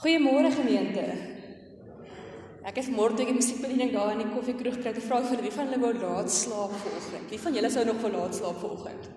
Goeiemôre 0.00 0.48
gemeente. 0.48 1.02
Ek 2.64 2.78
het 2.80 2.86
môre 2.88 3.12
toe 3.12 3.26
die 3.28 3.34
musiekbediening 3.36 3.90
daar 3.92 4.14
in 4.14 4.22
die 4.22 4.30
koffiekroeg 4.30 4.78
kry. 4.78 4.94
Ek 4.94 5.02
vra 5.04 5.18
vir 5.26 5.42
wie 5.44 5.50
van 5.52 5.68
julle 5.68 5.80
wou 5.82 5.90
laat 5.92 6.32
slaap 6.32 6.72
vanoggend? 6.72 7.26
Wie 7.28 7.40
van 7.42 7.56
julle 7.58 7.70
sou 7.74 7.82
nog 7.84 7.98
vir 8.00 8.14
laat 8.14 8.38
slaap 8.38 8.62
vanoggend? 8.62 9.10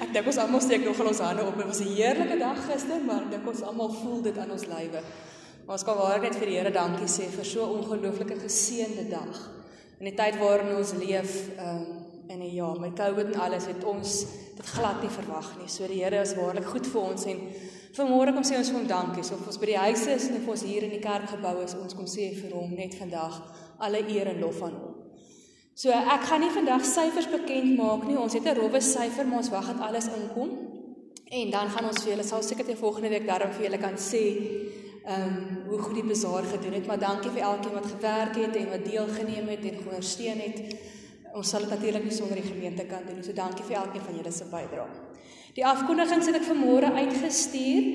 Ek 0.00 0.14
dink 0.14 0.30
ons 0.32 0.38
almal 0.40 0.62
steek 0.64 0.86
nog 0.86 1.02
al 1.04 1.10
ons 1.10 1.20
hande 1.20 1.44
op. 1.44 1.58
Dit 1.60 1.68
was 1.68 1.80
'n 1.84 1.92
heerlike 1.92 2.38
dag 2.40 2.62
gister, 2.70 3.02
maar 3.04 3.26
ek 3.26 3.30
dink 3.34 3.48
ons 3.52 3.60
almal 3.62 3.92
voel 3.92 4.22
dit 4.22 4.38
aan 4.38 4.50
ons 4.50 4.64
lywe. 4.64 5.02
Maar 5.66 5.76
ons 5.76 5.84
kan 5.84 5.96
waar 5.96 6.20
net 6.20 6.36
vir 6.36 6.46
die 6.46 6.56
Here 6.56 6.72
dankie 6.72 7.08
sê 7.08 7.28
vir 7.28 7.44
so 7.44 7.60
'n 7.66 7.76
ongelooflike 7.78 8.40
geseënde 8.40 9.10
dag. 9.10 9.50
In 9.98 10.06
die 10.06 10.16
tyd 10.16 10.38
waarin 10.38 10.76
ons 10.76 10.92
leef, 10.92 11.50
ehm 11.58 11.76
um, 11.76 11.86
in 12.28 12.40
'n 12.40 12.54
jaar 12.54 12.80
met 12.80 12.96
COVID 12.96 13.34
en 13.34 13.40
alles, 13.40 13.66
het 13.66 13.84
ons 13.84 14.24
dit 14.56 14.66
glad 14.66 15.02
nie 15.02 15.10
verwag 15.10 15.58
nie. 15.58 15.68
So 15.68 15.86
die 15.86 16.02
Here 16.02 16.20
is 16.22 16.34
waarlik 16.34 16.64
goed 16.64 16.86
vir 16.86 17.00
ons 17.00 17.24
en 17.24 17.38
Vanmôre 17.96 18.32
kom 18.34 18.44
sê 18.46 18.56
ons 18.58 18.70
hom 18.70 18.86
dankie. 18.86 19.24
So 19.26 19.34
of 19.34 19.48
ons 19.50 19.58
by 19.58 19.72
die 19.72 19.80
huis 19.80 20.06
is 20.12 20.28
of 20.30 20.48
ons 20.48 20.62
hier 20.62 20.86
in 20.86 20.94
die 20.94 21.02
kerkgebou 21.02 21.56
is, 21.64 21.74
ons 21.74 21.96
kom 21.98 22.06
sê 22.06 22.30
vir 22.36 22.54
hom 22.54 22.74
net 22.78 22.94
vandag 22.94 23.40
alle 23.82 24.02
eer 24.06 24.30
en 24.30 24.42
lof 24.44 24.60
aan 24.62 24.76
hom. 24.78 24.96
So 25.74 25.90
ek 25.90 26.26
gaan 26.28 26.44
nie 26.44 26.52
vandag 26.54 26.84
syfers 26.84 27.30
bekend 27.32 27.78
maak 27.78 28.04
nie. 28.06 28.18
Ons 28.18 28.34
het 28.34 28.46
'n 28.46 28.58
rowwe 28.58 28.80
syfer, 28.80 29.26
maar 29.26 29.38
ons 29.38 29.50
wag 29.50 29.66
dat 29.72 29.80
alles 29.88 30.06
inkom. 30.06 30.50
En 31.30 31.50
dan 31.50 31.68
gaan 31.70 31.86
ons 31.86 32.02
vir 32.02 32.12
julle 32.12 32.26
sal 32.26 32.42
seker 32.42 32.64
te 32.64 32.76
volgende 32.76 33.08
week 33.08 33.26
daarom 33.26 33.52
vir 33.52 33.64
julle 33.64 33.78
kan 33.78 33.96
sê 33.96 34.24
ehm 35.04 35.22
um, 35.26 35.64
hoe 35.68 35.78
goed 35.78 35.94
die 35.94 36.04
bazaar 36.04 36.44
gedoen 36.44 36.72
het. 36.72 36.86
Maar 36.86 36.98
dankie 36.98 37.30
vir 37.30 37.42
elkeen 37.42 37.72
wat 37.72 37.86
gewerk 37.86 38.34
het 38.36 38.56
en 38.56 38.70
wat 38.70 38.84
deelgeneem 38.84 39.48
het 39.48 39.64
en 39.64 39.78
ondersteun 39.78 40.38
het. 40.38 40.58
Ons 41.32 41.48
sal 41.48 41.60
dit 41.60 41.70
natuurlik 41.70 42.04
nie 42.04 42.12
sonder 42.12 42.36
die 42.36 42.50
gemeente 42.52 42.84
kan 42.84 43.06
doen 43.06 43.14
nie. 43.14 43.24
So 43.24 43.32
dankie 43.32 43.64
vir 43.64 43.76
elkeen 43.76 44.02
van 44.02 44.16
julle 44.16 44.32
se 44.32 44.44
bydrae. 44.44 44.88
Die 45.60 45.66
afkondigings 45.68 46.24
het 46.30 46.38
ek 46.38 46.46
vanmôre 46.48 46.88
uitgestuur. 46.96 47.88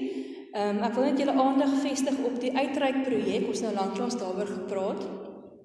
Ehm 0.54 0.76
um, 0.78 0.82
ek 0.86 0.92
wil 0.94 1.08
net 1.08 1.18
julle 1.18 1.34
aandag 1.34 1.72
vestig 1.82 2.18
op 2.28 2.36
die 2.38 2.52
uitreik 2.54 3.00
projek. 3.08 3.48
Ons 3.50 3.64
nou 3.64 3.72
lanklaas 3.74 4.18
daaroor 4.22 4.52
gepraat. 4.52 4.99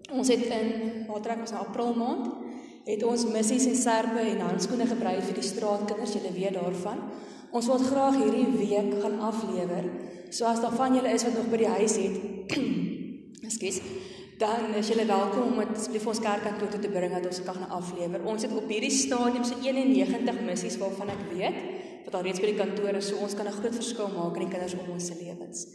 Ons 0.09 0.31
het 0.33 0.47
in 0.48 0.70
Maatrek 1.11 1.42
ons 1.45 1.53
in 1.53 1.59
April 1.61 1.92
maand 1.98 2.31
het 2.87 3.03
ons 3.05 3.27
missies 3.29 3.67
en 3.69 3.77
serpe 3.77 4.23
en 4.25 4.41
handskoene 4.47 4.87
gebrei 4.89 5.19
vir 5.20 5.37
die 5.37 5.45
straatkinders. 5.45 6.15
Julle 6.17 6.33
weet 6.39 6.57
daarvan. 6.57 7.03
Ons 7.53 7.69
wil 7.69 7.84
graag 7.84 8.17
hierdie 8.17 8.47
week 8.55 8.95
gaan 9.03 9.19
aflewer. 9.29 9.91
So 10.33 10.48
as 10.48 10.64
daar 10.64 10.73
van 10.73 10.97
julle 10.97 11.12
is 11.12 11.27
wat 11.29 11.37
nog 11.37 11.51
by 11.53 11.61
die 11.61 11.75
huis 11.75 11.98
het. 12.01 12.17
Ekskuus 13.51 13.83
dan 14.41 14.73
is 14.81 14.89
julle 14.89 15.05
welkom 15.05 15.53
om 15.53 15.59
dit 15.61 15.77
asseblief 15.77 16.07
ons 16.09 16.23
kerkkantoor 16.25 16.70
toe 16.73 16.81
te 16.81 16.89
bring 16.89 17.12
dat 17.12 17.27
ons 17.29 17.42
kan 17.45 17.59
gaan 17.59 17.75
aflewer. 17.77 18.23
Ons 18.25 18.48
het 18.48 18.57
op 18.57 18.73
hierdie 18.73 18.95
stadium 18.95 19.45
so 19.45 19.61
91 19.61 20.41
missies 20.47 20.81
waarvan 20.81 21.12
ek 21.12 21.27
weet 21.35 21.59
wat 22.05 22.15
al 22.15 22.23
reeds 22.27 22.41
by 22.41 22.47
die 22.53 22.59
kantoor 22.59 22.97
is, 22.97 23.09
so 23.09 23.17
ons 23.17 23.34
kan 23.34 23.47
'n 23.47 23.59
groot 23.61 23.75
verskil 23.75 24.09
maak 24.09 24.37
in 24.37 24.48
die 24.48 24.53
kinders 24.55 24.75
om 24.75 24.91
ons 24.93 25.06
se 25.06 25.15
lewens. 25.15 25.67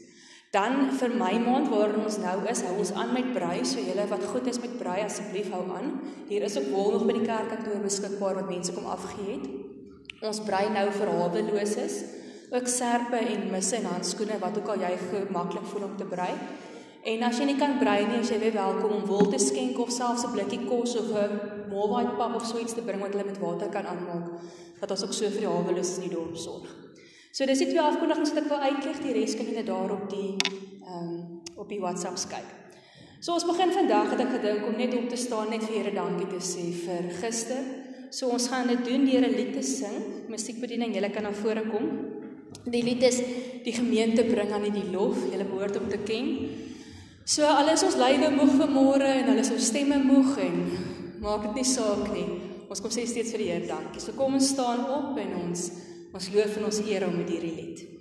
Dan 0.56 0.92
vir 0.96 1.10
my 1.10 1.34
maand 1.44 1.68
waarin 1.68 2.04
ons 2.06 2.18
nou 2.18 2.38
is, 2.48 2.62
hou 2.62 2.78
ons 2.80 2.92
aan 2.96 3.14
met 3.14 3.34
brei, 3.34 3.66
so 3.66 3.80
julle 3.80 4.08
wat 4.08 4.24
goed 4.24 4.48
is 4.48 4.60
met 4.64 4.78
brei 4.80 5.02
asseblief 5.04 5.50
hou 5.52 5.64
aan. 5.76 6.00
Hier 6.30 6.46
is 6.48 6.58
ook 6.58 6.70
wol 6.72 6.92
nog 6.92 7.06
by 7.06 7.14
die 7.18 7.28
kerkkantoor 7.28 7.82
beskikbaar 7.84 8.36
wat 8.36 8.50
mense 8.50 8.74
kom 8.74 8.86
afgee 8.86 9.34
het. 9.34 9.50
Ons 10.24 10.40
brei 10.46 10.70
nou 10.70 10.86
vir 10.92 11.12
haweloses, 11.12 11.98
ook 12.52 12.68
serpe 12.72 13.20
en 13.20 13.52
misse 13.52 13.76
en 13.76 13.90
handskoene 13.90 14.40
wat 14.40 14.58
ook 14.58 14.72
al 14.76 14.86
jy 14.86 14.94
gemaklik 15.10 15.68
voel 15.74 15.90
om 15.90 15.98
te 15.98 16.08
brei. 16.08 16.32
En 17.06 17.24
as 17.28 17.38
jy 17.38 17.46
nie 17.46 17.60
kan 17.60 17.76
brei 17.78 18.06
nie, 18.08 18.22
as 18.24 18.32
jy 18.32 18.40
weer 18.42 18.56
welkom 18.56 18.96
om 18.96 19.04
wol 19.06 19.28
te 19.30 19.38
skenk 19.42 19.78
of 19.84 19.92
selfs 19.94 20.24
'n 20.26 20.32
blikkie 20.34 20.64
kos 20.66 20.96
of 20.98 21.12
'n 21.12 21.70
molwaai 21.70 22.16
pap 22.18 22.36
of 22.36 22.46
so 22.46 22.58
iets 22.58 22.74
te 22.74 22.82
bring 22.82 23.02
wat 23.02 23.12
hulle 23.14 23.26
met 23.26 23.40
water 23.40 23.70
kan 23.70 23.86
aanmaak, 23.86 24.40
dat 24.80 24.92
ons 24.92 25.04
ook 25.04 25.14
so 25.14 25.30
vir 25.30 25.46
die 25.46 25.52
hawelus 25.52 25.96
in 25.98 26.10
die 26.10 26.16
dorp 26.16 26.36
sorg. 26.38 26.68
So 27.36 27.46
dis 27.46 27.60
die 27.60 27.68
twee 27.68 27.82
afkondigings 27.82 28.32
wat 28.32 28.44
ek 28.44 28.52
wil 28.52 28.64
uitlig, 28.64 29.02
die 29.04 29.16
res 29.16 29.36
kan 29.36 29.48
jy 29.50 29.56
net 29.58 29.68
daarop 29.68 30.06
die 30.12 30.36
ehm 30.86 31.10
um, 31.10 31.42
op 31.56 31.70
die 31.72 31.80
WhatsApp 31.80 32.20
kyk. 32.30 32.48
So 33.24 33.34
ons 33.34 33.46
begin 33.48 33.72
vandag 33.74 34.12
het 34.12 34.22
ek 34.22 34.34
gedink 34.36 34.66
om 34.68 34.76
net 34.78 34.94
op 34.94 35.08
te 35.10 35.18
staan 35.18 35.50
net 35.50 35.64
vir 35.66 35.80
Here 35.80 35.94
dankie 35.96 36.28
te 36.30 36.42
sê 36.44 36.66
vir 36.84 37.08
gister. 37.22 37.64
So 38.12 38.30
ons 38.36 38.48
gaan 38.52 38.68
dit 38.68 38.84
doen 38.86 39.06
deur 39.08 39.26
'n 39.26 39.36
lied 39.36 39.54
te 39.54 39.64
sing. 39.64 40.28
Musiekbediening, 40.30 40.94
julle 40.94 41.10
kan 41.10 41.24
na 41.24 41.32
vore 41.32 41.64
kom. 41.72 41.86
Die 42.66 42.84
lied 42.84 43.04
is 43.04 43.22
die 43.64 43.74
gemeente 43.74 44.24
bring 44.24 44.52
aan 44.52 44.62
die 44.62 44.92
lof. 44.92 45.18
Julle 45.32 45.44
behoort 45.44 45.78
om 45.78 45.90
te 45.90 45.98
ken. 45.98 46.50
So 47.26 47.44
al 47.44 47.70
is 47.70 47.84
ons 47.84 47.96
lywe 47.96 48.30
moeg 48.30 48.54
vanmôre 48.62 49.10
en 49.20 49.26
hulle 49.26 49.42
is 49.42 49.52
ons 49.52 49.66
stemme 49.66 49.98
moeg 49.98 50.38
en 50.38 50.56
maak 51.20 51.42
dit 51.42 51.56
nie 51.56 51.64
saak 51.64 52.14
nie. 52.14 52.55
Ons 52.76 52.84
kom 52.84 52.92
sê 52.92 53.06
steeds 53.08 53.30
vir 53.32 53.40
die 53.40 53.46
Here 53.54 53.68
dankie. 53.70 54.02
So 54.04 54.12
kom 54.20 54.34
ons 54.36 54.50
staan 54.52 54.82
op 54.92 55.16
en 55.16 55.30
ons 55.46 55.62
ons 56.12 56.26
loof 56.34 56.58
en 56.60 56.66
ons 56.68 56.80
eer 56.84 57.06
hom 57.08 57.14
met 57.16 57.30
hierdie 57.32 57.54
lied. 57.56 57.95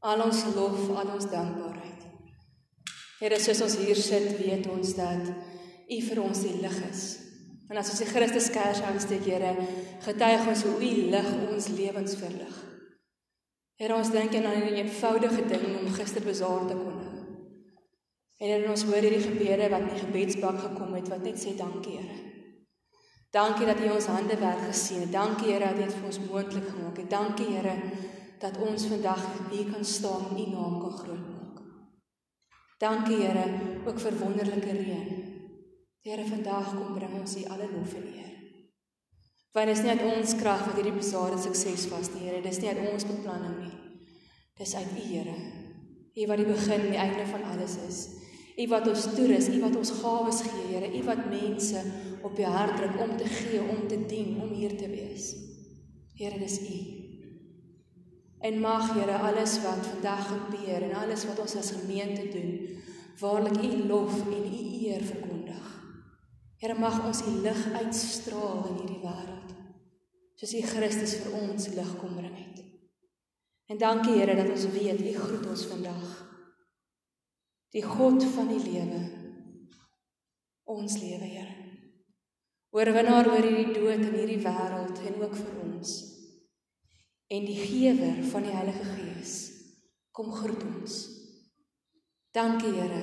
Al 0.00 0.22
ons 0.22 0.44
lof, 0.54 0.84
al 0.94 1.10
ons 1.14 1.26
dankbaarheid. 1.30 2.06
Here, 3.18 3.38
soos 3.42 3.62
ons 3.66 3.76
hier 3.82 3.98
sit, 3.98 4.28
weet 4.38 4.66
ons 4.70 4.94
dat 4.98 5.30
U 5.88 5.98
vir 6.04 6.20
ons 6.22 6.42
die 6.44 6.58
lig 6.62 6.78
is. 6.90 7.02
En 7.70 7.78
as 7.80 7.90
ons 7.90 8.02
die 8.02 8.10
Christus 8.10 8.50
kers 8.54 8.82
aansteek, 8.86 9.24
Here, 9.26 9.54
getuig 10.06 10.46
ons 10.52 10.64
hoe 10.68 10.76
U 10.78 10.92
lig 11.14 11.30
ons 11.48 11.68
lewens 11.74 12.14
verlig. 12.20 12.56
Here, 13.78 13.94
ons 13.94 14.10
dink 14.14 14.34
aan 14.34 14.46
'n 14.46 14.78
eenvoudige 14.82 15.46
ding 15.46 15.66
om 15.80 15.94
gister 15.94 16.22
besaar 16.22 16.66
te 16.66 16.74
kon. 16.74 16.97
En 16.97 16.97
Here, 18.38 18.68
ons 18.70 18.84
hoor 18.86 19.02
hierdie 19.02 19.24
gebede 19.24 19.66
wat 19.72 19.82
in 19.82 19.94
die 19.96 20.04
gebedsbak 20.04 20.60
gekom 20.62 20.92
het 20.94 21.08
wat 21.10 21.24
net 21.26 21.40
sê 21.42 21.56
dankie, 21.58 21.96
Here. 21.98 22.18
Dankie 23.34 23.66
dat 23.66 23.80
U 23.82 23.88
ons 23.92 24.06
hande 24.08 24.36
werk 24.38 24.60
gesien 24.62 25.02
het. 25.02 25.10
Dankie 25.12 25.50
Here 25.50 25.66
dat 25.66 25.80
U 25.80 25.82
dit 25.82 25.96
vir 25.96 26.06
ons 26.06 26.20
moontlik 26.22 26.68
gemaak 26.70 27.00
het. 27.02 27.08
Dankie 27.10 27.48
Here 27.50 27.74
dat 28.38 28.60
ons 28.62 28.86
vandag 28.86 29.24
hier 29.50 29.72
kan 29.72 29.84
staan 29.84 30.28
en 30.30 30.38
U 30.38 30.44
naam 30.52 30.76
kan 30.80 30.94
grootmaak. 31.00 31.56
Dankie 32.78 33.18
Here 33.24 33.42
ook 33.84 33.98
vir 34.04 34.18
wonderlike 34.20 34.76
reën. 34.78 35.10
Here 36.06 36.28
vandag 36.28 36.70
kom 36.76 36.94
bring 36.94 37.18
ons 37.18 37.34
U 37.36 37.42
alle 37.50 37.66
lof 37.72 37.96
en 37.98 38.06
eer. 38.06 38.30
Want 39.52 39.66
dit 39.66 39.76
is 39.76 39.82
nie 39.82 39.96
uit 39.96 40.06
ons 40.12 40.36
krag 40.38 40.62
wat 40.68 40.78
hierdie 40.78 40.94
besade 40.94 41.40
sukses 41.42 41.88
was 41.90 42.12
nie, 42.14 42.28
Here. 42.28 42.38
Dis 42.46 42.62
nie 42.62 42.70
uit 42.70 42.86
ons 42.92 43.08
beplanning 43.10 43.58
nie. 43.64 43.74
Dis 44.62 44.78
uit 44.78 44.94
U, 44.94 45.02
Here. 45.10 45.36
U 46.14 46.30
wat 46.30 46.38
die 46.38 46.48
begin 46.54 46.86
en 46.86 46.94
die 46.94 47.02
einde 47.02 47.26
van 47.34 47.44
alles 47.50 47.76
is. 47.88 48.00
U 48.58 48.66
wat 48.66 48.88
ons 48.90 49.04
toerus, 49.14 49.48
U 49.54 49.60
wat 49.62 49.76
ons 49.78 49.90
gawes 50.00 50.40
gee, 50.42 50.64
Here, 50.72 50.88
U 50.90 51.02
wat 51.06 51.26
mense 51.30 51.82
op 52.26 52.38
U 52.38 52.42
hart 52.50 52.76
druk 52.80 52.96
om 53.04 53.14
te 53.16 53.28
gee, 53.30 53.60
om 53.62 53.84
te 53.86 54.00
dien, 54.10 54.34
om 54.42 54.50
hier 54.50 54.74
te 54.76 54.88
wees. 54.90 55.30
Here, 56.18 56.38
dis 56.42 56.58
U. 56.66 56.78
En 58.42 58.60
mag 58.60 58.90
Here 58.96 59.20
alles 59.30 59.60
wat 59.62 59.86
vandag 59.92 60.26
gebeur 60.32 60.88
en 60.88 60.96
alles 61.04 61.26
wat 61.30 61.38
ons 61.38 61.56
as 61.60 61.70
gemeente 61.76 62.26
doen, 62.34 62.82
waarlik 63.22 63.62
U 63.62 63.72
lof 63.86 64.18
en 64.26 64.46
U 64.50 64.62
eer 64.82 65.06
verkondig. 65.06 65.66
Here, 66.58 66.74
mag 66.74 66.98
ons 67.06 67.22
U 67.30 67.38
lig 67.46 67.64
uitstraal 67.78 68.64
in 68.72 68.80
hierdie 68.82 69.02
wêreld. 69.04 69.54
Soos 70.38 70.54
U 70.58 70.64
Christus 70.74 71.20
vir 71.22 71.42
ons 71.46 71.70
lig 71.78 71.98
kom 72.02 72.18
bring 72.18 72.34
het. 72.34 72.64
En 73.70 73.78
dankie 73.78 74.18
Here 74.18 74.34
dat 74.34 74.50
ons 74.50 74.72
weet 74.74 75.04
U 75.04 75.14
groet 75.14 75.46
ons 75.46 75.70
vandag 75.70 76.27
die 77.74 77.84
God 77.84 78.24
van 78.34 78.48
die 78.48 78.60
lewe. 78.62 79.00
Ons 80.68 80.98
lewe 81.00 81.28
Here. 81.28 81.54
Oorwinnaar 82.76 83.28
oor 83.30 83.44
hierdie 83.44 83.72
dood 83.72 84.02
en 84.04 84.12
hierdie 84.12 84.40
wêreld 84.44 85.00
en 85.08 85.22
ook 85.22 85.36
vir 85.36 85.54
ons. 85.64 85.94
En 87.32 87.44
die 87.48 87.56
gewer 87.60 88.20
van 88.32 88.44
die 88.44 88.54
Heilige 88.56 88.84
Gees 88.94 89.34
kom 90.12 90.30
groet 90.32 90.64
ons. 90.68 91.00
Dankie 92.36 92.72
Here 92.76 93.02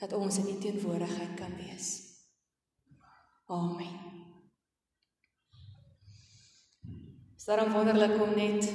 dat 0.00 0.12
ons 0.16 0.40
in 0.42 0.50
u 0.52 0.58
teenwoordigheid 0.60 1.36
kan 1.38 1.56
wees. 1.60 1.92
Amen. 3.52 4.04
Daarom 7.46 7.70
wonderlik 7.70 8.16
om 8.18 8.32
net 8.34 8.66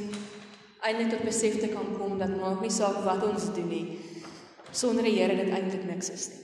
eintlik 0.79 1.09
tot 1.12 1.25
besef 1.27 1.57
te 1.59 1.67
kan 1.74 1.89
kom 1.97 2.15
dat 2.21 2.31
maak 2.39 2.62
nie 2.63 2.71
saak 2.71 3.01
wat 3.03 3.25
ons 3.27 3.50
doen 3.51 3.67
nie 3.67 4.10
sonder 4.71 5.06
die 5.07 5.18
Here 5.18 5.35
dit 5.35 5.51
eintlik 5.51 5.85
niks 5.88 6.09
is 6.13 6.27
nie. 6.31 6.41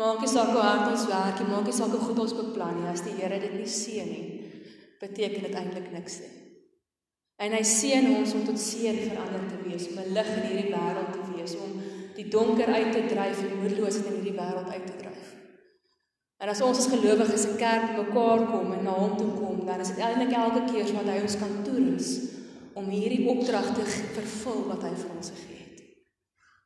Maak 0.00 0.20
nie 0.22 0.30
saak 0.30 0.52
hoe 0.54 0.62
hard 0.62 0.92
ons 0.92 1.08
werk 1.10 1.40
nie, 1.40 1.48
maak 1.50 1.66
nie 1.66 1.74
saak 1.74 1.94
hoe 1.94 2.04
goed 2.04 2.20
ons 2.22 2.36
beplan 2.38 2.76
nie, 2.78 2.90
as 2.90 3.02
die 3.06 3.16
Here 3.18 3.40
dit 3.42 3.56
nie 3.58 3.66
seën 3.66 4.06
nie, 4.06 4.26
beteken 5.00 5.48
dit 5.48 5.56
eintlik 5.58 5.90
niks 5.92 6.20
nie. 6.22 6.30
En 7.40 7.56
hy 7.56 7.62
seën 7.64 8.06
ons 8.18 8.34
om 8.36 8.44
tot 8.46 8.60
seën 8.60 8.98
vir 9.00 9.18
ander 9.18 9.46
te 9.48 9.58
wees, 9.64 9.88
om 9.88 9.98
'n 9.98 10.12
lig 10.14 10.30
in 10.36 10.46
hierdie 10.46 10.72
wêreld 10.74 11.12
te 11.12 11.22
wees, 11.34 11.54
om 11.56 11.70
die 12.14 12.28
donker 12.28 12.68
uit 12.68 12.92
te 12.92 13.06
dryf 13.08 13.38
en 13.44 13.60
moedeloosheid 13.62 14.06
in 14.10 14.18
hierdie 14.20 14.36
wêreld 14.36 14.68
uit 14.68 14.86
te 14.86 14.96
dryf. 15.02 15.30
En 16.40 16.48
as 16.48 16.60
ons 16.64 16.78
as 16.78 16.88
gelowiges 16.88 17.46
in 17.50 17.56
kerk 17.60 17.96
mekaar 17.96 18.46
kom 18.48 18.72
en 18.72 18.84
na 18.84 18.92
hom 18.96 19.16
toe 19.16 19.30
kom, 19.36 19.66
dan 19.66 19.80
is 19.80 19.92
dit 19.92 19.98
eintlik 19.98 20.32
elke 20.32 20.64
keer 20.72 20.92
wat 20.96 21.08
hy 21.12 21.18
ons 21.20 21.36
kan 21.36 21.56
toerus 21.64 22.10
om 22.72 22.88
hierdie 22.88 23.26
opdrag 23.28 23.74
te 23.76 23.84
vervul 24.16 24.62
wat 24.70 24.82
hy 24.82 24.92
vir 25.02 25.10
ons 25.16 25.32
gegee 25.34 25.56
het. 25.56 25.59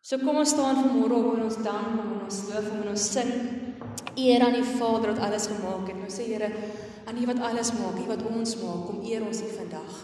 So 0.04 0.18
kom 0.20 0.36
ons 0.36 0.50
staan 0.52 0.76
vanmôre 0.82 1.16
op 1.16 1.30
en 1.32 1.46
ons 1.46 1.62
dank 1.64 1.94
hom 1.96 2.08
en 2.12 2.24
ons 2.26 2.40
loof 2.50 2.66
hom 2.68 2.80
en 2.82 2.90
ons 2.92 3.04
sing 3.14 3.30
eer 4.20 4.42
aan 4.44 4.52
die 4.58 4.66
Vader 4.74 5.14
wat 5.14 5.22
alles 5.30 5.46
gemaak 5.48 5.88
het. 5.88 6.02
Ons 6.04 6.18
sê 6.20 6.26
Here, 6.28 6.50
aan 7.08 7.22
U 7.22 7.28
wat 7.30 7.40
alles 7.48 7.72
maak, 7.78 7.96
U 8.02 8.04
wat 8.10 8.24
ons 8.28 8.52
maak, 8.60 8.82
kom 8.84 9.00
eer 9.08 9.24
ons 9.24 9.40
U 9.40 9.48
vandag. 9.56 9.94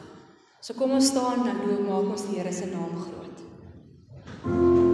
So 0.64 0.78
kom 0.80 0.96
ons 0.96 1.12
staan 1.12 1.44
dan 1.44 1.60
loof 1.66 1.84
maak 1.84 2.14
ons 2.16 2.24
die 2.30 2.38
Here 2.38 2.52
se 2.52 2.72
naam 2.72 2.96
groot. 2.96 4.88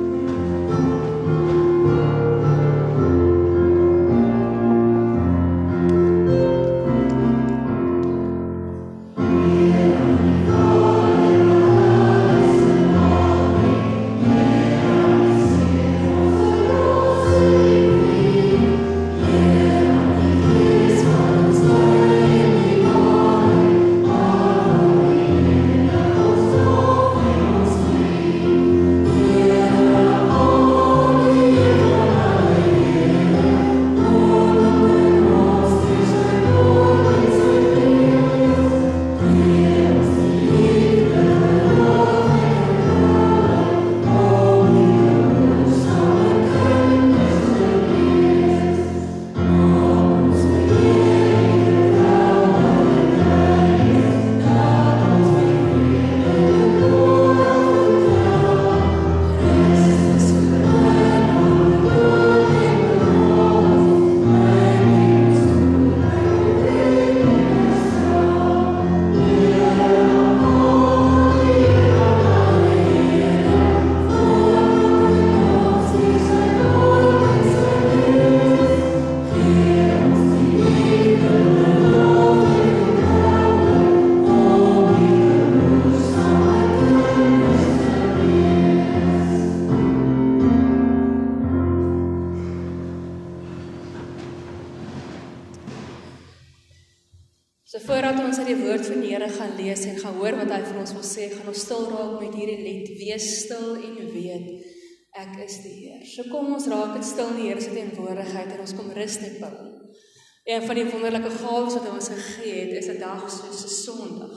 Een 110.46 110.62
van 110.62 110.74
die 110.78 110.84
wonderlike 110.86 111.30
gawes 111.30 111.74
wat 111.74 111.86
hy 111.88 111.94
ons 111.98 112.08
gegee 112.08 112.58
het, 112.60 112.76
is 112.78 112.90
'n 112.92 113.00
dag 113.00 113.24
soos 113.30 113.64
'n 113.64 113.68
Sondag. 113.68 114.36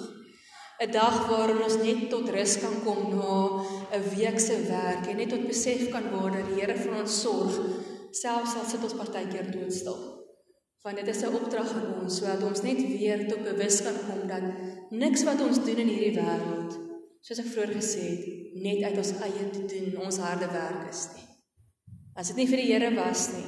'n 0.81 0.91
Dag 0.91 1.27
waarin 1.29 1.61
ons 1.63 1.77
net 1.83 2.09
tot 2.09 2.29
rus 2.29 2.59
kan 2.59 2.75
kom 2.83 3.01
na 3.13 3.61
'n 3.97 4.09
week 4.15 4.39
se 4.39 4.57
werk 4.67 5.05
en 5.07 5.17
net 5.17 5.29
tot 5.29 5.47
besef 5.47 5.89
kan 5.91 6.09
word 6.09 6.33
dat 6.33 6.45
die 6.47 6.61
Here 6.61 6.75
vir 6.75 6.93
ons 7.01 7.21
sorg, 7.21 7.53
selfs 8.11 8.55
al 8.55 8.65
sit 8.69 8.83
ons 8.83 8.99
partykeer 9.01 9.51
doodstil. 9.51 9.99
Want 10.83 10.95
dit 10.97 11.07
is 11.07 11.21
'n 11.21 11.35
opdrag 11.39 11.73
aan 11.73 12.01
ons 12.01 12.17
sodat 12.17 12.43
ons 12.43 12.61
net 12.61 12.77
weer 12.77 13.27
tot 13.27 13.43
bewus 13.43 13.81
kan 13.81 13.97
kom 14.07 14.27
dat 14.27 14.43
niks 14.89 15.23
wat 15.23 15.41
ons 15.41 15.63
doen 15.65 15.77
in 15.77 15.87
hierdie 15.87 16.17
wêreld, 16.21 16.88
soos 17.21 17.41
ek 17.41 17.51
vroeër 17.53 17.73
gesê 17.77 18.03
het, 18.09 18.27
net 18.63 18.83
uit 18.83 18.97
ons 18.97 19.15
eie 19.27 19.49
te 19.53 19.65
doen, 19.71 19.97
ons 20.05 20.21
harde 20.23 20.47
werk 20.51 20.87
is 20.89 21.07
nie. 21.15 21.25
As 22.19 22.31
dit 22.31 22.39
nie 22.41 22.47
vir 22.49 22.61
die 22.61 22.69
Here 22.71 22.91
was 22.95 23.29
nie, 23.35 23.47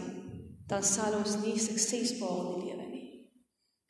dan 0.71 0.83
sal 0.87 1.17
ons 1.17 1.39
nie 1.43 1.57
sukses 1.59 2.15
behaal 2.19 2.53
in 2.53 2.59
die 2.61 2.69
lewe 2.71 2.87
nie. 2.91 3.07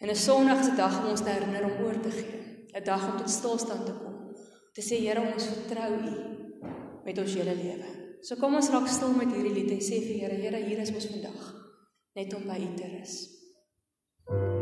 En 0.02 0.10
'n 0.10 0.16
Sondag 0.16 0.62
is 0.62 0.70
'n 0.70 0.76
dag 0.76 1.02
om 1.02 1.10
ons 1.10 1.22
te 1.22 1.30
herinner 1.30 1.66
om 1.66 1.86
oor 1.86 2.00
te 2.02 2.12
gee, 2.12 2.68
'n 2.74 2.84
dag 2.84 3.12
om 3.12 3.18
tot 3.18 3.30
stilstand 3.30 3.86
te 3.86 3.92
kom. 3.92 4.34
Te 4.74 4.82
sê 4.82 4.96
Here, 5.00 5.22
ons 5.34 5.46
vertrou 5.46 5.92
U 5.94 6.14
met 7.06 7.18
ons 7.18 7.34
hele 7.34 7.56
lewe. 7.56 7.90
So 8.22 8.36
kom 8.36 8.56
ons 8.56 8.70
raak 8.70 8.88
stil 8.88 9.14
met 9.14 9.34
hierdie 9.34 9.54
lied 9.54 9.72
en 9.72 9.80
sê 9.80 10.00
vir 10.00 10.18
Here, 10.22 10.36
Here, 10.36 10.66
hier 10.66 10.80
is 10.80 10.92
ons 10.92 11.06
vandag 11.06 11.56
net 12.16 12.34
om 12.34 12.44
by 12.48 12.60
U 12.60 12.76
te 12.78 12.88
rus. 12.88 14.61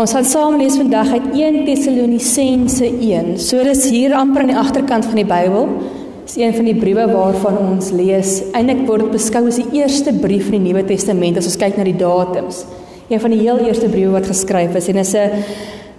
Ons 0.00 0.14
gaan 0.16 0.24
saam 0.24 0.54
lees 0.56 0.78
vandag 0.80 1.10
uit 1.12 1.24
1 1.36 1.56
Tessalonisense 1.66 2.86
1. 2.88 3.34
So 3.36 3.60
dis 3.66 3.82
hier 3.92 4.14
amper 4.16 4.46
aan 4.46 4.52
die 4.54 4.56
agterkant 4.56 5.04
van 5.04 5.18
die 5.18 5.26
Bybel. 5.28 5.66
Dis 6.24 6.38
een 6.40 6.54
van 6.56 6.70
die 6.70 6.76
briewe 6.78 7.04
waarvan 7.10 7.58
ons 7.60 7.90
lees. 7.92 8.38
Eindelik 8.56 8.86
word 8.88 9.10
beskou 9.12 9.42
as 9.50 9.58
die 9.60 9.82
eerste 9.82 10.14
brief 10.22 10.48
in 10.48 10.64
die 10.64 10.70
Nuwe 10.70 10.86
Testament 10.88 11.36
as 11.36 11.50
ons 11.50 11.58
kyk 11.60 11.76
na 11.76 11.84
die 11.84 11.98
datums. 12.00 12.62
Een 13.10 13.20
van 13.20 13.34
die 13.34 13.42
heel 13.42 13.60
eerste 13.66 13.92
briewe 13.92 14.14
wat 14.16 14.30
geskryf 14.30 14.78
is 14.80 14.88
en 14.88 15.02
is 15.04 15.12
'n 15.12 15.44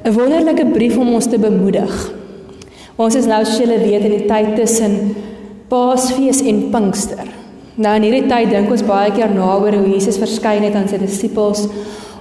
'n 0.09 0.13
wonderlike 0.17 0.65
brief 0.73 0.97
om 0.97 1.13
ons 1.13 1.29
te 1.29 1.37
bemoedig. 1.37 1.93
Ons 2.97 3.15
is 3.15 3.27
nou, 3.27 3.45
soos 3.45 3.59
julle 3.59 3.77
weet, 3.77 4.03
in 4.03 4.17
die 4.17 4.25
tyd 4.25 4.55
tussen 4.55 5.15
Paasfees 5.67 6.41
en 6.41 6.71
Pinkster. 6.71 7.27
Nou 7.75 7.95
in 7.95 8.03
hierdie 8.03 8.27
tyd 8.27 8.49
dink 8.49 8.71
ons 8.71 8.83
baie 8.83 9.11
keer 9.11 9.29
na 9.29 9.57
oor 9.59 9.73
hoe 9.73 9.93
Jesus 9.93 10.17
verskyn 10.17 10.63
het 10.63 10.75
aan 10.75 10.87
sy 10.87 10.97
disippels. 10.97 11.67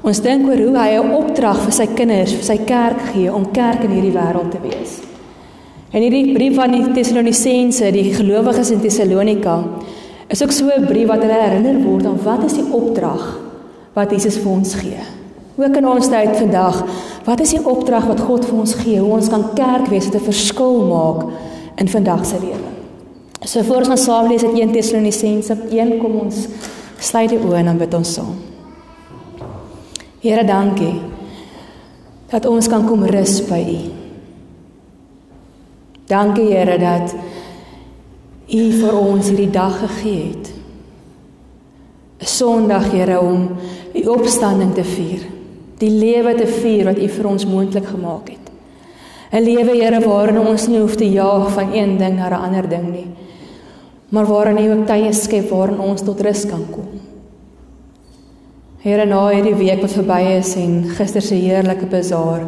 Ons 0.01 0.23
dink 0.25 0.47
oor 0.49 0.57
hoe 0.57 0.77
hy 0.79 0.97
'n 0.97 1.13
opdrag 1.13 1.59
vir 1.67 1.73
sy 1.73 1.87
kinders, 1.87 2.33
vir 2.33 2.45
sy 2.45 2.59
kerk 2.65 3.01
gee 3.13 3.29
om 3.29 3.53
kerk 3.53 3.85
in 3.85 3.91
hierdie 3.91 4.17
wêreld 4.17 4.51
te 4.51 4.61
wees. 4.63 5.01
En 5.93 6.01
hierdie 6.01 6.33
brief 6.33 6.59
aan 6.59 6.73
die 6.73 6.93
Tessalonisense, 6.95 7.93
die 7.93 8.15
gelowiges 8.15 8.71
in 8.71 8.81
Tessalonika, 8.81 9.65
is 10.29 10.43
ook 10.43 10.53
so 10.53 10.71
'n 10.71 10.87
brief 10.87 11.09
wat 11.09 11.21
hulle 11.21 11.43
herinner 11.43 11.83
word 11.85 12.07
aan 12.07 12.19
wat 12.25 12.45
is 12.45 12.55
die 12.55 12.73
opdrag 12.73 13.41
wat 13.95 14.11
Jesus 14.11 14.39
vir 14.39 14.53
ons 14.53 14.75
gee. 14.75 15.01
Ook 15.57 15.77
in 15.77 15.87
ons 15.87 16.09
tyd 16.09 16.37
vandag, 16.37 16.85
wat 17.25 17.41
is 17.41 17.51
die 17.51 17.65
opdrag 17.65 18.07
wat 18.07 18.21
God 18.21 18.45
vir 18.45 18.59
ons 18.59 18.75
gee? 18.75 18.99
Hoe 19.01 19.13
ons 19.13 19.29
kan 19.29 19.45
kerk 19.55 19.89
wees 19.89 20.05
wat 20.05 20.15
'n 20.15 20.33
verskil 20.33 20.87
maak 20.87 21.27
in 21.77 21.89
vandag 21.89 22.25
se 22.27 22.37
lewe. 22.41 22.71
So 23.45 23.63
voor 23.63 23.77
ons 23.77 23.89
gaan 23.89 23.99
saam 23.99 24.29
lees 24.29 24.45
uit 24.45 24.59
1 24.59 24.73
Tessalonisense 24.73 25.57
1 25.71 25.99
kom 25.99 26.21
ons 26.21 26.49
sluit 26.99 27.29
die 27.29 27.39
oë 27.39 27.59
en 27.59 27.65
dan 27.65 27.79
bid 27.79 27.95
ons 27.95 28.15
saam. 28.15 28.51
Here, 30.21 30.45
dankie 30.45 31.01
dat 32.31 32.47
ons 32.47 32.69
kan 32.71 32.85
kom 32.87 33.03
rus 33.09 33.41
by 33.49 33.59
U. 33.59 33.79
Dankie 36.07 36.51
Here 36.53 36.77
dat 36.79 37.15
U 38.51 38.63
vir 38.81 38.99
ons 38.99 39.31
hierdie 39.31 39.51
dag 39.51 39.79
gegee 39.81 40.29
het. 40.29 40.53
'n 42.21 42.27
Sondag, 42.27 42.91
Here, 42.93 43.21
om 43.21 43.57
U 43.95 44.07
opstanding 44.07 44.75
te 44.75 44.85
vier. 44.85 45.25
Die 45.79 45.91
lewe 45.91 46.35
te 46.35 46.47
vier 46.47 46.85
wat 46.85 46.99
U 46.99 47.09
vir 47.09 47.27
ons 47.27 47.47
moontlik 47.47 47.87
gemaak 47.87 48.29
het. 48.29 48.47
'n 49.33 49.43
Lewe, 49.43 49.75
Here, 49.75 50.01
waarin 50.01 50.39
ons 50.39 50.69
nie 50.69 50.79
hoef 50.81 50.97
te 50.97 51.11
jaag 51.11 51.53
van 51.53 51.73
een 51.73 51.99
ding 51.99 52.17
na 52.17 52.29
'n 52.29 52.45
ander 52.45 52.69
ding 52.69 52.93
nie 52.93 53.09
maar 54.11 54.27
waarin 54.27 54.59
U 54.59 54.71
ook 54.73 54.87
tye 54.87 55.13
skep 55.13 55.49
waarin 55.51 55.79
ons 55.81 56.03
tot 56.03 56.21
rus 56.21 56.47
kan 56.47 56.67
kom. 56.71 57.00
Here, 58.81 59.05
na 59.05 59.27
hierdie 59.29 59.59
week 59.59 59.83
wat 59.85 59.93
verby 59.93 60.39
is 60.39 60.55
en 60.57 60.87
gister 60.97 61.21
se 61.21 61.37
heerlike 61.37 61.85
bazaar, 61.93 62.47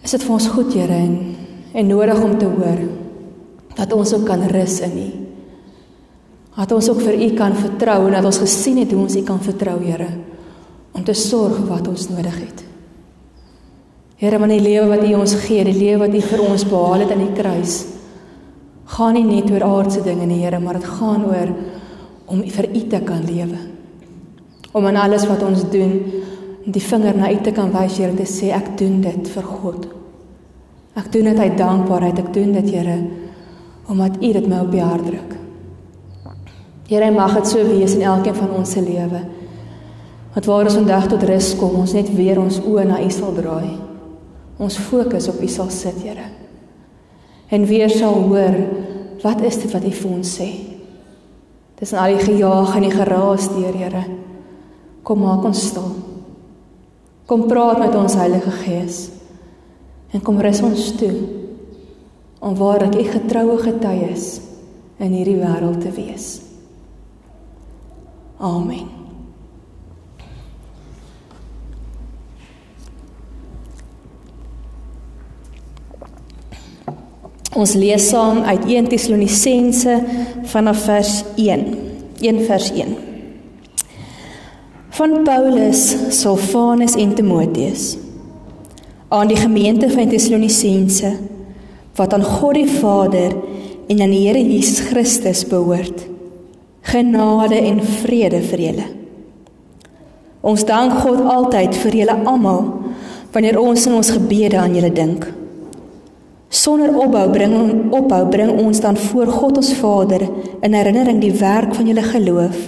is 0.00 0.14
dit 0.14 0.22
vir 0.24 0.32
ons 0.32 0.46
goed, 0.48 0.72
Here, 0.72 0.96
en, 0.96 1.18
en 1.76 1.90
nodig 1.92 2.22
om 2.24 2.38
te 2.40 2.48
hoor 2.48 2.80
dat 3.76 3.92
ons 3.92 4.14
ook 4.16 4.24
kan 4.30 4.46
rus 4.48 4.78
in 4.88 4.96
U. 4.96 5.10
Dat 6.56 6.72
ons 6.72 6.88
ook 6.88 7.04
vir 7.04 7.20
U 7.20 7.28
kan 7.36 7.52
vertrou 7.60 7.98
en 8.06 8.16
dat 8.16 8.30
ons 8.32 8.40
gesien 8.46 8.80
het 8.80 8.96
hoe 8.96 9.04
ons 9.04 9.20
U 9.20 9.26
kan 9.28 9.44
vertrou, 9.44 9.76
Here, 9.84 10.08
om 10.96 11.04
te 11.04 11.12
sorg 11.12 11.60
wat 11.68 11.92
ons 11.92 12.08
nodig 12.08 12.40
het. 12.46 12.66
Here, 14.24 14.40
want 14.40 14.56
die 14.56 14.64
lewe 14.70 14.88
wat 14.96 15.04
U 15.04 15.14
ons 15.20 15.36
gee, 15.44 15.68
die 15.68 15.76
lewe 15.76 16.06
wat 16.06 16.16
U 16.16 16.28
vir 16.32 16.48
ons 16.48 16.64
behaal 16.72 17.04
het 17.04 17.12
aan 17.12 17.26
die 17.28 17.34
kruis, 17.36 17.82
gaan 18.96 19.20
nie 19.20 19.28
net 19.36 19.52
oor 19.52 19.68
aardse 19.68 20.00
dinge 20.00 20.32
nie, 20.32 20.46
Here, 20.46 20.64
maar 20.64 20.80
dit 20.80 20.94
gaan 20.96 21.28
oor 21.28 21.58
om 22.24 22.46
vir 22.56 22.72
U 22.72 22.88
te 22.88 23.04
kan 23.04 23.28
lewe. 23.28 23.67
Om 24.72 24.86
in 24.90 24.98
alles 25.00 25.26
wat 25.28 25.42
ons 25.42 25.64
doen, 25.72 25.94
die 26.68 26.82
vinger 26.84 27.16
na 27.16 27.30
U 27.32 27.38
te 27.42 27.52
kan 27.56 27.72
wys, 27.72 27.96
Here, 27.98 28.14
te 28.16 28.26
sê 28.28 28.52
ek 28.54 28.74
doen 28.78 29.00
dit 29.04 29.30
vir 29.32 29.46
God. 29.46 29.88
Ek 30.98 31.12
doen 31.14 31.30
dit 31.30 31.38
uit 31.38 31.56
dankbaarheid, 31.58 32.18
ek 32.20 32.32
doen 32.34 32.52
dit, 32.58 32.70
Here, 32.74 32.98
omdat 33.88 34.18
U 34.20 34.32
dit 34.36 34.48
my 34.48 34.62
op 34.66 34.72
die 34.72 34.84
hart 34.84 35.06
druk. 35.08 35.36
Here, 36.88 37.12
mag 37.12 37.36
dit 37.40 37.52
so 37.52 37.64
wees 37.68 37.96
in 37.96 38.04
elkeen 38.08 38.36
van 38.36 38.56
ons 38.56 38.72
se 38.76 38.82
lewe. 38.84 39.22
Dat 40.34 40.46
waar 40.46 40.68
ons 40.68 40.76
vandag 40.78 41.08
tot 41.10 41.24
rus 41.26 41.54
kom, 41.58 41.80
ons 41.80 41.96
net 41.96 42.10
weer 42.14 42.40
ons 42.40 42.60
oë 42.60 42.84
na 42.88 43.00
U 43.02 43.08
sal 43.12 43.32
draai. 43.36 43.72
Ons 44.58 44.76
fokus 44.88 45.30
op 45.32 45.40
U 45.40 45.48
sal 45.48 45.72
sit, 45.72 46.04
Here 46.04 46.28
en 47.48 47.64
weer 47.66 47.90
sal 47.90 48.14
hoor 48.14 48.56
wat 49.22 49.40
is 49.40 49.56
dit 49.58 49.72
wat 49.72 49.84
U 49.84 49.90
vir 49.90 50.10
ons 50.12 50.32
sê. 50.38 50.48
Dis 51.78 51.94
al 51.94 52.16
die 52.16 52.26
gejaag 52.26 52.76
en 52.76 52.86
die 52.86 52.94
geraas 52.94 53.48
deur 53.54 53.74
Here. 53.74 54.04
Kom 55.08 55.22
maak 55.24 55.46
ons 55.48 55.60
stil. 55.70 55.88
Kom 57.28 57.46
praat 57.48 57.78
met 57.80 57.94
ons 57.96 58.16
Heilige 58.20 58.52
Gees. 58.60 59.06
En 60.12 60.20
kom 60.24 60.40
rus 60.40 60.60
ons 60.64 60.90
toe 61.00 61.14
om 62.44 62.54
waarlik 62.56 62.98
U 63.00 63.06
getroue 63.08 63.56
getuies 63.62 64.26
in 65.00 65.16
hierdie 65.16 65.38
wêreld 65.40 65.80
te 65.80 65.90
wees. 65.96 66.28
Amen. 68.36 68.86
Ons 77.58 77.74
lees 77.74 78.12
saam 78.12 78.44
uit 78.44 78.68
1 78.68 78.92
Tessalonisense 78.92 79.98
vanaf 80.52 80.84
vers 80.84 81.22
1. 81.40 81.68
1 82.20 82.44
vers 82.46 82.70
1. 82.76 82.98
Van 84.98 85.22
Paulus, 85.22 85.94
Silvanus 86.10 86.96
en 86.98 87.12
Timoteus 87.14 87.96
aan 89.08 89.28
die 89.30 89.36
gemeente 89.38 89.86
van 89.90 90.08
Tessalonisense 90.10 91.12
wat 91.94 92.14
aan 92.16 92.24
God 92.26 92.56
die 92.56 92.66
Vader 92.66 93.36
en 93.86 94.00
aan 94.02 94.10
die 94.10 94.24
Here 94.24 94.40
Jesus 94.42 94.80
Christus 94.88 95.44
behoort. 95.46 96.02
Genade 96.82 97.60
en 97.60 97.78
vrede 97.78 98.40
vir 98.42 98.62
julle. 98.64 98.86
Ons 100.42 100.66
dank 100.66 100.96
God 101.04 101.22
altyd 101.30 101.78
vir 101.84 101.98
julle 102.00 102.16
almal 102.32 102.66
wanneer 103.36 103.60
ons 103.62 103.86
in 103.86 103.94
ons 104.00 104.10
gebede 104.16 104.58
aan 104.58 104.74
julle 104.74 104.90
dink. 104.90 105.28
Sonder 106.50 106.90
opbou 106.98 107.28
bring 107.36 107.54
opbou 107.94 108.24
bring 108.34 108.50
ons 108.66 108.82
dan 108.82 108.98
voor 108.98 109.30
God 109.30 109.62
ons 109.62 109.70
Vader 109.78 110.26
in 110.58 110.74
herinnering 110.74 111.22
die 111.22 111.36
werk 111.38 111.78
van 111.78 111.86
julle 111.86 112.02
geloof, 112.02 112.58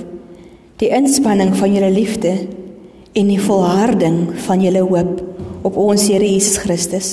die 0.81 0.89
inspanning 0.97 1.53
van 1.59 1.75
julle 1.75 1.91
liefde 1.93 2.31
en 3.13 3.27
die 3.29 3.41
volharding 3.41 4.31
van 4.47 4.63
julle 4.65 4.81
hoop 4.81 5.19
op 5.69 5.75
ons 5.77 6.07
Here 6.09 6.25
Jesus 6.25 6.57
Christus. 6.63 7.09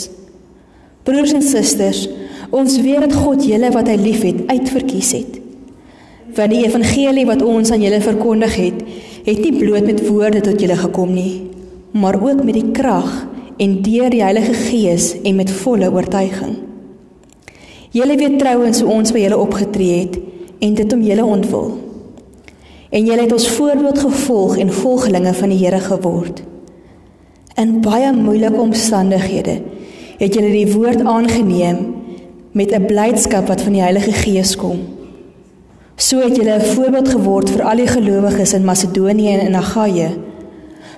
Broers 1.04 1.34
en 1.36 1.44
susters, 1.44 2.06
ons 2.56 2.78
weet 2.80 3.04
dat 3.04 3.16
God 3.26 3.44
julle 3.44 3.72
wat 3.74 3.90
hy 3.92 3.98
liefhet 4.00 4.46
uitverkies 4.48 5.10
het. 5.18 5.34
Want 6.38 6.54
die 6.54 6.62
evangelie 6.64 7.26
wat 7.28 7.44
ons 7.44 7.74
aan 7.76 7.84
julle 7.84 8.00
verkondig 8.04 8.56
het, 8.56 8.80
het 9.26 9.42
nie 9.44 9.52
bloot 9.58 9.88
met 9.90 10.04
woorde 10.08 10.44
tot 10.46 10.64
julle 10.64 10.78
gekom 10.80 11.12
nie, 11.12 11.50
maar 11.92 12.16
ook 12.22 12.46
met 12.48 12.56
die 12.56 12.70
krag 12.76 13.26
en 13.60 13.82
deur 13.84 14.08
die 14.14 14.24
Heilige 14.24 14.56
Gees 14.56 15.10
en 15.26 15.36
met 15.42 15.52
volle 15.64 15.90
oortuiging. 15.92 16.56
Julle 17.92 18.16
weet 18.20 18.40
trouens 18.40 18.80
hoe 18.84 18.96
ons 18.96 19.12
by 19.12 19.26
julle 19.26 19.42
opgetree 19.44 20.00
het 20.06 20.18
en 20.64 20.80
dit 20.80 20.96
om 20.96 21.04
julle 21.04 21.28
ontwil. 21.36 21.70
En 22.90 23.06
julle 23.06 23.22
het 23.22 23.32
ons 23.32 23.50
voorbeeld 23.50 24.00
gevolg 24.00 24.58
en 24.58 24.74
volgelinge 24.74 25.34
van 25.34 25.50
die 25.50 25.58
Here 25.66 25.80
geword. 25.80 26.44
In 27.56 27.82
baie 27.82 28.14
moeilike 28.14 28.60
omstandighede 28.60 29.62
het 30.18 30.34
julle 30.34 30.52
die 30.52 30.74
woord 30.74 31.04
aangeneem 31.06 31.96
met 32.52 32.72
'n 32.72 32.86
blydskap 32.86 33.48
wat 33.48 33.62
van 33.62 33.74
die 33.74 33.82
Heilige 33.82 34.12
Gees 34.12 34.56
kom. 34.56 34.80
So 35.96 36.20
het 36.20 36.36
julle 36.36 36.56
'n 36.56 36.62
voorbeeld 36.62 37.10
geword 37.10 37.50
vir 37.50 37.64
al 37.64 37.76
die 37.76 37.88
gelowiges 37.88 38.54
in 38.54 38.66
Macedonië 38.66 39.30
en 39.30 39.46
in 39.48 39.56
Agaia 39.56 40.10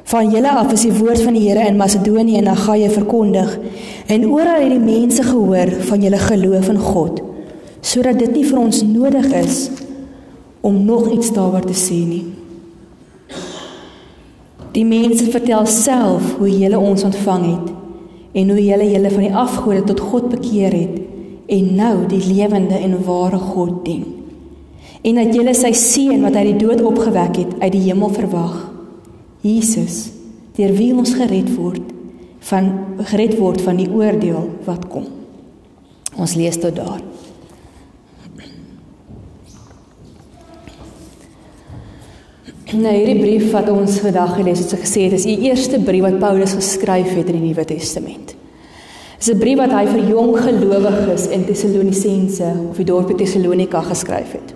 Van 0.04 0.30
julle 0.30 0.50
af 0.50 0.72
is 0.72 0.82
die 0.82 0.94
woord 0.94 1.22
van 1.22 1.34
die 1.34 1.50
Here 1.50 1.68
in 1.68 1.78
Macedonië 1.78 2.38
en 2.38 2.48
Agaia 2.48 2.90
verkondig 2.90 3.60
en 4.08 4.26
oral 4.26 4.62
het 4.62 4.70
die 4.70 4.80
mense 4.80 5.24
gehoor 5.24 5.70
van 5.80 6.02
julle 6.02 6.18
geloof 6.18 6.70
in 6.70 6.80
God 6.80 7.22
sodat 7.82 8.20
dit 8.20 8.32
nie 8.34 8.46
vir 8.46 8.60
ons 8.60 8.82
nodig 8.84 9.28
is 9.34 9.70
om 10.62 10.86
nog 10.86 11.12
iets 11.12 11.32
daaroor 11.34 11.66
te 11.66 11.78
sê 11.78 12.00
nie. 12.06 12.26
Die 14.72 14.86
mense 14.86 15.26
vertel 15.32 15.66
self 15.66 16.36
hoe 16.38 16.50
julle 16.52 16.80
ons 16.80 17.04
ontvang 17.04 17.46
het 17.48 17.70
en 18.40 18.52
hoe 18.54 18.62
julle 18.62 18.86
julle 18.92 19.12
van 19.12 19.26
die 19.26 19.36
afgode 19.36 19.84
tot 19.90 20.04
God 20.12 20.30
bekeer 20.30 20.76
het 20.76 20.98
en 21.50 21.76
nou 21.76 21.96
die 22.12 22.22
lewende 22.22 22.78
en 22.78 23.00
ware 23.06 23.40
God 23.42 23.80
dien. 23.86 24.06
En 25.02 25.16
dat 25.16 25.34
julle 25.34 25.56
sy 25.56 25.72
seun 25.74 26.22
wat 26.28 26.36
uit 26.36 26.52
die 26.52 26.60
dood 26.62 26.84
opgewek 26.86 27.40
het 27.40 27.56
uit 27.64 27.72
die 27.74 27.86
hemel 27.88 28.12
verwag. 28.14 28.58
Jesus, 29.42 30.10
deur 30.58 30.76
wie 30.76 30.92
ons 30.94 31.16
gered 31.16 31.50
word 31.56 31.96
van 32.50 32.70
gered 33.10 33.36
word 33.40 33.62
van 33.64 33.80
die 33.80 33.90
oordeel 33.92 34.46
wat 34.68 34.86
kom. 34.92 35.08
Ons 36.20 36.36
lees 36.40 36.60
tot 36.60 36.76
daar. 36.76 37.02
Nou 42.70 42.92
hierdie 42.94 43.18
brief 43.18 43.48
wat 43.50 43.70
ons 43.74 43.96
vandag 43.98 44.36
gelees 44.38 44.60
het, 44.62 44.76
het 44.76 44.84
gesê 44.84 45.08
dit 45.10 45.18
is 45.18 45.26
die 45.26 45.48
eerste 45.48 45.80
brief 45.82 46.04
wat 46.06 46.20
Paulus 46.22 46.52
geskryf 46.54 47.16
het 47.18 47.32
in 47.32 47.40
die 47.40 47.48
Nuwe 47.48 47.64
Testament. 47.66 48.36
Dit 49.18 49.26
is 49.26 49.30
'n 49.34 49.40
brief 49.40 49.58
wat 49.58 49.72
hy 49.72 49.86
vir 49.88 50.10
jong 50.10 50.38
gelowiges 50.38 51.28
in 51.28 51.46
Tessalonisense 51.46 52.46
of 52.70 52.78
die 52.78 52.86
dorpie 52.86 53.16
Tessalonika 53.16 53.82
geskryf 53.82 54.32
het. 54.32 54.54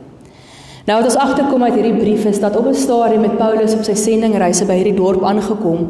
Nou 0.86 1.01
wat 1.01 1.05
ons 1.05 1.15
agterkom 1.15 1.63
uit 1.63 1.74
hierdie 1.74 1.98
brief 1.98 2.25
is 2.25 2.39
dat 2.39 2.55
op 2.55 2.67
'n 2.67 2.75
stadium 2.75 3.22
met 3.22 3.38
Paulus 3.38 3.74
op 3.74 3.84
sy 3.84 3.93
sendingreise 3.96 4.65
by 4.65 4.74
hierdie 4.74 4.96
dorp 4.96 5.24
aangekom 5.24 5.88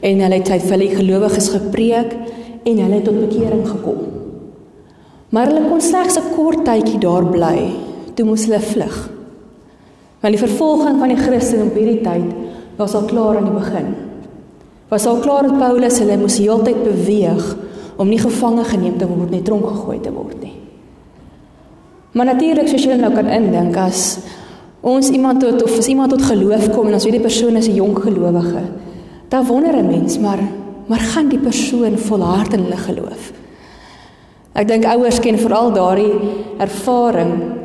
en 0.00 0.20
hulle 0.20 0.34
het 0.34 0.62
vir 0.62 0.78
die 0.78 0.96
gelowiges 0.96 1.48
gepreek 1.48 2.12
en 2.64 2.78
hulle 2.78 2.94
het 2.94 3.04
tot 3.04 3.28
bekering 3.28 3.68
gekom. 3.68 3.98
Maar 5.28 5.46
hulle 5.46 5.68
kon 5.68 5.80
slegs 5.80 6.18
'n 6.18 6.34
kort 6.36 6.64
tydjie 6.64 6.98
daar 6.98 7.24
bly, 7.24 7.72
toe 8.14 8.26
moes 8.26 8.44
hulle 8.44 8.60
vlug. 8.60 9.13
Want 10.24 10.38
die 10.38 10.40
vervolging 10.40 10.96
van 11.02 11.10
die 11.12 11.20
Christene 11.20 11.66
op 11.68 11.74
hierdie 11.76 12.00
tyd 12.00 12.30
was 12.78 12.94
al 12.96 13.04
klaar 13.04 13.36
aan 13.36 13.50
die 13.50 13.58
begin. 13.58 13.90
Was 14.88 15.04
al 15.06 15.18
klaar 15.20 15.44
dat 15.44 15.58
Paulus 15.60 15.98
hulle 16.00 16.16
moes 16.16 16.38
heeltyd 16.40 16.78
beweeg 16.80 17.50
om 18.00 18.08
nie 18.08 18.20
gevange 18.22 18.64
geneem 18.70 18.94
te 18.96 19.04
word 19.04 19.34
nie, 19.34 19.42
tronk 19.44 19.66
gegooi 19.68 19.98
te 20.00 20.12
word 20.14 20.38
nie. 20.40 20.54
Maar 22.16 22.30
natuurlik 22.30 22.70
soos 22.72 22.86
jy 22.88 22.96
nou 22.96 23.10
kan 23.12 23.28
indink 23.28 23.76
as 23.76 24.16
ons 24.80 25.10
iemand 25.12 25.44
tot 25.44 25.60
of 25.66 25.76
as 25.76 25.90
iemand 25.92 26.14
tot 26.14 26.24
geloof 26.24 26.70
kom 26.72 26.88
en 26.88 26.96
ons 26.96 27.04
weet 27.04 27.18
die 27.18 27.26
persoon 27.26 27.60
is 27.60 27.68
'n 27.68 27.76
jong 27.76 27.98
gelowige, 27.98 28.62
dan 29.28 29.44
wonder 29.44 29.76
'n 29.76 29.86
mens 29.86 30.18
maar 30.18 30.40
maar 30.88 31.00
gaan 31.00 31.28
die 31.28 31.38
persoon 31.38 31.98
volhard 31.98 32.52
in 32.52 32.64
hulle 32.64 32.76
geloof? 32.76 33.32
Ek 34.54 34.68
dink 34.68 34.84
ouers 34.84 35.20
ken 35.20 35.38
veral 35.38 35.72
daardie 35.72 36.14
ervaring 36.58 37.63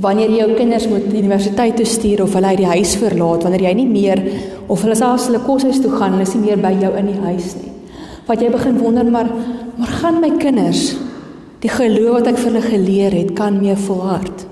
wanneer 0.00 0.30
jy 0.30 0.40
jou 0.40 0.54
kinders 0.56 0.88
moet 0.88 1.12
universiteit 1.12 1.76
toe 1.76 1.86
stuur 1.86 2.24
of 2.24 2.34
hulle 2.34 2.54
uit 2.54 2.62
die 2.62 2.72
huis 2.72 2.96
verlaat 3.00 3.44
wanneer 3.44 3.68
jy 3.68 3.74
nie 3.82 3.90
meer 3.90 4.22
of 4.66 4.82
hulle 4.82 4.96
selfs 4.96 5.28
hulle 5.28 5.42
koshuis 5.44 5.82
toe 5.82 5.92
gaan, 5.92 6.16
hulle 6.16 6.26
is 6.28 6.34
nie 6.34 6.48
meer 6.48 6.62
by 6.62 6.72
jou 6.80 6.94
in 6.96 7.12
die 7.12 7.20
huis 7.26 7.54
nie. 7.60 7.72
Wat 8.26 8.42
jy 8.42 8.50
begin 8.52 8.80
wonder 8.80 9.06
maar 9.10 9.30
maar 9.80 9.94
gaan 10.00 10.20
my 10.20 10.28
kinders 10.36 10.90
Die 11.60 11.68
geloof 11.68 12.20
wat 12.20 12.30
ek 12.30 12.38
vir 12.40 12.48
hulle 12.48 12.62
geleer 12.64 13.16
het, 13.18 13.32
kan 13.36 13.58
mee 13.60 13.76
volhard. 13.76 14.46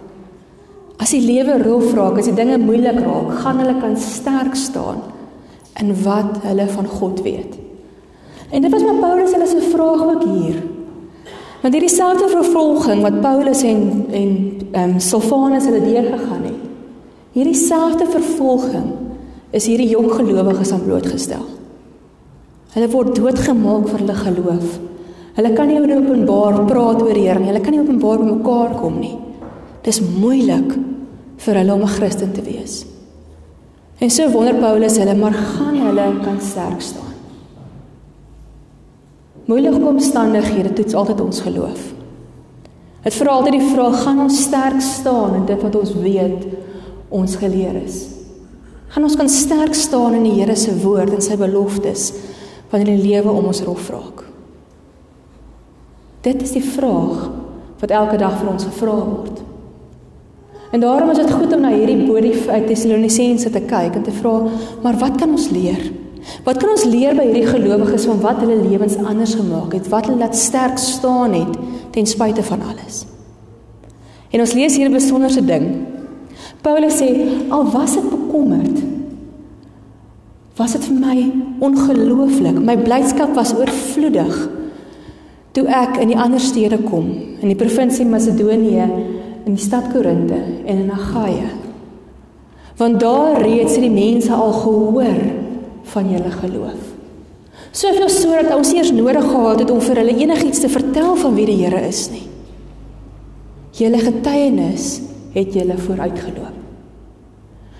As 1.01 1.15
die 1.15 1.23
lewe 1.25 1.57
rof 1.63 1.95
raak, 1.97 2.19
as 2.21 2.29
die 2.29 2.37
dinge 2.37 2.59
moeilik 2.61 2.99
raak, 3.01 3.31
gaan 3.41 3.63
hulle 3.63 3.77
kan 3.81 3.95
sterk 4.03 4.59
staan 4.59 5.01
in 5.81 5.95
wat 6.05 6.43
hulle 6.45 6.67
van 6.69 6.89
God 6.91 7.23
weet. 7.25 7.55
En 8.51 8.65
dit 8.65 8.73
was 8.73 8.85
maar 8.85 9.01
Paulus 9.01 9.33
hulle 9.33 9.49
se 9.49 9.63
vraag 9.71 10.05
ook 10.05 10.27
hier. 10.27 10.59
Want 11.63 11.75
hierdie 11.75 11.91
selfde 11.91 12.29
vervolging 12.31 13.03
wat 13.03 13.21
Paulus 13.21 13.65
en 13.67 14.07
en 14.11 14.33
ehm 14.73 14.95
um, 14.95 14.99
Silvanus 15.01 15.67
hulle 15.67 15.81
deurgegaan 15.83 16.45
het. 16.45 16.59
Hierdie 17.35 17.57
selfde 17.59 18.07
vervolging 18.07 18.93
is 19.51 19.67
hierdie 19.67 19.89
jong 19.89 20.11
gelowiges 20.13 20.73
aan 20.73 20.85
blootgestel. 20.85 21.47
Hulle 22.75 22.91
word 22.93 23.17
doodgemaak 23.17 23.89
vir 23.89 24.05
hulle 24.05 24.19
geloof. 24.21 24.77
Hulle 25.39 25.53
kan 25.57 25.71
nie 25.71 25.81
openbaar 25.81 26.61
praat 26.69 27.03
oor 27.03 27.15
die 27.15 27.27
Here 27.27 27.41
nie. 27.41 27.51
Hulle 27.51 27.65
kan 27.65 27.75
nie 27.75 27.83
openbaar 27.83 28.23
by 28.23 28.29
mekaar 28.29 28.77
kom 28.79 29.01
nie. 29.01 29.17
Dis 29.87 30.01
moeilik 30.03 30.77
vir 31.39 31.61
hulle 31.63 31.75
om 31.75 31.83
'n 31.83 31.95
Christen 31.97 32.33
te 32.33 32.43
wees. 32.43 32.85
En 34.01 34.11
so 34.11 34.31
wonder 34.31 34.55
Paulus 34.55 34.97
hulle, 34.97 35.15
maar 35.15 35.33
gaan 35.33 35.77
hulle 35.81 36.21
kan 36.23 36.41
sterk 36.41 36.81
staan? 36.81 37.08
Moeilike 39.49 39.81
omstandighede 39.89 40.75
toets 40.77 40.95
altyd 40.95 41.21
ons 41.25 41.41
geloof. 41.41 41.85
Dit 43.01 43.15
vra 43.17 43.39
altyd 43.39 43.55
die 43.57 43.69
vraag, 43.71 44.03
gaan 44.03 44.19
ons 44.21 44.43
sterk 44.45 44.81
staan 44.85 45.39
in 45.39 45.47
dit 45.49 45.63
wat 45.65 45.77
ons 45.79 45.95
weet 46.03 46.43
ons 47.09 47.37
geleer 47.41 47.79
is? 47.81 48.03
Gaan 48.93 49.07
ons 49.09 49.17
kan 49.17 49.31
sterk 49.33 49.73
staan 49.77 50.19
in 50.19 50.27
die 50.29 50.35
Here 50.37 50.57
se 50.57 50.75
woord 50.83 51.15
en 51.17 51.25
sy 51.25 51.39
beloftes 51.41 52.11
wanneer 52.69 52.91
die 52.91 53.07
lewe 53.09 53.33
om 53.33 53.49
ons 53.49 53.63
rof 53.65 53.89
raak? 53.93 54.21
Dit 56.27 56.45
is 56.45 56.53
die 56.53 56.65
vraag 56.65 57.31
wat 57.81 57.95
elke 57.95 58.19
dag 58.21 58.35
vir 58.43 58.51
ons 58.53 58.67
gevra 58.69 58.99
word. 58.99 59.41
En 60.77 60.85
daarom 60.85 61.09
is 61.15 61.23
dit 61.23 61.33
goed 61.33 61.55
om 61.57 61.65
na 61.65 61.73
hierdie 61.73 62.05
brief 62.05 62.51
uit 62.51 62.67
Tessalonisense 62.69 63.49
te 63.55 63.65
kyk 63.65 63.97
en 63.97 64.05
te 64.05 64.13
vra, 64.13 64.43
maar 64.85 65.01
wat 65.01 65.17
kan 65.17 65.33
ons 65.33 65.49
leer? 65.55 65.89
Wat 66.45 66.57
kan 66.57 66.71
ons 66.71 66.85
leer 66.85 67.17
by 67.17 67.25
hierdie 67.29 67.47
gelowiges 67.47 68.07
van 68.09 68.21
wat 68.21 68.43
hulle 68.43 68.61
lewens 68.63 68.97
anders 68.97 69.35
gemaak 69.35 69.75
het, 69.77 69.89
wat 69.93 70.07
hulle 70.07 70.19
laat 70.19 70.37
sterk 70.37 70.79
staan 70.79 71.33
het 71.33 71.59
ten 71.95 72.07
spyte 72.07 72.43
van 72.43 72.63
alles? 72.63 73.05
En 74.31 74.41
ons 74.41 74.53
lees 74.53 74.77
hier 74.77 74.89
'n 74.89 74.93
besonderse 74.93 75.45
ding. 75.45 75.87
Paulus 76.63 77.01
sê, 77.01 77.11
al 77.49 77.71
was 77.71 77.97
ek 77.97 78.11
bekommerd, 78.11 78.79
was 80.57 80.73
dit 80.73 80.85
vir 80.85 80.99
my 80.99 81.33
ongelooflik. 81.59 82.59
My 82.59 82.77
blydskap 82.77 83.35
was 83.35 83.55
oorvloedig 83.55 84.49
toe 85.53 85.67
ek 85.67 85.97
in 86.03 86.09
die 86.09 86.19
ander 86.19 86.41
stede 86.41 86.79
kom, 86.79 87.07
in 87.41 87.49
die 87.49 87.59
provinsie 87.59 88.07
Macedonië, 88.07 88.87
in 89.45 89.55
die 89.55 89.63
stad 89.63 89.89
Korinte 89.93 90.39
en 90.67 90.83
in 90.85 90.91
Agaia. 90.91 91.51
Want 92.77 93.01
daar 93.01 93.41
reeds 93.43 93.75
het 93.75 93.83
die 93.83 93.91
mense 93.91 94.33
al 94.33 94.53
gehoor 94.53 95.19
van 95.95 96.11
julle 96.13 96.31
geloof. 96.31 96.95
Soveel 97.73 98.09
sodat 98.09 98.55
ons 98.57 98.73
eers 98.73 98.93
nodig 98.93 99.25
gehad 99.25 99.61
het 99.65 99.71
om 99.71 99.81
vir 99.85 100.01
hulle 100.03 100.17
enigiets 100.17 100.63
te 100.65 100.71
vertel 100.73 101.17
van 101.21 101.35
wie 101.37 101.47
die 101.49 101.59
Here 101.61 101.83
is 101.89 102.09
nie. 102.11 102.25
Julle 103.79 104.01
getuienis 104.03 105.01
het 105.35 105.53
julle 105.55 105.77
vooruitgeloop. 105.79 106.57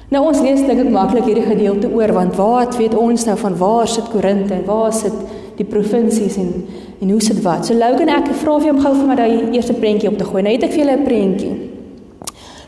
Nou 0.09 0.23
ons 0.25 0.41
lees 0.41 0.63
dink 0.65 0.81
ek 0.81 0.93
maklik 0.93 1.27
hierdie 1.29 1.45
gedeelte 1.45 1.91
oor 1.93 2.15
want 2.17 2.37
waar 2.39 2.71
weet 2.79 2.95
ons 2.97 3.27
nou 3.29 3.37
van 3.37 3.57
waar 3.61 3.89
sit 3.89 4.07
Korinte 4.13 4.55
en 4.57 4.65
waar 4.69 4.93
sit 4.97 5.17
die 5.59 5.67
provinsies 5.69 6.39
en 6.41 6.53
en 6.99 7.11
hoe 7.11 7.21
sit 7.23 7.43
wat. 7.45 7.67
So 7.67 7.79
Logan 7.79 8.11
ek 8.11 8.33
vra 8.41 8.57
vir 8.59 8.73
hom 8.73 8.81
gou 8.83 8.95
vir 8.97 9.07
my 9.07 9.17
daai 9.19 9.53
eerste 9.55 9.77
prentjie 9.79 10.09
op 10.11 10.17
te 10.19 10.27
gooi. 10.27 10.43
Nou 10.43 10.55
het 10.55 10.65
ek 10.67 10.73
vir 10.73 10.83
julle 10.85 10.97
'n 10.97 11.05
prentjie. 11.05 11.53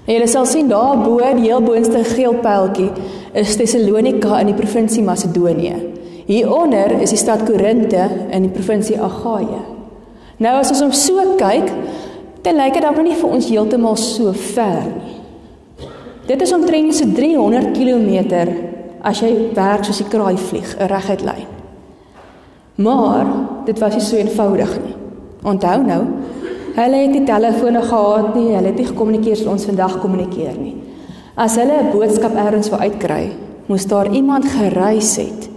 Nou 0.06 0.14
julle 0.14 0.28
sal 0.28 0.46
sien 0.46 0.68
daar 0.68 0.98
bo 0.98 1.18
die 1.18 1.48
heel 1.48 1.60
boonste 1.60 2.04
geel 2.04 2.34
pyltjie 2.34 2.90
is 3.32 3.56
Tessalonika 3.56 4.40
in 4.40 4.50
die 4.50 4.58
provinsie 4.58 5.02
Macedonië. 5.06 5.76
Hieronder 6.26 6.96
is 7.02 7.12
die 7.14 7.18
stad 7.18 7.44
Korinte 7.46 8.08
in 8.30 8.46
die 8.46 8.52
provinsie 8.54 8.98
Agaia. 8.98 9.62
Nou 10.40 10.54
as 10.58 10.72
ons 10.72 10.82
hom 10.82 10.92
so 10.96 11.36
kyk, 11.38 11.70
dan 12.42 12.58
lyk 12.58 12.74
dit 12.74 12.82
dan 12.82 12.96
nog 12.96 13.06
nie 13.06 13.18
vir 13.18 13.36
ons 13.36 13.48
heeltemal 13.50 13.98
so 14.00 14.32
ver 14.54 14.88
nie. 14.88 15.16
Dit 16.26 16.42
is 16.42 16.52
omtrent 16.54 16.94
so 16.94 17.06
300 17.14 17.72
km 17.74 18.44
as 19.02 19.22
jy 19.22 19.30
werk 19.56 19.84
soos 19.84 20.00
'n 20.00 20.10
kraai 20.10 20.36
vlieg, 20.36 20.76
'n 20.78 20.88
reguit 20.88 21.22
lyn. 21.22 21.48
Maar 22.76 23.26
dit 23.66 23.78
was 23.78 23.94
nie 23.94 24.02
so 24.02 24.16
eenvoudig 24.16 24.78
nie. 24.84 24.96
Onthou 25.42 25.82
nou, 25.82 26.02
hulle 26.74 26.96
het 26.96 27.10
nie 27.10 27.24
telefone 27.24 27.82
gehad 27.82 28.34
nie, 28.34 28.54
hulle 28.54 28.66
het 28.66 28.76
nie 28.76 28.86
gekommunikeer 28.86 29.36
soos 29.36 29.46
ons 29.46 29.64
vandag 29.64 30.00
kommunikeer 30.00 30.56
nie. 30.58 30.76
As 31.40 31.56
hulle 31.56 31.72
'n 31.80 31.92
boodskap 31.92 32.34
elders 32.36 32.68
wou 32.68 32.80
uitkry, 32.80 33.32
moes 33.66 33.86
daar 33.88 34.12
iemand 34.12 34.44
gereis 34.44 35.16
het 35.16 35.48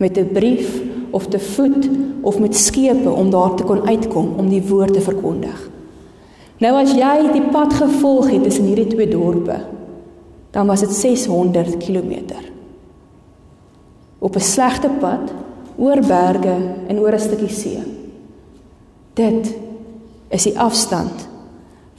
met 0.00 0.16
'n 0.16 0.32
brief 0.32 0.80
of 1.10 1.26
te 1.26 1.38
voet 1.38 1.88
of 2.22 2.38
met 2.38 2.56
skepe 2.56 3.10
om 3.10 3.30
daar 3.30 3.54
te 3.54 3.64
kon 3.64 3.88
uitkom 3.88 4.32
om 4.36 4.48
die 4.48 4.62
woord 4.68 4.92
te 4.92 5.00
verkondig. 5.00 5.70
Nou 6.58 6.72
as 6.80 6.92
jy 6.92 7.32
die 7.32 7.48
pad 7.52 7.72
gevolg 7.72 8.30
het 8.30 8.42
tussen 8.42 8.64
hierdie 8.64 8.86
twee 8.86 9.08
dorpe, 9.08 9.60
dan 10.50 10.66
was 10.66 10.80
dit 10.80 10.92
600 10.92 11.76
km. 11.76 12.12
Op 14.18 14.36
'n 14.36 14.40
slegte 14.40 14.88
pad, 14.88 15.32
oor 15.76 16.00
berge 16.00 16.56
en 16.86 16.98
oor 16.98 17.12
'n 17.12 17.20
stukkie 17.20 17.48
see. 17.48 17.82
Dit 19.14 19.54
is 20.28 20.42
die 20.42 20.58
afstand 20.58 21.28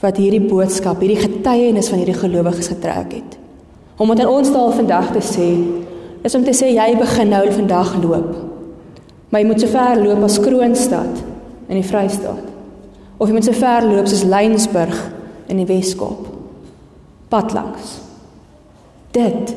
wat 0.02 0.18
hierdie 0.20 0.44
boodskap, 0.44 1.00
hierdie 1.02 1.20
getuienis 1.20 1.90
van 1.90 2.02
hierdie 2.02 2.18
gelowiges 2.18 2.70
getrek 2.70 3.16
het. 3.18 3.38
Om 3.98 4.12
dit 4.14 4.22
aan 4.22 4.30
ons 4.30 4.52
daal 4.54 4.74
vandag 4.76 5.10
te 5.16 5.22
sê, 5.26 5.48
is 6.22 6.36
om 6.38 6.44
te 6.46 6.54
sê 6.54 6.70
jy 6.70 6.92
begin 6.98 7.32
nou 7.34 7.44
vandag 7.50 7.96
loop. 8.02 8.30
Maar 9.28 9.42
jy 9.42 9.48
moet 9.50 9.62
so 9.62 9.70
ver 9.72 10.00
loop 10.00 10.22
as 10.24 10.38
Kroonstad 10.42 11.22
in 11.68 11.80
die 11.80 11.86
Vrystaat. 11.86 12.46
Of 13.18 13.28
jy 13.28 13.34
moet 13.34 13.48
so 13.48 13.58
ver 13.58 13.86
loop 13.86 14.06
soos 14.08 14.24
Lensburg 14.28 15.00
in 15.50 15.58
die 15.60 15.66
Wes-Kaap. 15.68 16.28
Pad 17.28 17.52
langs. 17.56 17.98
Dit 19.12 19.52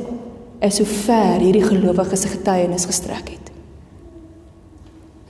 is 0.62 0.82
hoe 0.82 0.90
ver 0.90 1.40
hierdie 1.44 1.64
gelowiges 1.64 2.26
se 2.26 2.34
getuienis 2.34 2.88
gestrek 2.90 3.30
het. 3.36 3.54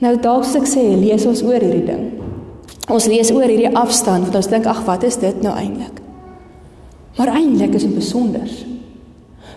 Nou 0.02 0.15
dalk 0.24 0.47
sê 0.47 0.63
ek 0.63 0.69
sê 0.69 0.88
lees 0.97 1.28
ons 1.30 1.43
oor 1.45 1.62
hierdie 1.62 1.86
ding. 1.86 2.21
Ons 2.92 3.08
lees 3.08 3.32
oor 3.32 3.48
hierdie 3.48 3.72
afstand 3.72 4.28
want 4.28 4.36
ons 4.42 4.52
dink 4.52 4.68
ag 4.68 4.84
wat 4.88 5.06
is 5.08 5.18
dit 5.22 5.44
nou 5.44 5.54
eintlik? 5.56 6.02
Maar 7.18 7.36
eintlik 7.38 7.78
is 7.78 7.86
dit 7.88 7.96
besonder. 7.96 8.50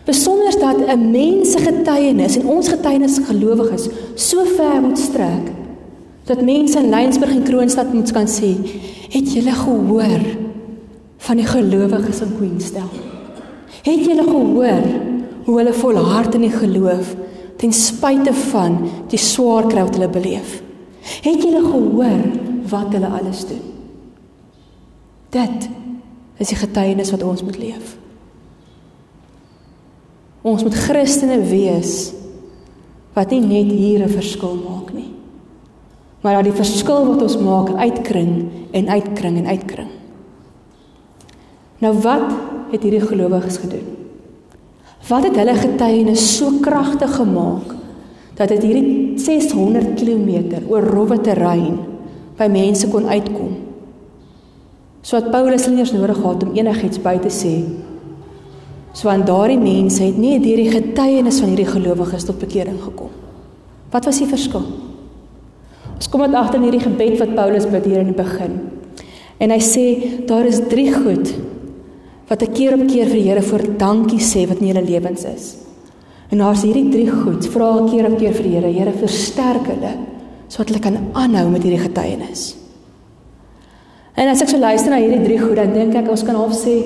Besonder 0.07 0.55
dat 0.61 0.79
'n 0.87 1.11
mens 1.11 1.53
se 1.53 1.59
getuienis 1.59 2.37
en 2.37 2.47
ons 2.47 2.68
getuienis 2.68 3.18
gelowiges 3.18 3.88
so 4.14 4.44
ver 4.44 4.81
moet 4.81 4.99
strek 4.99 5.51
dat 6.25 6.42
mense 6.42 6.79
in 6.79 6.88
Lensburg 6.88 7.31
en 7.31 7.42
Kroonstad 7.42 7.92
moet 7.92 8.12
kan 8.12 8.27
sê, 8.27 8.57
"Het 9.11 9.33
julle 9.33 9.53
gehoor 9.53 10.20
van 11.16 11.37
die 11.37 11.47
gelowiges 11.47 12.20
in 12.20 12.37
Queenstown?" 12.37 12.90
Het 13.83 14.05
julle 14.05 14.23
gehoor 14.23 14.85
hoe 15.44 15.59
hulle 15.59 15.73
volhard 15.73 16.35
in 16.35 16.40
die 16.40 16.51
geloof 16.51 17.14
ten 17.57 17.73
spyte 17.73 18.35
van 18.35 18.79
die 19.09 19.18
swaar 19.18 19.66
kry 19.66 19.83
wat 19.83 19.94
hulle 19.94 20.09
beleef. 20.09 20.62
Het 21.23 21.42
julle 21.42 21.61
gehoor 21.61 22.20
wat 22.68 22.92
hulle 22.92 23.09
alles 23.09 23.44
doen? 23.46 23.62
Dit 25.35 25.68
is 26.42 26.50
die 26.50 26.59
getuienis 26.59 27.11
wat 27.14 27.22
ons 27.27 27.42
moet 27.42 27.59
leef. 27.59 27.96
Ons 30.44 30.62
moet 30.62 30.77
Christene 30.77 31.40
wees 31.48 32.12
wat 33.14 33.31
nie 33.31 33.40
net 33.40 33.70
hier 33.72 34.05
'n 34.05 34.09
verskil 34.09 34.57
maak 34.68 34.92
nie. 34.92 35.12
Maar 36.20 36.35
dat 36.35 36.44
die 36.44 36.62
verskil 36.62 37.07
wat 37.07 37.22
ons 37.22 37.38
maak 37.38 37.74
uitkring 37.77 38.50
en 38.72 38.88
uitkring 38.88 39.37
en 39.38 39.46
uitkring. 39.46 39.90
Nou 41.79 41.94
wat 42.00 42.33
het 42.70 42.83
hierdie 42.83 43.00
gelowiges 43.00 43.57
gedoen? 43.57 43.87
Wat 45.09 45.24
het 45.24 45.37
hulle 45.37 45.55
getuienis 45.55 46.37
so 46.37 46.50
kragtig 46.61 47.14
gemaak 47.14 47.74
dat 48.35 48.48
dit 48.48 48.62
hierdie 48.62 49.18
600 49.18 49.94
km 49.94 50.64
oor 50.68 50.83
rowwe 50.83 51.20
terrein 51.20 51.93
by 52.38 52.49
mense 52.51 52.88
kon 52.90 53.07
uitkom? 53.09 53.55
So 55.05 55.18
wat 55.18 55.29
Paulus 55.35 55.66
nie 55.68 55.83
eers 55.83 55.92
nodig 55.92 56.16
gehad 56.16 56.47
om 56.47 56.55
enigiets 56.57 57.01
by 57.05 57.18
te 57.20 57.33
sê. 57.33 57.53
So 58.97 59.11
aan 59.12 59.27
daardie 59.29 59.61
mense 59.61 60.01
het 60.01 60.16
nie 60.16 60.38
deur 60.40 60.62
die 60.62 60.73
getuienis 60.73 61.42
van 61.42 61.53
hierdie 61.53 61.68
gelowiges 61.68 62.25
tot 62.25 62.40
bekering 62.40 62.79
gekom. 62.81 63.12
Wat 63.92 64.09
was 64.09 64.23
die 64.23 64.31
verskil? 64.31 64.64
Ons 65.94 66.09
kom 66.11 66.25
dit 66.25 66.37
agter 66.38 66.59
in 66.59 66.68
hierdie 66.68 66.87
gebed 66.87 67.18
wat 67.20 67.35
Paulus 67.37 67.68
bid 67.70 67.85
hier 67.90 68.01
in 68.01 68.14
die 68.14 68.16
begin. 68.16 68.57
En 69.42 69.53
hy 69.53 69.61
sê 69.62 69.85
daar 70.29 70.49
is 70.49 70.62
drie 70.70 70.88
goed 70.94 71.35
wat 72.31 72.47
ek 72.47 72.55
keer 72.57 72.79
op 72.79 72.87
keer 72.88 73.11
vir 73.11 73.18
die 73.18 73.29
Here 73.29 73.44
voor 73.44 73.66
dankie 73.79 74.23
sê 74.25 74.47
wat 74.49 74.62
in 74.62 74.70
julle 74.70 74.87
lewens 74.87 75.27
is. 75.29 75.51
En 76.33 76.40
daar's 76.40 76.64
hierdie 76.64 76.88
drie 76.90 77.11
goed, 77.11 77.44
vra 77.53 77.75
ek 77.83 77.90
keer 77.92 78.09
op 78.09 78.16
keer 78.18 78.33
vir 78.38 78.47
die 78.49 78.55
Here, 78.57 78.73
Here 78.73 78.94
versterk 78.97 79.68
hulle 79.68 79.92
sodat 80.54 80.70
hulle 80.70 80.82
kan 80.84 80.98
aanhou 81.18 81.48
met 81.50 81.64
hierdie 81.66 81.82
getuienis. 81.82 82.52
En 84.14 84.30
as 84.30 84.44
ek 84.44 84.52
so 84.52 84.60
luister 84.62 84.92
na 84.92 85.00
hierdie 85.02 85.24
drie 85.24 85.40
goed, 85.40 85.58
dan 85.58 85.74
dink 85.74 85.96
ek 85.98 86.10
ons 86.12 86.22
kan 86.22 86.38
half 86.38 86.54
sê 86.54 86.76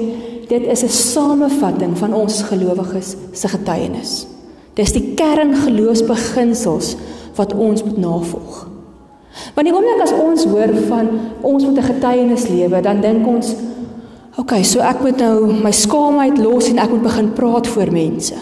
dit 0.48 0.64
is 0.64 0.84
'n 0.84 0.88
samevatting 0.88 1.92
van 1.98 2.14
ons 2.14 2.42
gelowiges 2.48 3.16
se 3.32 3.48
getuienis. 3.48 4.26
Dis 4.74 4.92
die 4.92 5.12
kerngeloofsbeginsels 5.14 6.96
wat 7.36 7.52
ons 7.52 7.84
moet 7.84 7.98
navolg. 7.98 8.66
Want 9.54 9.66
die 9.66 9.74
oomblik 9.74 10.00
as 10.02 10.12
ons 10.12 10.44
hoor 10.44 10.72
van 10.88 11.06
ons 11.42 11.64
moet 11.64 11.76
'n 11.76 11.92
getuienis 11.92 12.48
lewe, 12.48 12.80
dan 12.80 13.00
dink 13.00 13.26
ons 13.26 13.54
OK, 14.38 14.62
so 14.62 14.80
ek 14.80 15.00
moet 15.00 15.18
nou 15.18 15.52
my 15.52 15.72
skaamheid 15.72 16.38
los 16.38 16.68
en 16.68 16.78
ek 16.78 16.90
moet 16.90 17.02
begin 17.02 17.32
praat 17.32 17.66
voor 17.66 17.92
mense. 17.92 18.34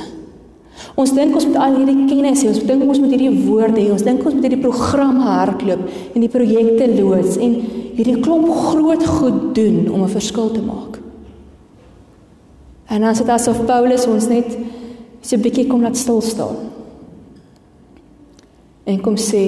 Ons 0.97 1.13
dink 1.13 1.35
ons 1.37 1.45
moet 1.45 1.59
al 1.61 1.75
hierdie 1.77 2.07
kennis 2.09 2.43
hê, 2.43 2.49
ons 2.49 2.63
dink 2.65 2.85
ons 2.89 3.01
moet 3.03 3.13
hierdie 3.13 3.33
woorde 3.45 3.77
hê, 3.77 3.91
ons 3.93 4.05
dink 4.05 4.23
ons 4.25 4.37
moet 4.37 4.47
hierdie 4.47 4.63
programme 4.63 5.27
hardloop 5.27 5.83
en 6.15 6.23
die 6.25 6.33
projekte 6.33 6.89
loods 6.95 7.37
en 7.37 7.59
hierdie 7.99 8.17
klomp 8.25 8.49
groot 8.71 9.05
goed 9.19 9.43
doen 9.59 9.91
om 9.93 10.05
'n 10.05 10.15
verskil 10.15 10.49
te 10.55 10.63
maak. 10.63 10.97
En 12.89 13.01
dan 13.01 13.15
sit 13.15 13.29
asof 13.29 13.67
Paulus 13.67 14.07
ons 14.07 14.29
net 14.29 14.57
so 15.21 15.37
'n 15.37 15.43
bietjie 15.43 15.67
kom 15.67 15.83
laat 15.83 15.97
stil 15.97 16.21
staan. 16.21 16.57
En 18.87 19.01
kom 19.01 19.17
sê 19.17 19.45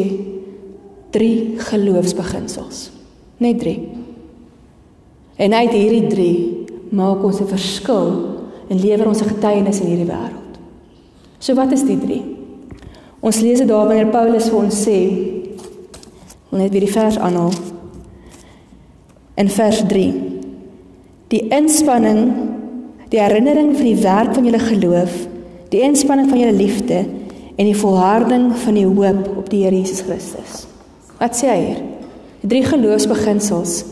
drie 1.10 1.54
geloofsbeginsels. 1.56 2.90
Net 3.38 3.58
drie. 3.58 3.88
En 5.36 5.52
uit 5.54 5.70
hierdie 5.70 6.06
3 6.06 6.66
maak 6.90 7.24
ons 7.24 7.40
'n 7.40 7.46
verskil 7.46 8.08
en 8.68 8.80
lewer 8.80 9.06
ons 9.06 9.22
'n 9.22 9.28
getuienis 9.28 9.80
in 9.80 9.86
hierdie 9.86 10.12
wêreld. 10.12 10.47
So 11.38 11.54
wat 11.54 11.72
is 11.72 11.84
die 11.86 11.98
3? 11.98 12.18
Ons 13.20 13.40
lees 13.42 13.62
dit 13.62 13.68
daar 13.68 13.86
wanneer 13.86 14.10
Paulus 14.14 14.48
vir 14.50 14.58
ons 14.58 14.84
sê 14.86 14.98
wil 16.48 16.62
net 16.62 16.72
weer 16.72 16.86
die 16.86 16.92
vers 16.92 17.18
aanhaal. 17.20 17.52
In 19.38 19.50
vers 19.52 19.82
3. 19.90 20.06
Die 21.28 21.42
inspanning, 21.52 22.22
die 23.12 23.20
herinnering 23.20 23.74
vir 23.76 23.84
die 23.90 24.00
werk 24.00 24.32
van 24.36 24.48
julle 24.48 24.62
geloof, 24.62 25.18
die 25.72 25.82
inspanning 25.84 26.30
van 26.30 26.40
julle 26.40 26.56
liefde 26.56 27.02
en 27.58 27.66
die 27.66 27.76
volharding 27.76 28.48
van 28.64 28.78
die 28.78 28.86
hoop 28.86 29.28
op 29.36 29.50
die 29.52 29.64
Here 29.66 29.76
Jesus 29.76 30.04
Christus. 30.06 30.64
Wat 31.18 31.36
sê 31.36 31.50
hy 31.50 31.60
hier? 31.66 31.84
Die 32.40 32.50
drie 32.54 32.64
geloofsbeginsels 32.64 33.82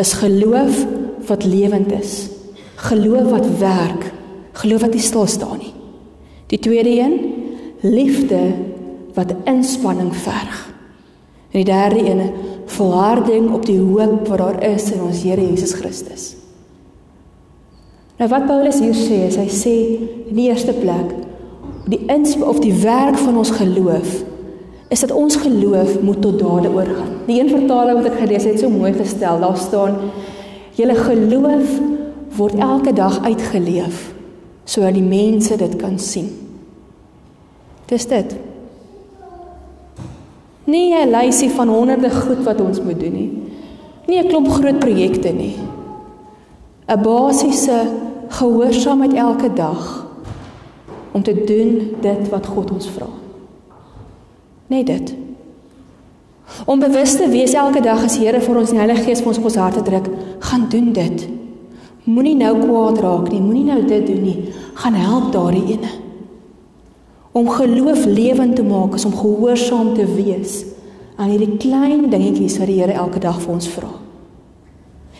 is 0.00 0.12
geloof 0.18 0.82
wat 1.28 1.46
lewend 1.46 1.92
is. 1.94 2.16
Geloof 2.88 3.30
wat 3.30 3.48
werk. 3.60 4.10
Geloof 4.64 4.88
wat 4.88 4.96
nie 4.96 5.04
stil 5.04 5.28
staan 5.30 5.60
nie. 5.60 5.73
Die 6.46 6.58
tweede 6.58 6.90
een, 6.90 7.20
liefde 7.80 8.40
wat 9.14 9.34
inspanning 9.44 10.16
verg. 10.16 10.72
En 11.50 11.62
die 11.62 11.64
derde 11.64 12.04
een, 12.10 12.30
volharding 12.66 13.52
op 13.52 13.66
die 13.66 13.78
hoop 13.78 14.28
wat 14.28 14.38
daar 14.38 14.62
is 14.62 14.90
in 14.92 15.02
ons 15.02 15.22
Here 15.22 15.40
Jesus 15.40 15.72
Christus. 15.72 16.34
Nou 18.16 18.30
wat 18.30 18.46
Paulus 18.46 18.78
hier 18.80 18.94
sê, 18.94 19.24
is 19.28 19.36
hy 19.38 19.48
sê 19.50 19.74
in 20.30 20.36
die 20.36 20.48
eerste 20.48 20.72
plek 20.72 21.12
die 21.90 22.00
ins 22.08 22.36
of 22.40 22.62
die 22.64 22.72
werk 22.80 23.18
van 23.20 23.36
ons 23.36 23.50
geloof 23.52 24.22
is 24.94 25.02
dat 25.02 25.12
ons 25.12 25.36
geloof 25.36 25.96
moet 26.00 26.20
tot 26.22 26.38
dade 26.38 26.70
oorgaan. 26.70 27.16
Die 27.26 27.40
een 27.40 27.50
vertaling 27.50 27.98
wat 27.98 28.12
ek 28.12 28.20
gelees 28.20 28.46
het, 28.46 28.60
so 28.60 28.70
mooi 28.70 28.92
gestel, 28.94 29.40
daar 29.42 29.56
staan: 29.58 29.96
"Julle 30.78 30.94
geloof 30.94 31.80
word 32.36 32.54
elke 32.54 32.92
dag 32.92 33.18
uitgeleef 33.24 34.13
sodat 34.64 34.94
die 34.94 35.02
mense 35.02 35.56
dit 35.56 35.76
kan 35.76 35.98
sien." 35.98 36.30
Dis 37.86 38.06
dit. 38.06 38.36
Nie 40.64 40.94
'n 40.94 41.10
lysie 41.10 41.50
van 41.50 41.68
honderde 41.68 42.10
goed 42.10 42.42
wat 42.44 42.60
ons 42.60 42.82
moet 42.82 43.00
doen 43.00 43.12
nie. 43.12 43.30
Nie 44.06 44.22
'n 44.22 44.28
klomp 44.28 44.48
groot 44.48 44.78
projekte 44.78 45.28
nie. 45.28 45.56
'n 46.86 47.02
Basiese 47.02 47.86
gehoorsaamheid 48.28 49.12
elke 49.12 49.52
dag 49.52 50.06
om 51.12 51.22
te 51.22 51.44
doen 51.44 51.96
dit 52.00 52.28
wat 52.28 52.46
God 52.46 52.70
ons 52.70 52.88
vra. 52.88 53.08
Net 54.66 54.86
dit. 54.86 55.14
Om 56.66 56.78
bewus 56.78 57.16
te 57.16 57.28
wees 57.28 57.52
elke 57.52 57.80
dag 57.80 58.04
as 58.04 58.18
Here 58.18 58.40
vir 58.40 58.58
ons 58.58 58.70
die 58.70 58.78
Heilige 58.78 59.02
Gees 59.02 59.18
vir 59.18 59.28
ons 59.28 59.38
op 59.38 59.44
ons 59.44 59.54
harte 59.54 59.82
druk, 59.82 60.08
gaan 60.38 60.66
doen 60.68 60.92
dit. 60.92 61.28
Moenie 62.04 62.36
nou 62.36 62.52
kwaad 62.60 63.00
raak 63.00 63.30
nie, 63.32 63.40
moenie 63.40 63.64
nou 63.70 63.80
dit 63.88 64.06
doen 64.06 64.22
nie. 64.22 64.52
Gaan 64.76 64.96
help 64.98 65.30
daardie 65.32 65.64
ene. 65.76 65.92
Om 67.34 67.48
geloof 67.48 68.04
lewend 68.04 68.56
te 68.56 68.62
maak 68.62 68.94
is 68.94 69.06
om 69.08 69.16
gehoorsaam 69.16 69.94
te 69.96 70.04
wees 70.14 70.62
aan 71.16 71.32
hierdie 71.32 71.56
klein 71.62 72.08
dingetjies 72.10 72.58
wat 72.60 72.70
die 72.70 72.80
Here 72.82 72.94
elke 72.98 73.22
dag 73.22 73.40
vir 73.40 73.54
ons 73.54 73.68
vra. 73.70 73.90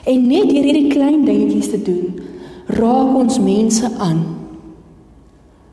En 0.04 0.26
net 0.28 0.50
deur 0.50 0.66
hierdie 0.68 0.90
klein 0.92 1.24
dingetjies 1.24 1.70
te 1.72 1.80
doen, 1.82 2.20
raak 2.76 3.16
ons 3.16 3.40
mense 3.40 3.88
aan. 4.02 4.22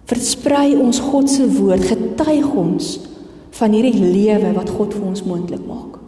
Versprei 0.07 0.75
ons 0.79 0.99
God 1.11 1.29
se 1.29 1.47
woord, 1.57 1.87
getuig 1.91 2.47
ons 2.55 2.91
van 3.59 3.75
hierdie 3.75 3.99
lewe 3.99 4.53
wat 4.55 4.71
God 4.71 4.95
vir 4.95 5.07
ons 5.11 5.25
moontlik 5.27 5.63
maak. 5.67 5.99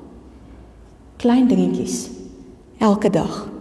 Klein 1.20 1.50
dingetjies 1.52 2.08
elke 2.84 3.12
dag. 3.12 3.53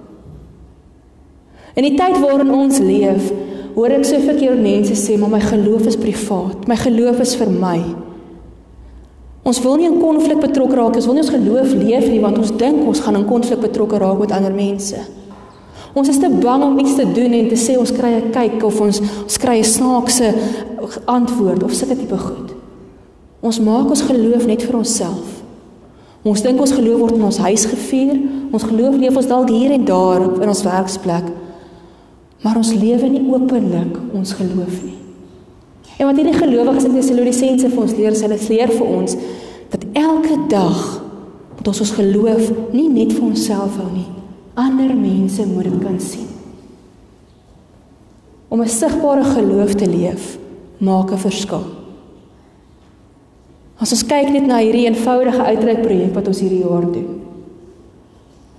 In 1.75 1.87
die 1.87 1.97
tyd 1.97 2.19
waarin 2.21 2.53
ons 2.53 2.79
leef, 2.79 3.33
hoor 3.75 3.95
ek 3.97 4.05
so 4.05 4.21
verkeerd 4.21 4.61
mense 4.61 4.93
sê, 4.93 5.19
"Maar 5.19 5.31
my 5.31 5.41
geloof 5.41 5.87
is 5.87 5.97
privaat. 5.97 6.67
My 6.69 6.77
geloof 6.77 7.21
is 7.21 7.35
vir 7.35 7.51
my." 7.51 7.81
Ons 9.43 9.59
wil 9.63 9.77
nie 9.77 9.89
in 9.91 9.99
konflik 9.99 10.39
betrokke 10.41 10.77
raak, 10.77 10.95
ons 10.95 11.07
wil 11.07 11.15
nie 11.15 11.25
ons 11.25 11.35
geloof 11.35 11.73
leef 11.75 12.07
nie 12.09 12.21
want 12.21 12.39
ons 12.39 12.53
dink 12.57 12.87
ons 12.87 13.01
gaan 13.01 13.17
in 13.17 13.25
konflik 13.27 13.61
betrokke 13.61 13.99
raak 13.99 14.19
met 14.19 14.31
ander 14.31 14.55
mense. 14.55 14.97
Ons 15.93 16.09
is 16.09 16.19
te 16.19 16.31
bang 16.31 16.63
om 16.63 16.79
iets 16.79 16.95
te 16.95 17.05
doen 17.05 17.33
en 17.33 17.49
te 17.49 17.59
sê 17.59 17.77
ons 17.77 17.93
kry 17.93 18.13
'n 18.15 18.31
kyk 18.31 18.63
of 18.65 18.81
ons 18.81 19.01
ons 19.01 19.39
kry 19.39 19.59
'n 19.59 19.65
snaakse 19.65 20.35
antwoord 21.07 21.63
of 21.63 21.73
sulke 21.73 21.97
tipe 21.97 22.19
goed. 22.19 22.55
Ons 23.43 23.61
maak 23.61 23.91
ons 23.91 24.03
geloof 24.03 24.47
net 24.47 24.63
vir 24.63 24.77
onsself. 24.77 25.43
Ons 26.23 26.43
dink 26.43 26.61
ons 26.61 26.73
geloof 26.73 27.01
word 27.01 27.15
in 27.15 27.25
ons 27.25 27.39
huis 27.39 27.65
gevier, 27.65 28.21
ons 28.53 28.63
geloof 28.63 28.97
leef 28.97 29.17
ons 29.17 29.27
dalk 29.27 29.49
hier 29.51 29.73
en 29.73 29.85
daar 29.85 30.21
in 30.41 30.49
ons 30.49 30.63
werksplek. 30.63 31.42
Maar 32.43 32.59
ons 32.59 32.73
lewe 32.75 33.09
nie 33.09 33.23
openlik 33.31 33.99
ons 34.13 34.35
geloof 34.39 34.81
nie. 34.83 34.99
En 35.99 36.09
wat 36.09 36.19
hierdie 36.19 36.35
gelowiges 36.35 36.89
in 36.89 36.97
Tessalonisense 36.97 37.71
vir 37.71 37.83
ons 37.83 37.95
leer, 37.95 38.17
hulle 38.25 38.39
leer 38.49 38.73
vir 38.75 38.89
ons 38.89 39.17
dat 39.73 39.85
elke 39.97 40.39
dag 40.51 40.81
moet 41.57 41.69
ons 41.71 41.83
ons 41.85 41.95
geloof 41.95 42.51
nie 42.75 42.89
net 42.91 43.13
vir 43.15 43.29
onsself 43.29 43.77
hou 43.79 43.89
nie. 43.93 44.09
Ander 44.59 44.91
mense 44.97 45.47
moet 45.47 45.71
dit 45.71 45.79
kan 45.85 46.01
sien. 46.01 46.27
Om 48.49 48.61
'n 48.61 48.69
sigbare 48.69 49.25
geloof 49.25 49.75
te 49.75 49.87
leef, 49.87 50.39
maak 50.79 51.13
'n 51.13 51.19
verskil. 51.19 51.65
As 53.79 53.93
ons 53.93 54.05
kyk 54.07 54.29
net 54.31 54.47
na 54.47 54.59
hierdie 54.59 54.87
eenvoudige 54.87 55.43
uitreikprojek 55.43 56.15
wat 56.15 56.27
ons 56.27 56.41
hierdie 56.41 56.63
jaar 56.63 56.93
doen. 56.93 57.22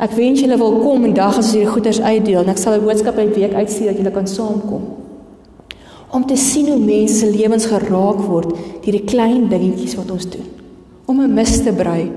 Ek 0.03 0.11
wens 0.17 0.41
julle 0.43 0.57
wil 0.59 0.81
kom 0.83 1.05
en 1.07 1.13
dag 1.15 1.37
as 1.37 1.45
ons 1.45 1.53
hierdie 1.55 1.71
goeders 1.71 2.01
uitdeel 2.03 2.41
en 2.41 2.51
ek 2.51 2.59
sal 2.59 2.75
'n 2.75 2.83
boodskap 2.83 3.17
uit 3.17 3.35
week 3.35 3.53
uitstuur 3.53 3.87
dat 3.87 3.97
julle 3.97 4.11
kan 4.11 4.27
saamkom. 4.27 4.83
Om 6.11 6.25
te 6.27 6.35
sien 6.35 6.67
hoe 6.67 6.79
mense 6.79 7.15
se 7.15 7.31
lewens 7.31 7.65
geraak 7.65 8.19
word 8.27 8.49
deur 8.83 8.97
die 8.97 9.07
klein 9.07 9.47
dingetjies 9.49 9.95
wat 9.95 10.11
ons 10.11 10.29
doen. 10.29 10.47
Om 11.05 11.21
'n 11.21 11.33
mis 11.33 11.63
te 11.63 11.71
brei. 11.71 12.11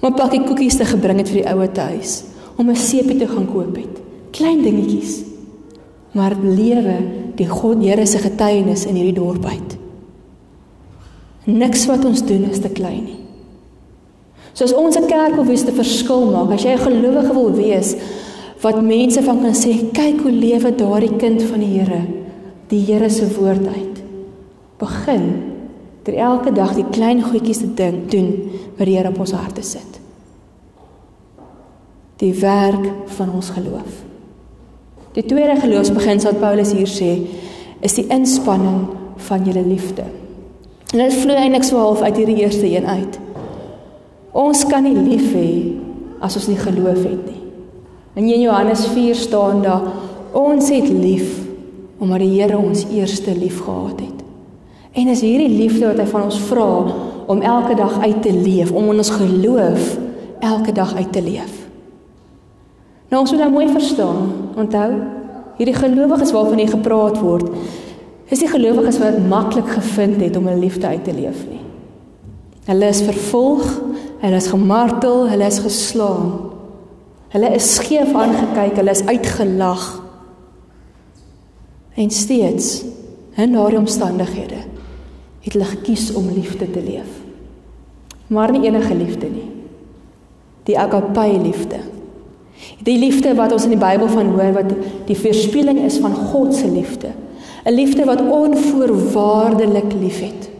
Om 0.00 0.08
'n 0.08 0.14
pakkie 0.14 0.44
koekies 0.44 0.76
te 0.76 0.84
gebring 0.84 1.18
het 1.18 1.28
vir 1.28 1.42
die 1.42 1.48
ouete 1.48 1.80
huis. 1.80 2.24
Om 2.56 2.70
'n 2.70 2.76
seepie 2.76 3.16
te 3.16 3.26
gaan 3.26 3.46
koop 3.46 3.76
het. 3.76 3.94
Klein 4.30 4.62
dingetjies. 4.62 5.24
Maar 6.12 6.36
lewe 6.42 6.96
die 7.36 7.48
God 7.48 7.82
Here 7.82 8.06
se 8.06 8.18
getuienis 8.18 8.86
in 8.86 8.94
hierdie 8.94 9.20
dorp 9.20 9.44
uit. 9.44 9.76
Niks 11.44 11.86
wat 11.86 12.04
ons 12.04 12.22
doen 12.26 12.50
is 12.50 12.58
te 12.58 12.68
klein 12.68 13.04
nie. 13.04 13.27
So 14.58 14.64
as 14.64 14.74
ons 14.74 14.96
'n 14.96 15.06
kerk 15.06 15.36
wil 15.36 15.44
wees 15.44 15.62
te 15.62 15.70
verskil 15.70 16.32
maak, 16.34 16.50
as 16.50 16.64
jy 16.64 16.74
'n 16.74 16.82
gelowige 16.82 17.32
wil 17.32 17.52
wees 17.52 17.94
wat 18.60 18.82
mense 18.82 19.22
van 19.22 19.40
kan 19.40 19.54
sê, 19.54 19.70
kyk 19.92 20.20
hoe 20.20 20.32
lewe 20.32 20.74
daardie 20.74 21.16
kind 21.16 21.42
van 21.42 21.60
die 21.60 21.78
Here, 21.78 22.02
die 22.66 22.84
Here 22.84 23.08
se 23.08 23.26
woord 23.38 23.66
uit. 23.66 24.02
Begin 24.78 25.54
deur 26.02 26.14
elke 26.14 26.52
dag 26.52 26.74
die 26.74 26.90
klein 26.90 27.22
goedjies 27.22 27.58
te 27.58 27.74
dink, 27.74 28.10
doen 28.10 28.50
wat 28.76 28.86
die 28.86 28.96
Here 28.96 29.08
op 29.08 29.18
ons 29.18 29.32
harte 29.32 29.62
sit. 29.62 30.00
Die 32.16 32.34
werk 32.34 32.90
van 33.06 33.30
ons 33.34 33.50
geloof. 33.50 34.02
Die 35.12 35.24
tweede 35.24 35.60
geloofsbeginsel 35.60 36.32
wat 36.32 36.40
Paulus 36.40 36.72
hier 36.72 36.88
sê, 36.88 37.26
is 37.80 37.94
die 37.94 38.06
inspanning 38.08 38.88
van 39.16 39.44
julle 39.44 39.62
liefde. 39.62 40.02
En 40.92 40.98
dit 40.98 41.14
vloei 41.14 41.36
eintlik 41.36 41.64
so 41.64 41.76
half 41.76 42.00
uit 42.00 42.16
hierdie 42.16 42.42
eerste 42.42 42.66
een 42.66 42.86
uit. 42.86 43.27
Ons 44.32 44.64
kan 44.68 44.82
nie 44.84 44.96
lief 44.96 45.32
hê 45.32 45.50
as 46.20 46.36
ons 46.36 46.48
nie 46.50 46.58
geloof 46.58 47.02
het 47.04 47.26
nie. 47.26 47.42
In 48.18 48.40
Johannes 48.40 48.86
4 48.90 49.14
staan 49.14 49.62
daar 49.62 49.84
ons 50.36 50.68
het 50.68 50.88
lief 50.88 51.46
omdat 51.98 52.22
die 52.22 52.34
Here 52.36 52.58
ons 52.58 52.84
eerste 52.94 53.34
lief 53.34 53.60
gehad 53.64 54.00
het. 54.00 54.18
En 54.92 55.08
is 55.10 55.22
hierdie 55.22 55.50
liefde 55.50 55.86
wat 55.86 55.98
hy 55.98 56.06
van 56.06 56.26
ons 56.28 56.38
vra 56.48 56.68
om 57.28 57.42
elke 57.42 57.74
dag 57.78 57.98
uit 58.00 58.22
te 58.22 58.32
leef, 58.32 58.70
om 58.72 58.90
in 58.92 59.02
ons 59.02 59.10
geloof 59.10 59.96
elke 60.40 60.72
dag 60.72 60.94
uit 60.94 61.12
te 61.12 61.22
leef. 61.22 61.66
Nou 63.10 63.22
ons 63.22 63.32
moet 63.32 63.42
nou 63.42 63.50
mooi 63.52 63.66
verstaan. 63.72 64.30
Onthou, 64.56 64.88
hierdie 65.58 65.76
gelowiges 65.76 66.32
waarvan 66.32 66.62
hier 66.62 66.72
gepraat 66.72 67.18
word, 67.20 67.50
is 68.28 68.42
die 68.42 68.50
gelowiges 68.50 69.00
wat 69.02 69.20
maklik 69.28 69.68
gevind 69.74 70.20
het 70.22 70.36
om 70.36 70.48
'n 70.48 70.60
liefde 70.60 70.86
uit 70.86 71.04
te 71.04 71.12
leef 71.12 71.46
nie. 71.48 71.64
Hulle 72.68 72.88
is 72.88 73.02
vervolg, 73.02 73.80
hulle 74.18 74.36
is 74.36 74.50
gemartel, 74.50 75.28
hulle 75.30 75.46
is 75.46 75.58
geslaan. 75.62 76.30
Hulle 77.28 77.50
is 77.54 77.74
skeef 77.76 78.14
aangekyk, 78.16 78.78
hulle 78.80 78.94
is 78.94 79.04
uitgelag. 79.06 79.84
En 81.98 82.10
steeds 82.10 82.84
in 83.38 83.52
daardie 83.52 83.78
omstandighede 83.78 84.64
het 85.44 85.52
hulle 85.52 85.68
gekies 85.68 86.10
om 86.18 86.30
liefde 86.34 86.70
te 86.70 86.82
leef. 86.82 87.20
Maar 88.28 88.52
nie 88.52 88.66
enige 88.68 88.94
liefde 88.94 89.30
nie. 89.30 89.46
Die 90.68 90.78
agape 90.78 91.38
liefde. 91.42 91.80
Die 92.84 92.98
liefde 92.98 93.34
wat 93.38 93.52
ons 93.52 93.64
in 93.64 93.76
die 93.76 93.80
Bybel 93.80 94.10
van 94.12 94.34
hoor 94.34 94.52
wat 94.56 94.74
die 95.06 95.16
verspilling 95.16 95.80
is 95.86 95.98
van 96.02 96.14
God 96.14 96.54
se 96.54 96.68
liefde. 96.68 97.14
'n 97.64 97.72
Liefde 97.72 98.04
wat 98.04 98.20
onvoorwaardelik 98.20 99.92
liefhet. 100.00 100.50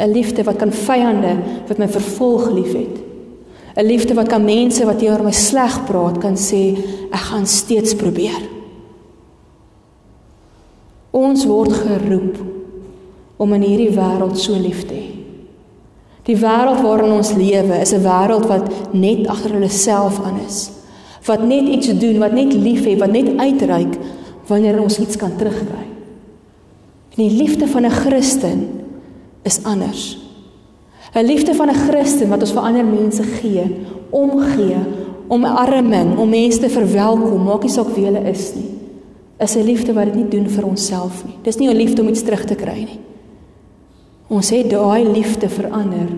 'n 0.00 0.12
liefde 0.12 0.44
wat 0.44 0.56
kan 0.56 0.72
vyande 0.72 1.36
wat 1.68 1.78
my 1.78 1.88
vervolg 1.88 2.50
liefhet. 2.50 2.96
'n 3.76 3.86
liefde 3.86 4.14
wat 4.14 4.28
kan 4.28 4.44
mense 4.44 4.84
wat 4.84 4.98
teenoor 4.98 5.22
my 5.22 5.32
sleg 5.32 5.84
praat 5.84 6.18
kan 6.18 6.36
sê 6.36 6.76
ek 7.10 7.24
gaan 7.30 7.46
steeds 7.46 7.94
probeer. 7.94 8.42
Ons 11.10 11.44
word 11.44 11.72
geroep 11.72 12.36
om 13.36 13.52
in 13.52 13.62
hierdie 13.62 13.94
wêreld 13.96 14.38
so 14.38 14.52
lief 14.58 14.86
te 14.86 14.94
hê. 14.94 15.08
Die 16.28 16.36
wêreld 16.36 16.82
waarin 16.84 17.12
ons 17.12 17.32
lewe 17.34 17.80
is 17.80 17.92
'n 17.92 18.04
wêreld 18.04 18.46
wat 18.46 18.92
net 18.92 19.26
agter 19.26 19.52
hulle 19.52 19.68
self 19.68 20.20
aan 20.24 20.40
is. 20.46 20.70
Wat 21.24 21.42
net 21.42 21.68
iets 21.68 21.98
doen, 21.98 22.18
wat 22.18 22.32
net 22.32 22.52
lief 22.52 22.84
het, 22.84 22.98
wat 22.98 23.12
net 23.12 23.36
uitreik 23.36 23.98
wanneer 24.46 24.82
ons 24.82 24.98
iets 24.98 25.16
kan 25.16 25.36
terugkry. 25.36 25.86
En 27.16 27.28
die 27.28 27.30
liefde 27.30 27.66
van 27.66 27.84
'n 27.84 27.90
Christen 27.90 28.79
is 29.42 29.64
anders. 29.64 30.18
'n 31.14 31.24
Liefde 31.24 31.54
van 31.54 31.68
'n 31.68 31.74
Christen 31.74 32.28
wat 32.28 32.40
ons 32.40 32.52
vir 32.52 32.62
ander 32.62 32.84
mense 32.84 33.22
gee, 33.22 33.64
omgee, 34.10 34.76
omarming, 35.28 36.18
om 36.18 36.28
mense 36.28 36.58
te 36.58 36.68
verwelkom, 36.68 37.44
maak 37.44 37.62
nie 37.62 37.70
saak 37.70 37.94
wie 37.94 38.04
hulle 38.04 38.30
is 38.30 38.54
nie. 38.54 38.70
Is 39.38 39.56
'n 39.56 39.64
liefde 39.64 39.92
wat 39.92 40.04
dit 40.04 40.14
nie 40.14 40.28
doen 40.28 40.48
vir 40.48 40.66
onsself 40.66 41.24
nie. 41.24 41.36
Dis 41.42 41.56
nie 41.56 41.68
'n 41.68 41.76
liefde 41.76 42.02
om 42.02 42.08
iets 42.08 42.22
terug 42.22 42.44
te 42.44 42.54
kry 42.54 42.78
nie. 42.78 43.00
Ons 44.28 44.50
het 44.50 44.70
daai 44.70 45.04
liefde 45.04 45.48
verander 45.48 46.08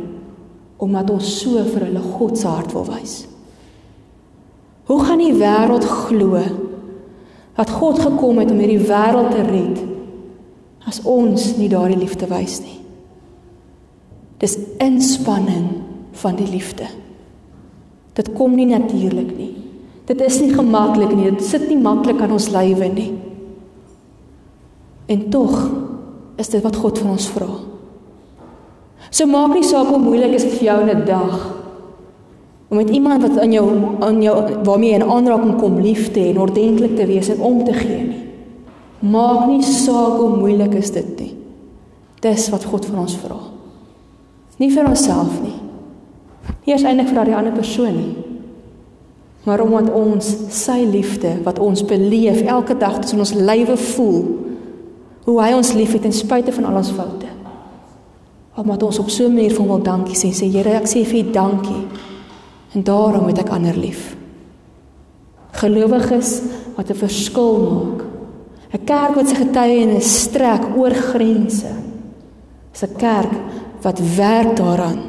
omdat 0.77 1.11
ons 1.11 1.41
so 1.41 1.63
vir 1.65 1.87
hulle 1.87 2.01
God 2.01 2.39
se 2.39 2.47
hart 2.47 2.73
wil 2.73 2.85
wys. 2.85 3.27
Hoe 4.85 5.05
gaan 5.05 5.19
die 5.19 5.35
wêreld 5.35 5.85
glo 5.85 6.43
dat 7.55 7.71
God 7.71 7.99
gekom 7.99 8.39
het 8.39 8.51
om 8.51 8.59
hierdie 8.59 8.87
wêreld 8.89 9.31
te 9.31 9.43
red 9.43 9.83
as 10.87 11.01
ons 11.05 11.57
nie 11.57 11.69
daardie 11.69 11.99
liefde 11.99 12.27
wys 12.27 12.61
nie? 12.61 12.82
Dis 14.43 14.59
inspanning 14.83 15.69
van 16.19 16.37
die 16.37 16.49
liefde. 16.51 16.89
Dit 18.19 18.33
kom 18.37 18.57
nie 18.59 18.67
natuurlik 18.67 19.31
nie. 19.37 19.53
Dit 20.09 20.21
is 20.21 20.41
nie 20.43 20.51
gemaklik 20.51 21.15
nie. 21.15 21.31
Dit 21.31 21.45
sit 21.47 21.69
nie 21.71 21.79
maklik 21.79 22.21
aan 22.21 22.35
ons 22.35 22.51
lywe 22.51 22.89
nie. 22.91 23.13
En 25.07 25.29
tog 25.31 25.55
is 26.43 26.51
dit 26.51 26.63
wat 26.65 26.77
God 26.77 26.99
van 26.99 27.15
ons 27.15 27.29
vra. 27.31 27.49
So 29.13 29.29
maak 29.31 29.55
nie 29.55 29.67
saak 29.67 29.93
hoe 29.93 30.01
moeilik 30.03 30.35
is 30.35 30.47
dit 30.49 30.59
vir 30.59 30.69
jou 30.73 30.79
in 30.83 30.97
'n 30.97 31.05
dag 31.07 31.63
om 32.73 32.79
met 32.79 32.91
iemand 32.91 33.23
wat 33.23 33.39
aan 33.39 33.53
jou 33.53 33.67
aan 34.01 34.23
jou 34.23 34.63
waarmee 34.65 34.91
jy 34.91 34.97
in 34.97 35.11
aanraking 35.11 35.59
kom 35.61 35.81
lief 35.81 36.11
te 36.13 36.21
en 36.21 36.39
ordentlik 36.39 36.97
te 36.97 37.07
wees 37.07 37.29
en 37.29 37.41
om 37.41 37.65
te 37.65 37.73
gee 37.73 38.03
nie. 38.03 38.25
Maak 38.99 39.47
nie 39.47 39.63
saak 39.63 40.17
hoe 40.17 40.37
moeilik 40.37 40.75
is 40.75 40.91
dit 40.91 41.21
nie. 41.21 41.35
Dis 42.21 42.49
wat 42.49 42.65
God 42.65 42.87
van 42.87 42.99
ons 42.99 43.17
vra. 43.17 43.52
Nie 44.63 44.71
vir 44.71 44.87
onsself 44.87 45.41
nie. 45.43 45.57
Nie 46.63 46.77
eens 46.77 46.85
eintlik 46.87 47.09
vir 47.11 47.19
daardie 47.19 47.35
ander 47.35 47.55
persoon 47.57 47.97
nie. 47.97 48.13
Maar 49.43 49.65
omdat 49.65 49.91
ons 49.99 50.29
sy 50.55 50.85
liefde 50.87 51.33
wat 51.43 51.59
ons 51.59 51.83
beleef 51.83 52.45
elke 52.47 52.77
dag 52.79 53.01
tussen 53.03 53.25
ons 53.25 53.35
lywe 53.35 53.75
voel, 53.77 54.21
hoe 55.27 55.39
hy 55.43 55.51
ons 55.57 55.73
liefhet 55.75 56.05
ten 56.07 56.15
spyte 56.15 56.55
van 56.55 56.69
al 56.71 56.79
ons 56.79 56.93
foute. 56.95 57.31
Omdat 58.59 58.85
ons 58.87 59.01
op 59.03 59.11
so 59.11 59.27
'n 59.27 59.35
manier 59.35 59.51
vir 59.51 59.59
hom 59.59 59.69
wil 59.69 59.83
dankie 59.83 60.15
sê, 60.15 60.31
sê 60.31 60.47
Here, 60.47 60.77
ek 60.77 60.87
sê 60.87 61.05
vir 61.05 61.25
U 61.25 61.31
dankie. 61.33 61.87
En 62.75 62.83
daarom 62.83 63.27
het 63.27 63.39
ek 63.39 63.51
ander 63.51 63.77
lief. 63.77 64.17
Gelowiges 65.53 66.43
wat 66.77 66.91
'n 66.91 66.95
verskil 66.95 67.59
maak. 67.59 68.05
'n 68.73 68.85
Kerk 68.85 69.15
wat 69.15 69.29
sy 69.29 69.35
getuienis 69.35 70.23
strek 70.23 70.77
oor 70.77 70.95
grense. 70.95 71.73
'n 72.83 72.97
Kerk 72.97 73.33
wat 73.83 74.01
werk 74.17 74.57
daaraan 74.57 75.01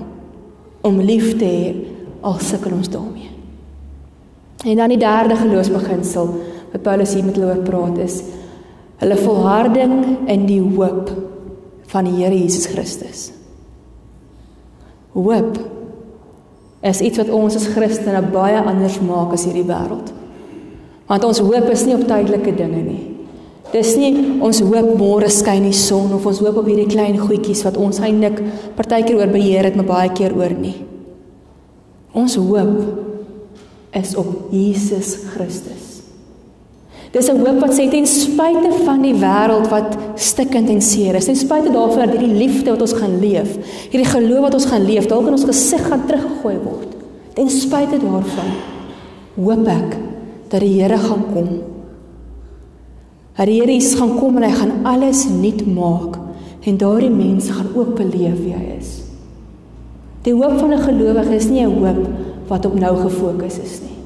om 0.81 1.01
lief 1.01 1.37
te 1.37 1.45
hê 1.45 1.75
al 2.21 2.39
sukkel 2.39 2.75
ons 2.75 2.89
daarmee. 2.89 3.29
En 4.65 4.79
dan 4.79 4.93
die 4.93 5.01
derde 5.01 5.35
geloofsbeginsel 5.35 6.29
wat 6.71 6.81
Paulus 6.81 7.13
hier 7.13 7.25
met 7.25 7.35
hulle 7.35 7.51
oor 7.51 7.63
praat 7.67 7.99
is 8.03 8.21
hulle 9.03 9.19
volharding 9.19 9.93
in 10.31 10.45
die 10.47 10.61
hoop 10.61 11.11
van 11.91 12.07
die 12.07 12.15
Here 12.21 12.35
Jesus 12.37 12.69
Christus. 12.71 13.31
Hoop 15.13 15.59
is 16.83 17.01
iets 17.03 17.19
wat 17.21 17.31
ons 17.31 17.57
as 17.59 17.67
Christene 17.71 18.21
baie 18.33 18.59
anders 18.59 18.99
maak 19.03 19.35
as 19.35 19.45
hierdie 19.47 19.67
wêreld. 19.67 20.13
Want 21.07 21.27
ons 21.27 21.43
hoop 21.43 21.67
is 21.71 21.83
nie 21.85 21.95
op 21.97 22.07
tydelike 22.07 22.55
dinge 22.57 22.81
nie. 22.81 23.12
Dis 23.73 23.95
nie 23.97 24.11
ons 24.45 24.59
hoop 24.61 24.91
môre 24.99 25.29
skyn 25.33 25.65
die 25.65 25.73
son 25.73 26.11
of 26.13 26.27
ons 26.29 26.43
hoop 26.43 26.59
op 26.61 26.67
hierdie 26.69 26.91
klein 26.91 27.17
goedjies 27.17 27.63
wat 27.65 27.79
ons 27.81 27.97
eintlik 28.05 28.37
partykeer 28.77 29.17
oor 29.17 29.31
beheer 29.33 29.65
het, 29.65 29.79
maar 29.79 29.89
baie 29.89 30.11
keer 30.13 30.35
oor 30.37 30.53
nie. 30.53 30.75
Ons 32.13 32.37
hoop 32.37 33.97
is 33.97 34.13
op 34.17 34.53
Jesus 34.53 35.15
Christus. 35.33 35.89
Dis 37.13 37.29
'n 37.29 37.41
hoop 37.41 37.59
wat 37.61 37.73
sê 37.73 37.89
ten 37.89 38.05
spyte 38.05 38.71
van 38.85 39.01
die 39.01 39.13
wêreld 39.13 39.69
wat 39.69 39.97
stikkend 40.17 40.69
en 40.69 40.81
seer 40.81 41.15
is, 41.15 41.25
ten 41.25 41.35
spyte 41.35 41.69
daarvan 41.69 42.09
dat 42.09 42.17
hierdie 42.17 42.37
liefde 42.45 42.71
wat 42.71 42.81
ons 42.81 42.93
gaan 42.93 43.19
leef, 43.19 43.57
hierdie 43.89 44.09
geloof 44.09 44.41
wat 44.41 44.53
ons 44.53 44.65
gaan 44.65 44.85
leef, 44.85 45.05
dalk 45.07 45.27
in 45.27 45.37
ons 45.37 45.45
gesig 45.45 45.81
gaan 45.87 46.05
teruggegooi 46.05 46.57
word. 46.63 46.89
Ten 47.33 47.49
spyte 47.49 47.97
daarvan 48.01 48.49
hoop 49.35 49.67
ek 49.67 49.97
dat 50.49 50.61
die 50.61 50.81
Here 50.81 50.97
gaan 50.97 51.25
kom 51.33 51.72
Here 53.33 53.49
Jesus 53.49 53.95
gaan 53.97 54.19
kom 54.19 54.37
en 54.37 54.45
hy 54.45 54.51
gaan 54.53 54.85
alles 54.85 55.25
nuut 55.25 55.63
maak 55.65 56.19
en 56.63 56.77
daardie 56.77 57.09
mense 57.09 57.53
gaan 57.53 57.71
ook 57.73 57.95
beleef 57.97 58.37
wie 58.43 58.53
hy 58.53 58.75
is. 58.77 59.01
Die 60.23 60.33
hoop 60.33 60.59
van 60.59 60.73
'n 60.73 60.85
gelowige 60.85 61.35
is 61.35 61.49
nie 61.49 61.65
'n 61.65 61.73
hoop 61.73 62.07
wat 62.47 62.65
op 62.65 62.79
nou 62.79 62.95
gefokus 62.95 63.57
is 63.59 63.81
nie. 63.81 63.97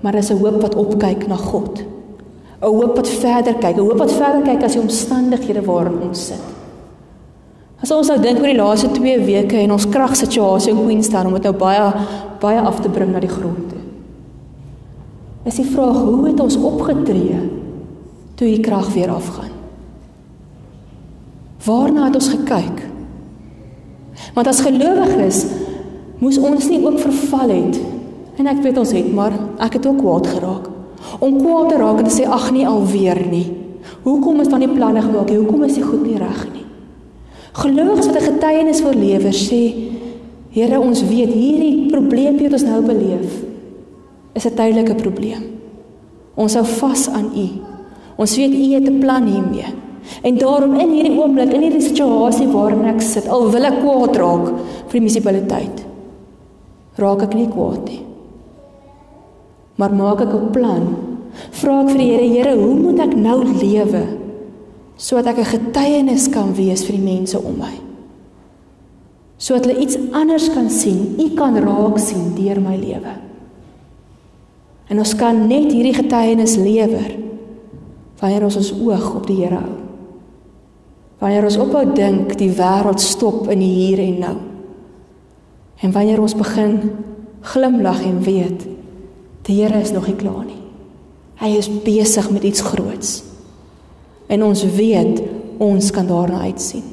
Maar 0.00 0.12
dis 0.12 0.30
'n 0.30 0.38
hoop 0.38 0.60
wat 0.60 0.74
opkyk 0.74 1.26
na 1.26 1.36
God. 1.36 1.80
'n 2.62 2.66
hoop 2.66 2.96
wat 2.96 3.08
verder 3.08 3.54
kyk, 3.54 3.76
'n 3.76 3.80
hoop 3.80 3.98
wat 3.98 4.12
verder 4.12 4.42
kyk 4.42 4.62
as 4.62 4.72
die 4.72 4.80
omstandighede 4.80 5.64
waarin 5.64 6.02
ons 6.08 6.26
sit. 6.26 6.44
As 7.82 7.90
ons 7.90 8.08
nou 8.08 8.20
dink 8.20 8.38
oor 8.38 8.46
die 8.46 8.56
laaste 8.56 8.90
2 8.90 9.24
weke 9.24 9.56
en 9.56 9.72
ons 9.72 9.88
kragsituasie 9.88 10.70
in 10.70 10.84
Queenstown 10.84 11.26
om 11.26 11.32
dit 11.32 11.42
nou 11.42 11.54
baie 11.54 11.92
baie 12.40 12.60
af 12.60 12.80
te 12.80 12.88
bring 12.88 13.12
na 13.12 13.20
die 13.20 13.28
grond 13.28 13.68
toe. 13.68 13.78
Is 15.44 15.56
die 15.56 15.64
vraag 15.64 15.96
hoe 15.96 16.26
het 16.26 16.40
ons 16.40 16.56
opgetree 16.56 17.61
toe 18.34 18.48
die 18.48 18.60
krag 18.60 18.88
weer 18.94 19.10
afgaan? 19.10 19.50
Waarna 21.64 22.08
het 22.08 22.18
ons 22.18 22.28
gekyk? 22.28 22.82
Want 24.34 24.46
as 24.50 24.62
gelowiges 24.64 25.44
moes 26.18 26.38
ons 26.38 26.68
nie 26.70 26.80
ook 26.84 26.98
verval 27.02 27.50
het 27.50 27.80
en 28.38 28.48
ek 28.50 28.62
weet 28.64 28.78
ons 28.78 28.92
het 28.94 29.08
maar 29.14 29.34
ek 29.62 29.78
het 29.78 29.86
ook 29.86 30.00
kwaad 30.00 30.26
geraak. 30.26 30.68
Om 31.18 31.38
kwaad 31.42 31.68
te 31.68 31.78
raak 31.82 32.00
en 32.00 32.08
te 32.08 32.14
sê 32.14 32.26
ag 32.26 32.50
nee 32.54 32.66
alweer 32.66 33.20
nie. 33.26 33.46
Hoekom 34.02 34.40
is 34.40 34.50
dan 34.50 34.62
die 34.62 34.70
planne 34.70 35.02
gemaak? 35.02 35.30
Hoekom 35.30 35.64
is 35.66 35.74
dit 35.74 35.84
goed 35.84 36.04
nie 36.06 36.18
reg 36.18 36.44
nie? 36.52 36.66
Gelowiges 37.52 38.06
wat 38.06 38.16
'n 38.16 38.28
getuienis 38.30 38.82
wil 38.82 38.94
lewer 38.94 39.34
sê 39.34 39.92
Here 40.52 40.76
ons 40.80 41.00
weet 41.08 41.32
hierdie 41.32 41.88
probleem 41.88 42.36
wat 42.36 42.52
ons 42.52 42.64
nou 42.68 42.82
beleef 42.84 43.40
is 44.36 44.46
'n 44.46 44.54
tydelike 44.54 44.94
probleem. 44.94 45.42
Ons 46.34 46.54
hou 46.54 46.64
vas 46.64 47.08
aan 47.08 47.30
U. 47.36 47.71
Ons 48.16 48.36
weet 48.36 48.54
U 48.54 48.74
het 48.74 48.88
'n 48.88 49.00
plan 49.00 49.26
hiermee. 49.26 49.82
En 50.22 50.38
daarom 50.38 50.74
in 50.74 50.90
hierdie 50.90 51.18
oomblik, 51.18 51.52
in 51.54 51.64
hierdie 51.64 51.84
situasie 51.84 52.48
waarin 52.52 52.84
ek 52.90 53.00
sit, 53.00 53.28
al 53.28 53.50
wil 53.50 53.64
ek 53.64 53.80
kwaad 53.80 54.16
raak 54.16 54.46
vir 54.90 54.96
die 54.96 55.00
munisipaliteit, 55.04 55.84
raak 57.00 57.22
ek 57.22 57.36
nie 57.38 57.48
kwaad 57.48 57.86
nie. 57.88 58.02
Maar 59.80 59.94
maak 59.94 60.20
ek 60.20 60.34
'n 60.34 60.50
plan. 60.50 60.84
Vra 61.50 61.80
ek 61.80 61.88
vir 61.90 61.98
die 61.98 62.10
Here, 62.10 62.28
Here, 62.28 62.56
hoe 62.56 62.74
moet 62.74 62.98
ek 62.98 63.16
nou 63.16 63.44
lewe 63.44 64.18
sodat 64.96 65.26
ek 65.26 65.38
'n 65.38 65.44
getuienis 65.44 66.28
kan 66.28 66.54
wees 66.54 66.84
vir 66.84 66.96
die 66.96 67.04
mense 67.04 67.38
om 67.38 67.56
my? 67.58 67.72
Sodat 69.38 69.66
hulle 69.66 69.80
iets 69.80 69.96
anders 70.12 70.48
kan 70.48 70.70
sien, 70.70 71.16
U 71.18 71.34
kan 71.34 71.56
raak 71.56 71.98
sien 71.98 72.34
deur 72.34 72.60
my 72.60 72.76
lewe. 72.76 73.14
En 74.88 74.98
ons 74.98 75.14
kan 75.14 75.48
net 75.48 75.72
hierdie 75.72 75.94
getuienis 75.94 76.56
lewer 76.56 77.10
wanneer 78.22 78.46
ons 78.46 78.56
ons 78.60 78.72
oog 78.78 79.08
op 79.18 79.26
die 79.26 79.40
Here 79.42 79.58
hou. 79.58 79.78
Wanneer 81.22 81.46
ons 81.46 81.58
ophou 81.62 81.82
dink 81.94 82.36
die 82.38 82.50
wêreld 82.54 83.02
stop 83.02 83.48
in 83.50 83.62
die 83.62 83.72
hier 83.74 84.02
en 84.02 84.20
nou. 84.22 84.36
En 85.82 85.94
wanneer 85.94 86.22
ons 86.22 86.36
begin 86.38 86.78
glimlag 87.52 88.02
en 88.06 88.22
weet 88.22 88.66
die 89.46 89.58
Here 89.58 89.82
is 89.82 89.90
nog 89.94 90.06
nie 90.06 90.18
klaar 90.18 90.44
nie. 90.46 90.60
Hy 91.42 91.50
is 91.58 91.70
besig 91.82 92.30
met 92.30 92.46
iets 92.46 92.62
groots. 92.62 93.22
En 94.30 94.44
ons 94.46 94.62
weet 94.76 95.22
ons 95.62 95.90
kan 95.94 96.06
daarna 96.06 96.44
uitsien. 96.46 96.84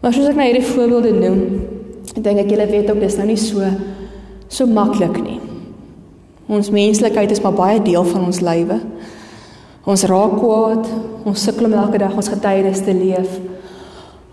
Maar 0.00 0.14
soos 0.14 0.30
ek 0.30 0.38
nou 0.38 0.46
hierdie 0.48 0.68
voorbeelde 0.70 1.12
noem, 1.16 1.42
dink 2.14 2.40
ek 2.40 2.52
julle 2.52 2.68
weet 2.70 2.88
ook 2.92 3.02
dis 3.02 3.16
nou 3.20 3.28
nie 3.28 3.40
so 3.40 3.68
so 4.48 4.68
maklik 4.70 5.20
nie. 5.20 5.40
Ons 6.46 6.70
menslikheid 6.70 7.30
is 7.30 7.40
maar 7.42 7.56
baie 7.56 7.82
deel 7.82 8.04
van 8.04 8.24
ons 8.24 8.40
lywe. 8.40 8.78
Ons 9.86 10.02
raak 10.10 10.36
kwaad, 10.38 10.88
ons 11.26 11.42
sukkel 11.42 11.66
om 11.66 11.74
elke 11.78 11.98
dag 11.98 12.14
ons 12.14 12.30
getuienis 12.30 12.82
te 12.86 12.94
leef. 12.94 13.38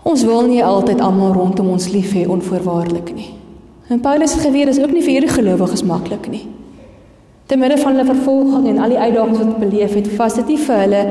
Ons 0.06 0.22
wil 0.26 0.46
nie 0.46 0.62
altyd 0.64 1.00
almal 1.02 1.32
rondom 1.34 1.72
ons 1.74 1.88
lief 1.90 2.12
hê 2.14 2.26
onvoorwaardelik 2.30 3.14
nie. 3.14 3.30
En 3.88 4.00
Paulus 4.00 4.34
het 4.34 4.46
geweet 4.46 4.70
dis 4.70 4.80
ook 4.82 4.92
nie 4.94 5.02
vir 5.04 5.18
hierdie 5.18 5.32
gelowiges 5.32 5.84
maklik 5.86 6.28
nie. 6.30 6.44
Te 7.46 7.58
midde 7.60 7.76
van 7.82 7.92
hulle 7.92 8.06
vervolging 8.08 8.68
en 8.70 8.78
al 8.80 8.94
die 8.94 9.00
uitdagings 9.00 9.38
wat 9.40 9.48
hulle 9.48 9.64
beleef 9.66 9.96
het, 9.98 10.08
was 10.16 10.38
dit 10.38 10.54
nie 10.54 10.60
vir 10.60 10.78
hulle 10.80 11.02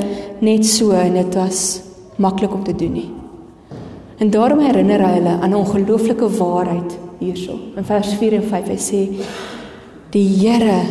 net 0.42 0.66
so 0.66 0.96
en 0.98 1.20
dit 1.20 1.36
was 1.38 1.60
maklik 2.18 2.54
om 2.56 2.64
te 2.64 2.76
doen 2.76 2.96
nie. 2.96 3.10
En 4.24 4.32
daarom 4.34 4.64
herinner 4.64 5.04
hy 5.04 5.14
hulle 5.20 5.36
aan 5.40 5.52
'n 5.52 5.62
ongelooflike 5.62 6.30
waarheid 6.38 6.98
hierso. 7.20 7.60
In 7.78 7.84
vers 7.84 8.14
4 8.14 8.34
en 8.34 8.44
5 8.44 8.68
hy 8.68 8.78
sê: 8.78 9.02
"Die 10.14 10.30
Here 10.30 10.82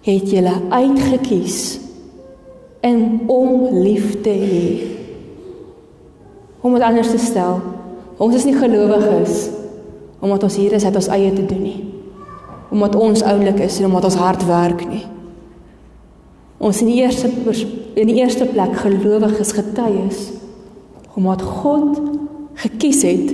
het 0.00 0.30
julle 0.30 0.54
uitget 0.72 1.20
kies 1.20 1.78
en 2.80 3.20
om 3.26 3.66
lief 3.82 4.20
te 4.24 4.32
hê. 4.32 4.64
Om 6.60 6.72
dit 6.72 6.82
anders 6.82 7.10
te 7.10 7.18
stel, 7.18 7.60
ons 8.16 8.34
is 8.34 8.46
nie 8.48 8.56
gelowiges 8.56 9.48
omdat 10.20 10.42
ons 10.42 10.56
hier 10.56 10.72
is 10.76 10.84
uit 10.84 10.96
ons 10.96 11.08
eie 11.08 11.32
te 11.32 11.44
doen 11.48 11.62
nie. 11.62 11.84
Omdat 12.70 12.96
ons 12.96 13.22
oulik 13.22 13.60
is 13.64 13.78
en 13.80 13.88
omdat 13.88 14.04
ons 14.04 14.18
hard 14.20 14.44
werk 14.46 14.84
nie. 14.88 15.04
Ons 16.60 16.80
in 16.80 16.90
die 16.92 17.00
eerste 17.00 17.30
in 17.94 18.06
die 18.06 18.20
eerste 18.20 18.46
plek 18.46 18.76
gelowiges 18.76 19.52
getuies 19.52 20.28
omdat 21.14 21.42
God 21.42 21.98
gekies 22.54 23.02
het 23.02 23.32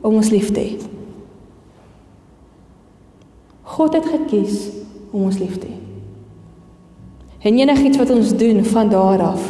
om 0.00 0.14
ons 0.20 0.30
lief 0.30 0.52
te 0.52 0.60
hê. 0.60 0.97
God 3.68 3.96
het 3.98 4.06
gekies 4.08 4.70
om 5.12 5.28
ons 5.28 5.38
lief 5.40 5.58
te 5.60 5.68
hê. 5.68 5.76
En 7.48 7.54
enigiets 7.54 8.00
wat 8.00 8.10
ons 8.10 8.32
doen 8.36 8.64
van 8.66 8.88
daar 8.90 9.22
af, 9.28 9.44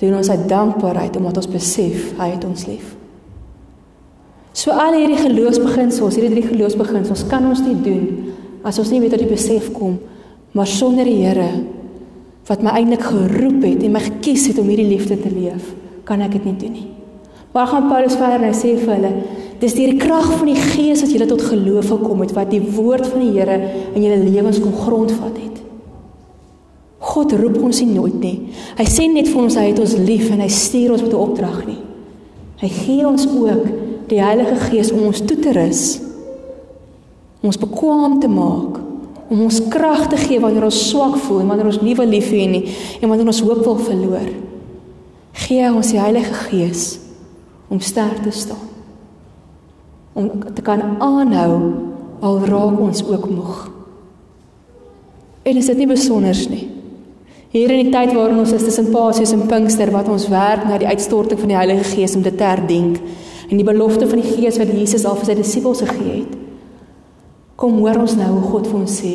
doen 0.00 0.16
ons 0.16 0.30
uit 0.30 0.44
dankbaarheid 0.48 1.16
omdat 1.18 1.40
ons 1.42 1.50
besef 1.50 2.12
hy 2.20 2.28
het 2.30 2.44
ons 2.46 2.66
lief. 2.68 2.94
So 4.52 4.74
al 4.74 4.96
hierdie 4.98 5.18
geloofsbeginsels, 5.18 6.16
hierdie 6.18 6.36
drie 6.36 6.46
geloofsbeginsels 6.46 7.26
kan 7.30 7.46
ons 7.48 7.62
nie 7.64 7.76
doen 7.84 8.06
as 8.66 8.78
ons 8.78 8.90
nie 8.92 9.00
weet 9.02 9.14
dat 9.16 9.22
die 9.22 9.30
besef 9.30 9.70
kom 9.72 9.98
maar 10.52 10.66
sonder 10.66 11.06
die 11.06 11.20
Here 11.22 11.50
wat 12.48 12.64
my 12.66 12.72
eintlik 12.80 13.04
geroep 13.06 13.62
het 13.62 13.84
en 13.86 13.92
my 13.94 14.00
gekies 14.02 14.48
het 14.50 14.58
om 14.58 14.66
hierdie 14.66 14.88
liefde 14.88 15.14
te 15.20 15.30
leef, 15.30 15.68
kan 16.08 16.22
ek 16.24 16.32
dit 16.34 16.48
nie 16.48 16.56
doen 16.58 16.72
nie. 16.74 16.88
Maar 17.54 17.68
gaan 17.70 17.86
Paulus 17.86 18.16
verder 18.18 18.40
en 18.40 18.48
hy 18.48 18.56
sê 18.58 18.72
vir 18.80 18.90
hulle, 18.96 19.10
dis 19.60 19.74
deur 19.76 19.92
die 19.92 20.00
krag 20.00 20.28
van 20.38 20.48
die 20.48 20.56
Gees 20.56 21.02
wat 21.04 21.12
julle 21.12 21.28
tot 21.28 21.42
geloof 21.44 21.90
gekom 21.92 22.22
het 22.24 22.32
wat 22.36 22.50
die 22.52 22.62
woord 22.62 23.06
van 23.12 23.20
die 23.20 23.34
Here 23.34 23.58
in 23.94 24.02
julle 24.02 24.22
lewens 24.24 24.60
kom 24.62 24.72
grondvat 24.72 25.36
het. 25.36 25.60
God 27.10 27.32
roep 27.32 27.58
ons 27.64 27.80
nie 27.80 27.94
nooit 27.94 28.18
nie. 28.20 28.36
Hy 28.78 28.86
sê 28.88 29.06
net 29.08 29.28
vir 29.28 29.42
ons 29.42 29.56
hy 29.56 29.70
het 29.70 29.80
ons 29.82 29.96
lief 30.00 30.28
en 30.32 30.42
hy 30.44 30.48
stuur 30.52 30.94
ons 30.96 31.04
met 31.04 31.12
'n 31.12 31.24
opdrag 31.26 31.66
nie. 31.66 31.80
Hy 32.60 32.68
gee 32.68 33.06
ons 33.06 33.26
ook 33.26 33.64
die 34.08 34.20
Heilige 34.20 34.56
Gees 34.68 34.92
om 34.92 35.06
ons 35.08 35.20
toe 35.20 35.36
te 35.38 35.52
rus. 35.52 36.00
Om 37.40 37.48
ons 37.48 37.58
bekwam 37.58 38.20
te 38.20 38.28
maak, 38.28 38.80
om 39.30 39.42
ons 39.46 39.60
krag 39.68 40.08
te 40.08 40.16
gee 40.16 40.40
wanneer 40.40 40.64
ons 40.64 40.88
swak 40.90 41.16
voel 41.16 41.40
en 41.40 41.46
wanneer 41.46 41.66
ons 41.66 41.80
nie 41.80 41.94
wil 41.94 42.06
lief 42.06 42.30
hê 42.30 42.48
nie 42.50 42.64
en 43.00 43.08
wanneer 43.08 43.26
ons 43.26 43.42
hoop 43.46 43.64
wil 43.64 43.78
verloor. 43.78 44.28
Gee 45.32 45.70
ons 45.72 45.90
die 45.90 46.00
Heilige 46.00 46.34
Gees 46.48 46.98
om 47.68 47.80
sterk 47.80 48.22
te 48.22 48.30
staan. 48.30 48.79
Om 50.12 50.54
te 50.54 50.62
kan 50.62 50.82
aanhou 50.98 51.54
al 52.20 52.38
raak 52.44 52.80
ons 52.80 53.04
ook 53.06 53.28
moeg. 53.30 53.70
En 55.42 55.56
is 55.56 55.66
dit 55.66 55.76
nie 55.76 55.88
besonders 55.88 56.48
nie? 56.48 56.66
Hier 57.50 57.70
in 57.74 57.88
die 57.88 57.90
tyd 57.94 58.12
waarin 58.14 58.38
ons 58.38 58.52
is 58.54 58.62
tussen 58.62 58.92
Paasies 58.94 59.32
en 59.34 59.48
Pinkster 59.50 59.90
wat 59.90 60.08
ons 60.12 60.28
werk 60.30 60.68
na 60.68 60.76
die 60.78 60.86
uitstorting 60.86 61.40
van 61.40 61.50
die 61.50 61.56
Heilige 61.58 61.88
Gees 61.96 62.14
om 62.14 62.22
dit 62.22 62.36
te 62.38 62.46
herdenk 62.46 63.00
en 63.50 63.58
die 63.58 63.66
belofte 63.66 64.06
van 64.06 64.20
die 64.22 64.36
Gees 64.36 64.60
wat 64.60 64.70
Jesus 64.70 65.06
al 65.08 65.16
vir 65.18 65.32
sy 65.32 65.34
disippels 65.40 65.80
gegee 65.82 66.20
het. 66.20 66.36
Kom 67.58 67.80
hoor 67.82 67.98
ons 68.04 68.14
nou 68.20 68.28
hoe 68.36 68.52
God 68.52 68.68
vir 68.70 68.78
ons 68.78 69.00
sê: 69.02 69.14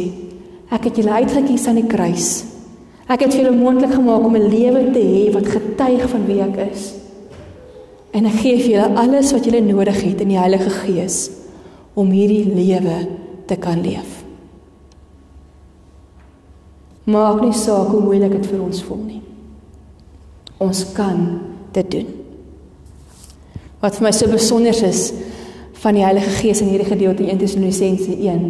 Ek 0.67 0.89
het 0.89 0.99
julle 0.99 1.15
uitgekies 1.21 1.69
aan 1.71 1.79
die 1.79 1.87
kruis. 1.87 2.43
Ek 3.07 3.23
het 3.23 3.31
vir 3.31 3.45
julle 3.45 3.55
moontlik 3.55 3.93
gemaak 3.93 4.25
om 4.27 4.35
'n 4.35 4.49
lewe 4.49 4.91
te 4.91 4.99
hê 4.99 5.31
wat 5.33 5.47
getuig 5.47 6.09
van 6.09 6.25
wie 6.25 6.41
ek 6.41 6.57
is. 6.71 6.94
En 8.15 8.27
ek 8.29 8.37
gee 8.39 8.59
vir 8.61 8.69
julle 8.77 8.99
alles 9.01 9.33
wat 9.35 9.47
julle 9.47 9.59
nodig 9.65 9.97
het 10.05 10.21
in 10.23 10.31
die 10.31 10.39
Heilige 10.39 10.71
Gees 10.71 11.25
om 11.99 12.13
hierdie 12.15 12.45
lewe 12.47 13.01
te 13.49 13.57
kan 13.59 13.81
leef. 13.83 14.21
Maak 17.11 17.41
nie 17.43 17.53
saak 17.53 17.91
hoe 17.91 18.01
moeilik 18.01 18.37
dit 18.37 18.47
vir 18.49 18.63
ons 18.63 18.79
voel 18.87 19.01
nie. 19.03 19.21
Ons 20.63 20.85
kan 20.95 21.19
dit 21.75 21.91
doen. 21.91 22.07
Wat 23.83 23.99
vir 23.99 24.07
my 24.07 24.13
so 24.15 24.31
besonder 24.31 24.79
is 24.87 25.09
van 25.83 25.99
die 25.99 26.05
Heilige 26.07 26.31
Gees 26.39 26.63
in 26.63 26.71
hierdie 26.71 26.87
gedeelte 26.87 27.27
in 27.27 27.37
Tessalonisense 27.41 28.15
1. 28.15 28.47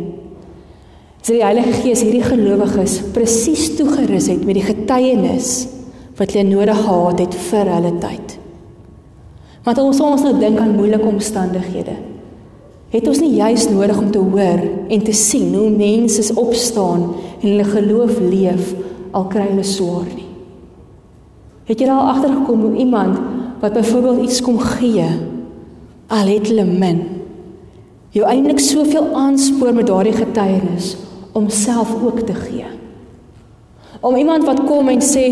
Is 1.19 1.27
dat 1.27 1.35
die 1.35 1.43
Heilige 1.43 1.73
Gees 1.81 2.05
hierdie 2.05 2.23
gelowiges 2.23 3.01
presies 3.17 3.71
toegerus 3.75 4.29
het 4.31 4.45
met 4.45 4.61
die 4.61 4.67
getuienis 4.69 5.55
wat 6.15 6.31
hulle 6.31 6.47
nodig 6.53 6.85
gehad 6.85 7.25
het 7.25 7.37
vir 7.49 7.75
hulle 7.75 7.95
tyd. 7.99 8.39
Want 9.65 9.81
ons 9.81 9.99
ons 9.99 10.25
nou 10.25 10.35
dink 10.39 10.59
aan 10.61 10.75
moeilike 10.77 11.07
omstandighede 11.09 11.95
het 12.95 13.07
ons 13.11 13.19
nie 13.19 13.33
juis 13.35 13.65
nodig 13.73 13.97
om 13.99 14.11
te 14.11 14.21
hoor 14.21 14.61
en 14.93 15.01
te 15.03 15.11
sien 15.11 15.49
hoe 15.55 15.69
mense 15.73 16.29
opstaan 16.39 17.09
en 17.41 17.47
hulle 17.47 17.65
geloof 17.67 18.19
leef 18.21 18.69
al 19.11 19.25
kry 19.31 19.49
hulle 19.49 19.65
swaar 19.67 20.07
nie. 20.13 20.29
Het 21.65 21.81
jy 21.81 21.89
al 21.89 22.11
agtergekom 22.13 22.61
hoe 22.67 22.77
iemand 22.85 23.19
wat 23.63 23.75
byvoorbeeld 23.75 24.23
iets 24.27 24.41
kom 24.45 24.61
gee 24.61 25.07
al 26.13 26.29
het 26.29 26.47
hulle 26.51 26.67
min 26.69 27.01
jou 28.15 28.27
eintlik 28.29 28.61
soveel 28.63 29.09
aanspoor 29.17 29.73
met 29.75 29.89
daardie 29.89 30.15
getuienis 30.15 30.93
om 31.35 31.49
self 31.49 31.91
ook 31.99 32.21
te 32.23 32.35
gee. 32.37 32.74
Om 34.05 34.15
iemand 34.15 34.45
wat 34.45 34.63
kom 34.69 34.89
en 34.93 35.01
sê 35.01 35.23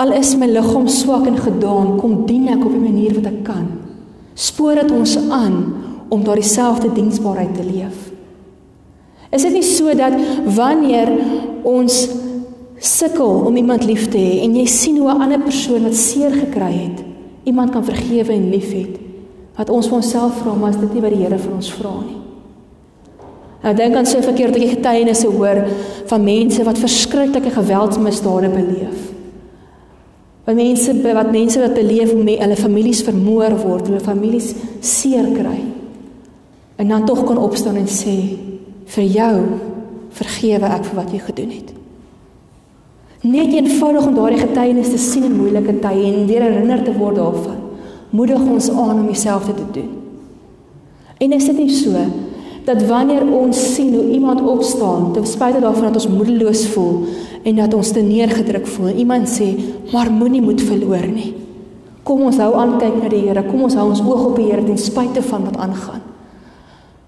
al 0.00 0.14
is 0.16 0.32
my 0.40 0.46
liggaam 0.48 0.86
swak 0.88 1.26
en 1.28 1.36
gedaan, 1.36 1.96
kom 2.00 2.22
dien 2.24 2.48
ek 2.48 2.64
op 2.64 2.72
'n 2.72 2.82
manier 2.82 3.12
wat 3.14 3.26
ek 3.26 3.42
kan. 3.44 3.66
Spoor 4.34 4.74
dit 4.74 4.90
ons 4.90 5.18
aan 5.28 5.74
om 6.08 6.24
daardie 6.24 6.48
selfde 6.48 6.92
diensbaarheid 6.92 7.54
te 7.54 7.64
leef. 7.64 8.12
Is 9.30 9.42
dit 9.42 9.52
nie 9.52 9.62
so 9.62 9.94
dat 9.94 10.12
wanneer 10.56 11.08
ons 11.62 12.08
sukkel 12.78 13.42
om 13.46 13.56
iemand 13.56 13.84
lief 13.84 14.08
te 14.08 14.18
hê 14.18 14.40
en 14.44 14.56
jy 14.56 14.66
sien 14.66 14.98
hoe 14.98 15.12
'n 15.12 15.20
ander 15.20 15.40
persoon 15.40 15.82
wat 15.82 15.94
seer 15.94 16.30
gekry 16.30 16.72
het, 16.72 17.04
iemand 17.44 17.70
kan 17.70 17.84
vergewe 17.84 18.32
en 18.32 18.50
liefhet, 18.50 18.96
wat 19.56 19.70
ons 19.70 19.86
vir 19.86 19.96
onsself 19.96 20.32
vra, 20.40 20.54
maar 20.54 20.70
is 20.70 20.80
dit 20.80 20.92
nie 20.94 21.02
wat 21.02 21.10
die 21.10 21.22
Here 21.22 21.38
vir 21.38 21.54
ons 21.54 21.72
vra 21.72 22.00
nie? 22.06 22.25
Nou 23.62 23.74
dink 23.74 23.94
aan 23.94 24.06
so 24.06 24.18
'n 24.18 24.22
verkeerde 24.22 24.68
getuienisse 24.68 25.26
hoor 25.26 25.64
van 26.06 26.24
mense 26.24 26.64
wat 26.64 26.78
verskriklike 26.78 27.50
geweldsmisdade 27.50 28.48
beleef. 28.48 28.98
Wat 30.44 30.54
mense 30.54 31.02
wat 31.02 31.30
mense 31.30 31.60
wat 31.60 31.74
beleef 31.74 32.12
hoe 32.12 32.36
hulle 32.38 32.56
families 32.56 33.02
vermoor 33.02 33.56
word, 33.58 33.86
hulle 33.86 34.00
families 34.00 34.54
seer 34.80 35.24
kry. 35.32 35.60
En 36.76 36.88
dan 36.88 37.04
tog 37.04 37.24
kan 37.24 37.38
opstaan 37.38 37.76
en 37.76 37.88
sê 37.88 38.38
vir 38.84 39.04
jou 39.04 39.36
vergewe 40.10 40.66
ek 40.66 40.84
vir 40.84 40.96
wat 40.96 41.12
jy 41.12 41.18
gedoen 41.18 41.50
het. 41.50 41.72
Net 43.26 43.52
eenvoudig 43.52 44.06
om 44.06 44.14
daardie 44.14 44.38
getuienis 44.38 44.92
te 44.92 44.98
sien 44.98 45.24
in 45.24 45.36
moeilike 45.36 45.78
tye 45.82 46.04
en 46.12 46.26
weer 46.28 46.44
herinner 46.46 46.84
te 46.84 46.92
word 46.94 47.16
daarvan, 47.16 47.56
moedig 48.10 48.40
ons 48.40 48.70
aan 48.70 49.00
om 49.00 49.06
dieselfde 49.06 49.54
te 49.54 49.66
doen. 49.72 49.90
En 51.18 51.32
is 51.32 51.48
dit 51.48 51.58
nie 51.58 51.72
so 51.72 52.04
dat 52.66 52.82
wanneer 52.88 53.22
ons 53.30 53.74
sien 53.74 53.94
hoe 53.94 54.08
iemand 54.10 54.42
opstaan, 54.42 55.12
ten 55.14 55.26
spyte 55.26 55.60
daarvan 55.62 55.92
dat 55.92 56.00
ons 56.02 56.08
moedeloos 56.10 56.66
voel 56.74 57.04
en 57.46 57.60
dat 57.60 57.74
ons 57.74 57.92
te 57.94 58.02
neergedruk 58.02 58.66
voel, 58.66 58.88
iemand 58.88 59.30
sê, 59.30 59.54
"Maar 59.92 60.10
moenie 60.10 60.42
moed 60.42 60.60
verloor 60.60 61.06
nie. 61.06 61.34
Kom 62.02 62.22
ons 62.22 62.36
hou 62.36 62.54
aan 62.54 62.78
kyk 62.78 63.02
na 63.02 63.08
die 63.08 63.20
Here. 63.20 63.42
Kom 63.42 63.62
ons 63.62 63.74
hou 63.74 63.88
ons 63.88 64.00
oog 64.00 64.24
op 64.24 64.36
die 64.36 64.44
Here 64.44 64.64
ten 64.64 64.78
spyte 64.78 65.22
van 65.22 65.44
wat 65.44 65.56
aangaan." 65.56 66.02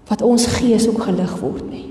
Wat 0.07 0.21
ons 0.21 0.45
gees 0.45 0.87
ook 0.87 1.01
gelig 1.01 1.39
word 1.39 1.71
nie. 1.71 1.85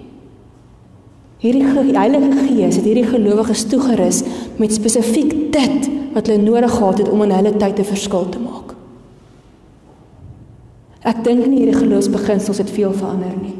Hierdie 1.38 1.64
Heilige 1.94 2.32
Gees 2.48 2.76
het 2.76 2.84
hierdie 2.84 3.06
gelowiges 3.06 3.64
toegerus 3.64 4.22
met 4.56 4.72
spesifiek 4.72 5.52
dit 5.52 5.90
wat 6.14 6.26
hulle 6.26 6.42
nodig 6.42 6.70
gehad 6.70 6.98
het 6.98 7.10
om 7.10 7.22
in 7.22 7.30
hulle 7.30 7.56
tyd 7.56 7.78
'n 7.78 7.84
verskil 7.84 8.28
te 8.28 8.38
maak. 8.38 8.67
Ek 11.08 11.22
dink 11.24 11.46
nie 11.46 11.62
hierdie 11.62 11.78
geloofsbeginsels 11.78 12.60
het 12.60 12.70
veel 12.74 12.92
verander 12.92 13.32
nie. 13.38 13.54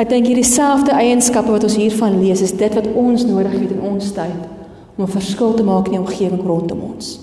Ek 0.00 0.08
dink 0.10 0.26
hierdie 0.26 0.46
selfde 0.46 0.94
eienskappe 0.96 1.52
wat 1.52 1.66
ons 1.68 1.76
hiervan 1.78 2.16
lees 2.22 2.42
is 2.42 2.54
dit 2.56 2.72
wat 2.74 2.88
ons 2.96 3.26
nodig 3.28 3.52
het 3.58 3.74
in 3.74 3.82
ons 3.84 4.08
tyd 4.16 4.40
om 4.96 5.04
'n 5.04 5.10
verskil 5.10 5.54
te 5.54 5.66
maak 5.66 5.86
in 5.86 5.92
die 5.92 6.00
omgewing 6.00 6.42
rondom 6.46 6.80
ons. 6.80 7.20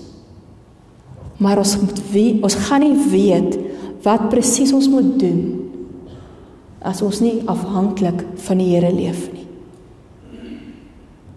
Maar 1.38 1.58
ons 1.58 1.80
moet 1.80 2.00
wie 2.12 2.38
ons 2.42 2.54
gaan 2.54 2.80
nie 2.80 2.96
weet 3.10 3.58
wat 4.04 4.28
presies 4.30 4.72
ons 4.72 4.88
moet 4.88 5.18
doen 5.18 5.70
as 6.82 7.02
ons 7.02 7.20
nie 7.20 7.42
afhanklik 7.46 8.24
van 8.36 8.58
die 8.58 8.74
Here 8.74 8.92
leef 8.92 9.32
nie. 9.32 9.46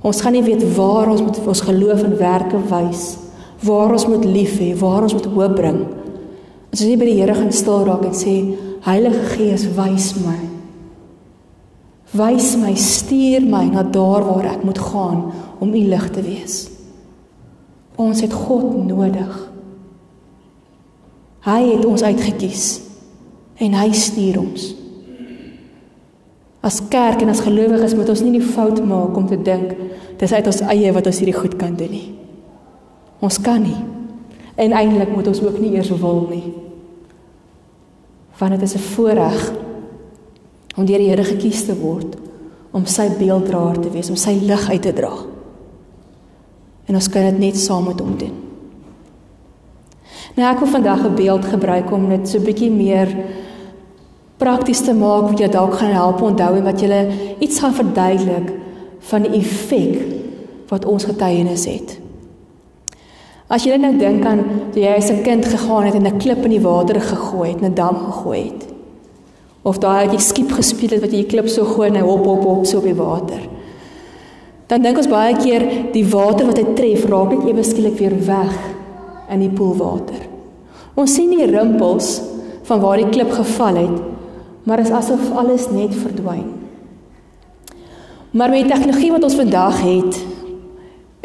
Ons 0.01 0.21
gaan 0.21 0.33
nie 0.33 0.43
weet 0.43 0.75
waar 0.75 1.09
ons 1.09 1.21
moet 1.21 1.47
ons 1.47 1.61
geloof 1.61 2.03
en 2.03 2.17
werke 2.17 2.57
wys, 2.69 3.17
waar 3.63 3.91
ons 3.91 4.07
moet 4.07 4.25
lief 4.25 4.59
hê, 4.59 4.75
waar 4.75 5.01
ons 5.01 5.13
moet 5.13 5.25
hoop 5.25 5.55
bring 5.55 5.77
nie 5.77 6.04
As 6.75 6.81
jy 6.83 6.97
by 6.99 7.05
die 7.07 7.21
Here 7.21 7.31
gaan 7.31 7.53
stil 7.55 7.85
raak 7.87 8.01
en 8.03 8.15
sê 8.19 8.33
Heilige 8.83 9.21
Gees 9.31 9.61
wys 9.77 10.09
my. 10.19 10.35
Wys 12.19 12.49
my, 12.59 12.73
stuur 12.75 13.45
my 13.47 13.61
na 13.71 13.85
daar 13.87 14.25
waar 14.27 14.49
ek 14.49 14.65
moet 14.67 14.81
gaan 14.83 15.21
om 15.63 15.71
u 15.71 15.83
lig 15.87 16.09
te 16.11 16.23
wees. 16.25 16.57
Ons 17.95 18.19
het 18.25 18.35
God 18.35 18.73
nodig. 18.89 19.37
Hy 21.47 21.61
het 21.69 21.85
ons 21.87 22.03
uitget 22.03 22.41
kies 22.43 22.65
en 23.63 23.79
hy 23.79 23.87
stuur 23.95 24.41
ons. 24.43 24.67
As 26.59 26.81
kerk 26.91 27.23
en 27.23 27.31
as 27.31 27.45
gelowiges 27.45 27.95
moet 27.95 28.11
ons 28.11 28.25
nie 28.27 28.35
die 28.35 28.43
fout 28.51 28.83
maak 28.83 29.15
om 29.15 29.31
te 29.31 29.39
dink 29.39 29.79
dis 30.19 30.35
uit 30.35 30.51
ons 30.51 30.61
eie 30.75 30.91
wat 30.91 31.07
ons 31.07 31.23
hierdie 31.23 31.39
goed 31.39 31.55
kan 31.55 31.79
doen 31.79 31.95
nie. 31.95 32.09
Ons 33.23 33.39
kan 33.39 33.63
nie. 33.63 33.79
En 34.59 34.75
eintlik 34.75 35.15
moet 35.15 35.31
ons 35.31 35.43
ook 35.47 35.63
nie 35.63 35.71
eers 35.79 35.95
wil 36.03 36.25
nie. 36.35 36.64
Want 38.37 38.51
dit 38.51 38.61
is 38.61 38.75
'n 38.75 38.87
voorreg 38.95 39.51
om 40.75 40.85
deur 40.85 40.97
die 40.97 41.09
Here 41.09 41.23
gekies 41.23 41.65
te 41.65 41.75
word 41.75 42.15
om 42.71 42.85
sy 42.85 43.09
beelddraer 43.17 43.79
te 43.79 43.89
wees, 43.89 44.09
om 44.09 44.15
sy 44.15 44.39
lig 44.41 44.69
uit 44.69 44.81
te 44.81 44.93
dra. 44.93 45.13
En 46.85 46.95
ons 46.95 47.09
kan 47.09 47.21
dit 47.21 47.39
net 47.39 47.57
saam 47.57 47.85
met 47.87 47.99
hom 47.99 48.17
doen. 48.17 48.33
Nou 50.35 50.49
ek 50.51 50.59
wil 50.59 50.67
vandag 50.67 51.05
'n 51.05 51.15
beeld 51.15 51.45
gebruik 51.45 51.91
om 51.91 52.09
dit 52.09 52.29
so 52.29 52.39
bietjie 52.39 52.71
meer 52.71 53.07
prakties 54.37 54.81
te 54.81 54.93
maak 54.93 55.29
wat 55.29 55.39
jou 55.39 55.51
dalk 55.51 55.73
gaan 55.73 55.91
help 55.91 56.21
onthou 56.21 56.57
en 56.57 56.63
wat 56.63 56.81
jy 56.81 57.07
iets 57.39 57.59
gaan 57.59 57.73
verduidelik 57.73 58.51
van 58.99 59.21
die 59.21 59.39
effek 59.39 60.01
wat 60.67 60.85
ons 60.85 61.05
getuienis 61.05 61.65
het. 61.65 62.04
As 63.45 63.65
jy 63.67 63.75
nou 63.77 63.91
dink 63.93 64.25
aan 64.25 64.39
toe 64.73 64.81
jy 64.81 64.95
as 64.97 65.11
'n 65.11 65.21
kind 65.23 65.45
gegaan 65.45 65.85
het 65.85 65.95
en 65.95 66.07
'n 66.07 66.17
klip 66.17 66.43
in 66.45 66.51
die 66.51 66.61
water 66.61 66.99
gegooi 66.99 67.49
het, 67.51 67.61
'n 67.61 67.75
dam 67.75 67.95
gegooi 67.95 68.43
het. 68.49 68.65
Of 69.63 69.77
daai 69.77 70.09
jy 70.09 70.19
skiep 70.19 70.51
gespeel 70.51 70.89
het 70.89 71.01
wat 71.01 71.11
jy 71.11 71.21
die 71.23 71.33
klip 71.33 71.47
so 71.47 71.63
gooi 71.63 71.87
en 71.87 71.95
hy 71.95 72.01
hop 72.01 72.25
hop 72.25 72.43
hop 72.43 72.65
so 72.65 72.77
op 72.77 72.83
die 72.83 72.93
water. 72.95 73.41
Dan 74.67 74.81
dink 74.81 74.97
ons 74.97 75.07
baie 75.07 75.35
keer 75.37 75.91
die 75.93 76.05
water 76.05 76.45
wat 76.45 76.57
hy 76.57 76.73
tref 76.73 77.05
raak 77.05 77.29
net 77.29 77.47
ewe 77.47 77.63
skielik 77.63 77.97
weer 77.97 78.25
weg 78.25 78.53
in 79.29 79.39
die 79.39 79.49
poelwater. 79.49 80.21
Ons 80.95 81.13
sien 81.13 81.29
die 81.29 81.45
rimpels 81.45 82.21
van 82.63 82.79
waar 82.79 82.97
die 82.97 83.09
klip 83.09 83.31
geval 83.31 83.75
het, 83.75 84.01
maar 84.63 84.79
is 84.79 84.91
asof 84.91 85.31
alles 85.35 85.69
net 85.69 85.93
verdwyn. 85.93 86.53
Maar 88.31 88.49
met 88.49 88.63
die 88.63 88.71
tegnologie 88.71 89.11
wat 89.11 89.23
ons 89.23 89.35
vandag 89.35 89.81
het, 89.81 90.17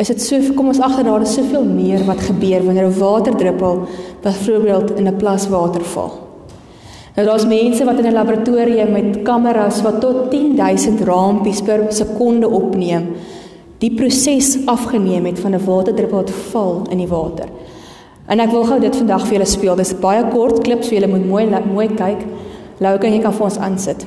is 0.00 0.08
dit 0.08 0.22
so 0.22 0.54
kom 0.56 0.70
ons 0.72 0.80
agter 0.80 1.04
daar 1.04 1.22
is 1.26 1.34
soveel 1.36 1.66
meer 1.68 2.06
wat 2.08 2.22
gebeur 2.24 2.64
wanneer 2.64 2.88
'n 2.88 2.98
waterdruppel 2.98 3.86
byvoorbeeld 4.22 4.96
in 4.96 5.08
'n 5.08 5.16
plas 5.16 5.48
water 5.48 5.84
val. 5.84 6.12
Nou 7.16 7.26
daar's 7.26 7.46
mense 7.46 7.84
wat 7.84 7.98
in 7.98 8.06
'n 8.06 8.12
laboratorium 8.12 8.92
met 8.92 9.22
kameras 9.22 9.82
wat 9.82 10.00
tot 10.00 10.30
10000 10.30 11.00
raampies 11.00 11.62
per 11.62 11.92
sekonde 11.92 12.48
opneem, 12.48 13.08
die 13.78 13.94
proses 13.94 14.58
afgeneem 14.66 15.24
het 15.24 15.38
van 15.38 15.54
'n 15.54 15.64
waterdruppel 15.64 16.16
wat 16.18 16.30
val 16.30 16.82
in 16.90 16.98
die 16.98 17.08
water. 17.08 17.48
En 18.26 18.40
ek 18.40 18.50
wil 18.50 18.64
gou 18.64 18.80
dit 18.80 18.96
vandag 18.96 19.26
vir 19.26 19.32
julle 19.32 19.46
speel. 19.46 19.76
Dis 19.76 19.98
baie 19.98 20.24
kort 20.28 20.62
klip, 20.62 20.84
so 20.84 20.94
julle 20.94 21.08
moet 21.08 21.26
mooi 21.26 21.48
mooi 21.72 21.88
kyk. 21.88 22.26
Lou 22.78 22.98
kan 22.98 23.12
jy 23.12 23.18
kan 23.18 23.32
vir 23.32 23.44
ons 23.44 23.58
aansit. 23.58 24.06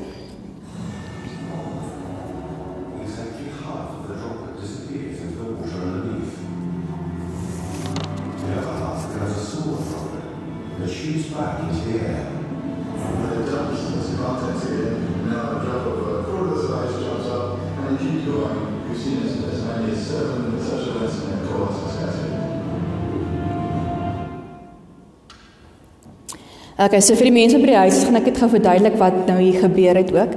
Okay, 26.84 27.00
so 27.00 27.16
vir 27.16 27.30
die 27.30 27.36
mense 27.36 27.56
by 27.62 27.68
die 27.70 27.78
huis 27.80 28.02
gaan 28.04 28.18
ek 28.20 28.26
dit 28.28 28.40
gou 28.42 28.48
verduidelik 28.52 28.96
wat 29.00 29.16
nou 29.30 29.38
hier 29.40 29.56
gebeur 29.62 29.96
het 29.96 30.10
ook. 30.12 30.34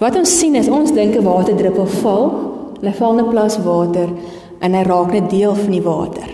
Wat 0.00 0.16
ons 0.18 0.32
sien 0.40 0.56
is 0.58 0.70
ons 0.72 0.90
dink 0.90 1.14
'n 1.14 1.22
waterdruppel 1.22 1.86
val, 2.02 2.24
hy 2.82 2.92
val 2.98 3.12
in 3.18 3.24
'n 3.24 3.30
plas 3.30 3.58
water 3.62 4.08
en 4.60 4.74
hy 4.74 4.82
raak 4.82 5.12
net 5.12 5.30
deel 5.30 5.54
van 5.54 5.70
die 5.70 5.82
water. 5.82 6.28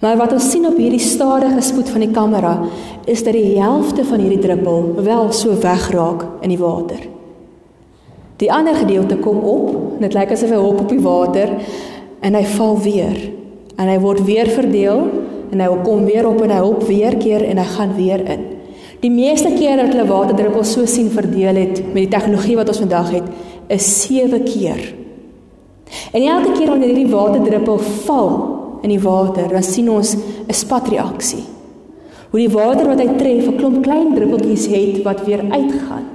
Maar 0.00 0.16
wat 0.16 0.32
ons 0.32 0.50
sien 0.50 0.66
op 0.66 0.76
hierdie 0.76 0.98
stadige 0.98 1.60
spoed 1.60 1.88
van 1.90 2.00
die 2.00 2.10
kamera 2.10 2.66
is 3.06 3.22
dat 3.22 3.34
die 3.34 3.60
helfte 3.60 4.04
van 4.04 4.18
hierdie 4.18 4.42
druppel 4.42 4.94
wel 4.98 5.32
so 5.32 5.50
wegraak 5.54 6.26
in 6.42 6.48
die 6.48 6.58
water. 6.58 7.00
Die 8.36 8.52
ander 8.52 8.74
gedeelte 8.74 9.16
kom 9.16 9.38
op, 9.38 10.00
dit 10.00 10.14
lyk 10.14 10.32
asof 10.32 10.50
hy 10.50 10.56
hop 10.56 10.80
op 10.80 10.88
die 10.88 11.00
water 11.00 11.48
en 12.20 12.34
hy 12.34 12.44
val 12.44 12.78
weer 12.78 13.30
en 13.76 13.88
hy 13.88 13.98
word 13.98 14.24
weer 14.24 14.48
verdeel 14.48 15.06
en 15.50 15.60
hy 15.60 15.68
kom 15.84 16.04
weer 16.06 16.26
op 16.28 16.40
en 16.44 16.52
hy 16.54 16.60
hop 16.62 16.82
weer 16.88 17.16
keer 17.20 17.44
en 17.46 17.58
hy 17.58 17.66
gaan 17.74 17.94
weer 17.96 18.22
in. 18.34 18.46
Die 19.00 19.10
meeste 19.10 19.52
kere 19.54 19.86
dat 19.86 19.94
hulle 19.94 20.08
waterdruppels 20.08 20.74
so 20.76 20.86
sien 20.86 21.08
verdeel 21.10 21.56
het 21.56 21.80
met 21.86 22.02
die 22.04 22.12
tegnologie 22.12 22.56
wat 22.58 22.68
ons 22.68 22.82
vandag 22.82 23.10
het, 23.16 23.28
is 23.72 23.86
7 24.02 24.42
keer. 24.44 24.80
En 26.12 26.22
elke 26.22 26.52
keer 26.58 26.68
wanneer 26.68 26.92
hierdie 26.92 27.12
waterdruppel 27.12 27.78
val 28.06 28.30
in 28.84 28.92
die 28.92 29.00
water, 29.00 29.48
dan 29.48 29.62
sien 29.62 29.90
ons 29.90 30.14
'n 30.16 30.52
spatreaksie. 30.52 31.44
Hoe 32.30 32.40
die 32.40 32.54
water 32.54 32.86
wat 32.86 33.00
hy 33.00 33.08
tref, 33.16 33.48
'n 33.48 33.56
klomp 33.56 33.82
klein 33.82 34.14
druppeltjies 34.14 34.66
het 34.66 35.02
wat 35.02 35.24
weer 35.24 35.42
uitgaan. 35.50 36.06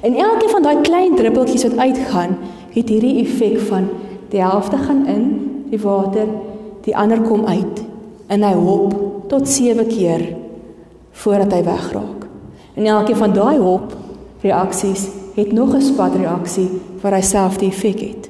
En 0.00 0.14
elke 0.14 0.48
van 0.48 0.62
daai 0.62 0.80
klein 0.80 1.16
druppeltjies 1.16 1.62
wat 1.62 1.78
uitgaan, 1.78 2.38
het 2.72 2.88
hierdie 2.88 3.20
effek 3.24 3.58
van 3.58 3.88
Die 4.28 4.42
helfte 4.42 4.76
gaan 4.76 5.06
in 5.06 5.24
die 5.70 5.80
water, 5.80 6.26
die 6.84 6.96
ander 6.96 7.20
kom 7.20 7.46
uit 7.46 7.87
en 8.28 8.44
hy 8.44 8.54
hop 8.54 8.94
tot 9.28 9.48
7 9.48 9.86
keer 9.88 10.24
voordat 11.22 11.52
hy 11.52 11.62
wegraak. 11.66 12.26
En 12.78 12.86
elkeen 12.86 13.16
van 13.16 13.34
daai 13.34 13.58
hop 13.58 13.94
reaksies 14.44 15.08
het 15.34 15.52
nog 15.52 15.74
'n 15.74 15.82
spatreaksie 15.82 16.68
waar 17.00 17.14
hy 17.14 17.22
self 17.22 17.56
die 17.58 17.68
effek 17.68 18.00
het. 18.00 18.28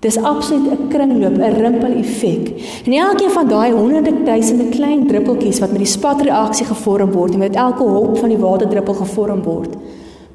Dis 0.00 0.16
absoluut 0.16 0.70
'n 0.70 0.88
kringloop, 0.88 1.36
'n 1.36 1.60
rimpel 1.62 1.92
effek. 1.92 2.44
En 2.84 2.92
elkeen 2.92 3.30
van 3.30 3.48
daai 3.48 3.72
honderde 3.72 4.22
duisende 4.24 4.68
klein 4.68 5.06
druppeltjies 5.06 5.58
wat 5.58 5.70
met 5.70 5.78
die 5.78 5.86
spatreaksie 5.86 6.66
gevorm 6.66 7.12
word 7.12 7.32
en 7.32 7.38
met 7.38 7.54
elke 7.54 7.82
hop 7.82 8.18
van 8.18 8.28
die 8.28 8.38
waterdruppel 8.38 8.94
gevorm 8.94 9.42
word, 9.42 9.74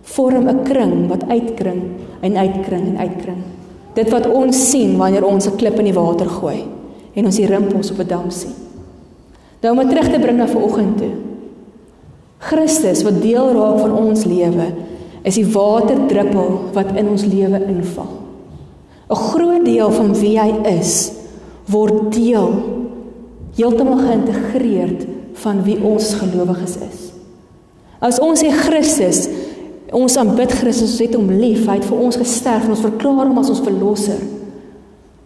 vorm 0.02 0.48
'n 0.48 0.64
kring 0.64 1.08
wat 1.08 1.28
uitkring 1.28 1.82
en 2.20 2.38
uitkring 2.38 2.88
en 2.88 2.98
uitkring. 2.98 3.42
Dit 3.94 4.10
wat 4.10 4.32
ons 4.32 4.70
sien 4.70 4.98
wanneer 4.98 5.26
ons 5.26 5.48
'n 5.48 5.56
klip 5.56 5.78
in 5.78 5.86
die 5.86 5.94
water 5.94 6.30
gooi 6.30 6.81
en 7.14 7.28
ons 7.28 7.36
die 7.36 7.48
rimpels 7.48 7.92
op 7.92 8.00
'n 8.00 8.08
dam 8.08 8.30
sien. 8.32 8.56
Nou 9.62 9.78
om 9.78 9.90
terug 9.90 10.10
te 10.10 10.20
bring 10.20 10.38
na 10.38 10.48
vanoggend 10.48 10.98
toe. 10.98 11.14
Christus 12.38 13.04
wat 13.04 13.22
deel 13.22 13.52
raak 13.52 13.80
van 13.80 13.92
ons 13.92 14.26
lewe, 14.26 14.74
is 15.24 15.36
die 15.36 15.46
waterdruppel 15.46 16.60
wat 16.74 16.96
in 16.96 17.08
ons 17.08 17.26
lewe 17.26 17.66
inval. 17.68 18.12
'n 19.10 19.16
Groot 19.16 19.66
deel 19.66 19.92
van 19.92 20.16
wie 20.16 20.40
hy 20.40 20.54
is 20.80 21.12
word 21.68 22.14
deel 22.14 22.54
heeltemal 23.56 23.98
geïntegreerd 23.98 25.06
van 25.34 25.64
wie 25.64 25.84
ons 25.84 26.14
gelowiges 26.14 26.76
is. 26.76 27.12
As 28.00 28.20
ons 28.20 28.44
sê 28.44 28.50
Christus 28.50 29.30
Ons 29.92 30.16
aanbid 30.16 30.54
Christus, 30.56 30.94
ons 30.94 31.02
het 31.04 31.16
hom 31.20 31.32
lief, 31.36 31.66
hy 31.68 31.76
het 31.76 31.88
vir 31.90 32.00
ons 32.00 32.16
gesterf 32.16 32.64
en 32.64 32.72
ons 32.78 32.84
verklaar 32.86 33.26
hom 33.28 33.42
as 33.42 33.50
ons 33.52 33.64
verlosser. 33.66 34.22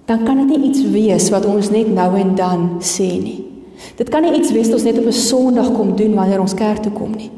Dan 0.06 0.24
kan 0.24 0.38
dit 0.38 0.58
nie 0.58 0.70
iets 0.70 0.84
wees 0.94 1.30
wat 1.34 1.46
ons 1.46 1.70
net 1.70 1.90
nou 1.94 2.12
en 2.18 2.36
dan 2.36 2.68
sê 2.80 3.08
nie. 3.22 3.42
Dit 3.98 4.10
kan 4.10 4.22
nie 4.22 4.36
iets 4.38 4.52
wees 4.54 4.70
wat 4.70 4.80
ons 4.80 4.84
net 4.84 5.00
op 5.00 5.06
'n 5.06 5.12
Sondag 5.12 5.72
kom 5.74 5.96
doen 5.96 6.14
wanneer 6.14 6.40
ons 6.40 6.54
kerk 6.54 6.82
toe 6.84 6.92
kom 6.92 7.12
nie. 7.12 7.32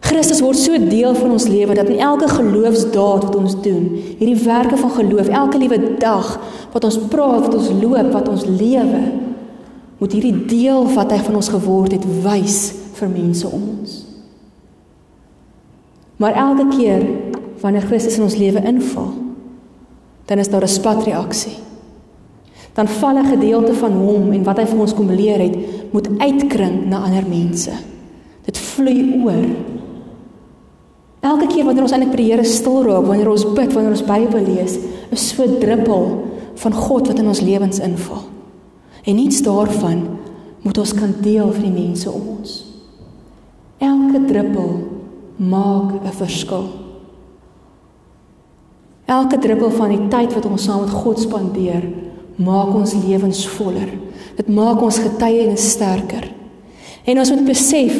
Christus 0.00 0.40
word 0.40 0.58
so 0.58 0.78
deel 0.78 1.14
van 1.14 1.30
ons 1.30 1.46
lewe 1.48 1.74
dat 1.74 1.88
in 1.88 1.98
elke 2.02 2.28
geloofsdaad 2.28 3.24
wat 3.24 3.36
ons 3.38 3.54
doen, 3.62 3.84
hierdie 4.18 4.44
werke 4.44 4.76
van 4.76 4.90
geloof, 4.90 5.28
elke 5.28 5.58
liewe 5.58 5.78
dag 5.98 6.40
wat 6.72 6.84
ons 6.84 6.98
praat, 7.08 7.46
wat 7.46 7.54
ons 7.54 7.70
loop, 7.82 8.12
wat 8.12 8.28
ons 8.28 8.44
lewe, 8.44 9.02
moet 9.98 10.12
hierdie 10.12 10.44
deel 10.50 10.88
wat 10.96 11.10
hy 11.14 11.18
van 11.22 11.38
ons 11.38 11.48
geword 11.48 11.94
het 11.94 12.06
wys 12.24 12.74
vir 12.98 13.08
mense 13.08 13.46
om 13.46 13.62
ons. 13.78 13.98
Maar 16.18 16.32
elke 16.32 16.68
keer 16.76 17.06
wanneer 17.62 17.86
Christus 17.86 18.18
in 18.18 18.26
ons 18.26 18.36
lewe 18.36 18.62
inval, 18.66 19.12
dan 20.26 20.38
is 20.38 20.50
daar 20.50 20.62
'n 20.62 20.68
spatreaksie. 20.68 21.71
Dan 22.72 22.88
val 22.88 23.16
'n 23.18 23.24
gedeelte 23.24 23.74
van 23.74 23.92
hom 23.92 24.32
en 24.32 24.44
wat 24.44 24.58
hy 24.58 24.66
vir 24.66 24.80
ons 24.80 24.94
kom 24.94 25.10
leer 25.10 25.40
het, 25.40 25.56
moet 25.92 26.08
uitkring 26.18 26.88
na 26.88 26.98
ander 26.98 27.24
mense. 27.28 27.70
Dit 28.44 28.58
vloei 28.58 29.22
oor. 29.24 29.46
Elke 31.20 31.46
keer 31.46 31.64
wanneer 31.64 31.82
ons 31.82 31.92
eintlik 31.92 32.10
by 32.10 32.16
die 32.16 32.32
Here 32.32 32.44
stil 32.44 32.82
raak, 32.82 33.06
wanneer 33.06 33.30
ons 33.30 33.44
bid, 33.54 33.72
wanneer 33.72 33.90
ons 33.90 34.04
Bybel 34.04 34.44
lees, 34.44 34.78
is 35.10 35.28
so 35.28 35.44
'n 35.44 35.58
druppel 35.60 36.24
van 36.54 36.72
God 36.72 37.06
wat 37.06 37.18
in 37.18 37.26
ons 37.26 37.40
lewens 37.40 37.78
inval. 37.78 38.22
En 39.04 39.14
niets 39.14 39.42
daarvan 39.42 40.18
moet 40.62 40.78
ons 40.78 40.94
kan 40.94 41.14
deel 41.20 41.52
vir 41.52 41.62
die 41.62 41.86
mense 41.86 42.10
om 42.10 42.22
ons. 42.38 42.64
Elke 43.78 44.24
druppel 44.24 44.70
maak 45.36 45.92
'n 45.92 46.12
verskil. 46.12 46.64
Elke 49.04 49.38
druppel 49.38 49.70
van 49.70 49.88
die 49.88 50.08
tyd 50.08 50.34
wat 50.34 50.46
ons 50.46 50.64
saam 50.64 50.80
met 50.80 50.90
God 50.90 51.18
spandeer, 51.18 51.82
maak 52.36 52.74
ons 52.74 52.94
lewens 53.06 53.46
voller. 53.56 53.88
Dit 54.36 54.48
maak 54.48 54.82
ons 54.82 54.98
getuienis 54.98 55.70
sterker. 55.74 56.28
En 57.04 57.18
ons 57.18 57.32
moet 57.34 57.44
besef 57.46 57.96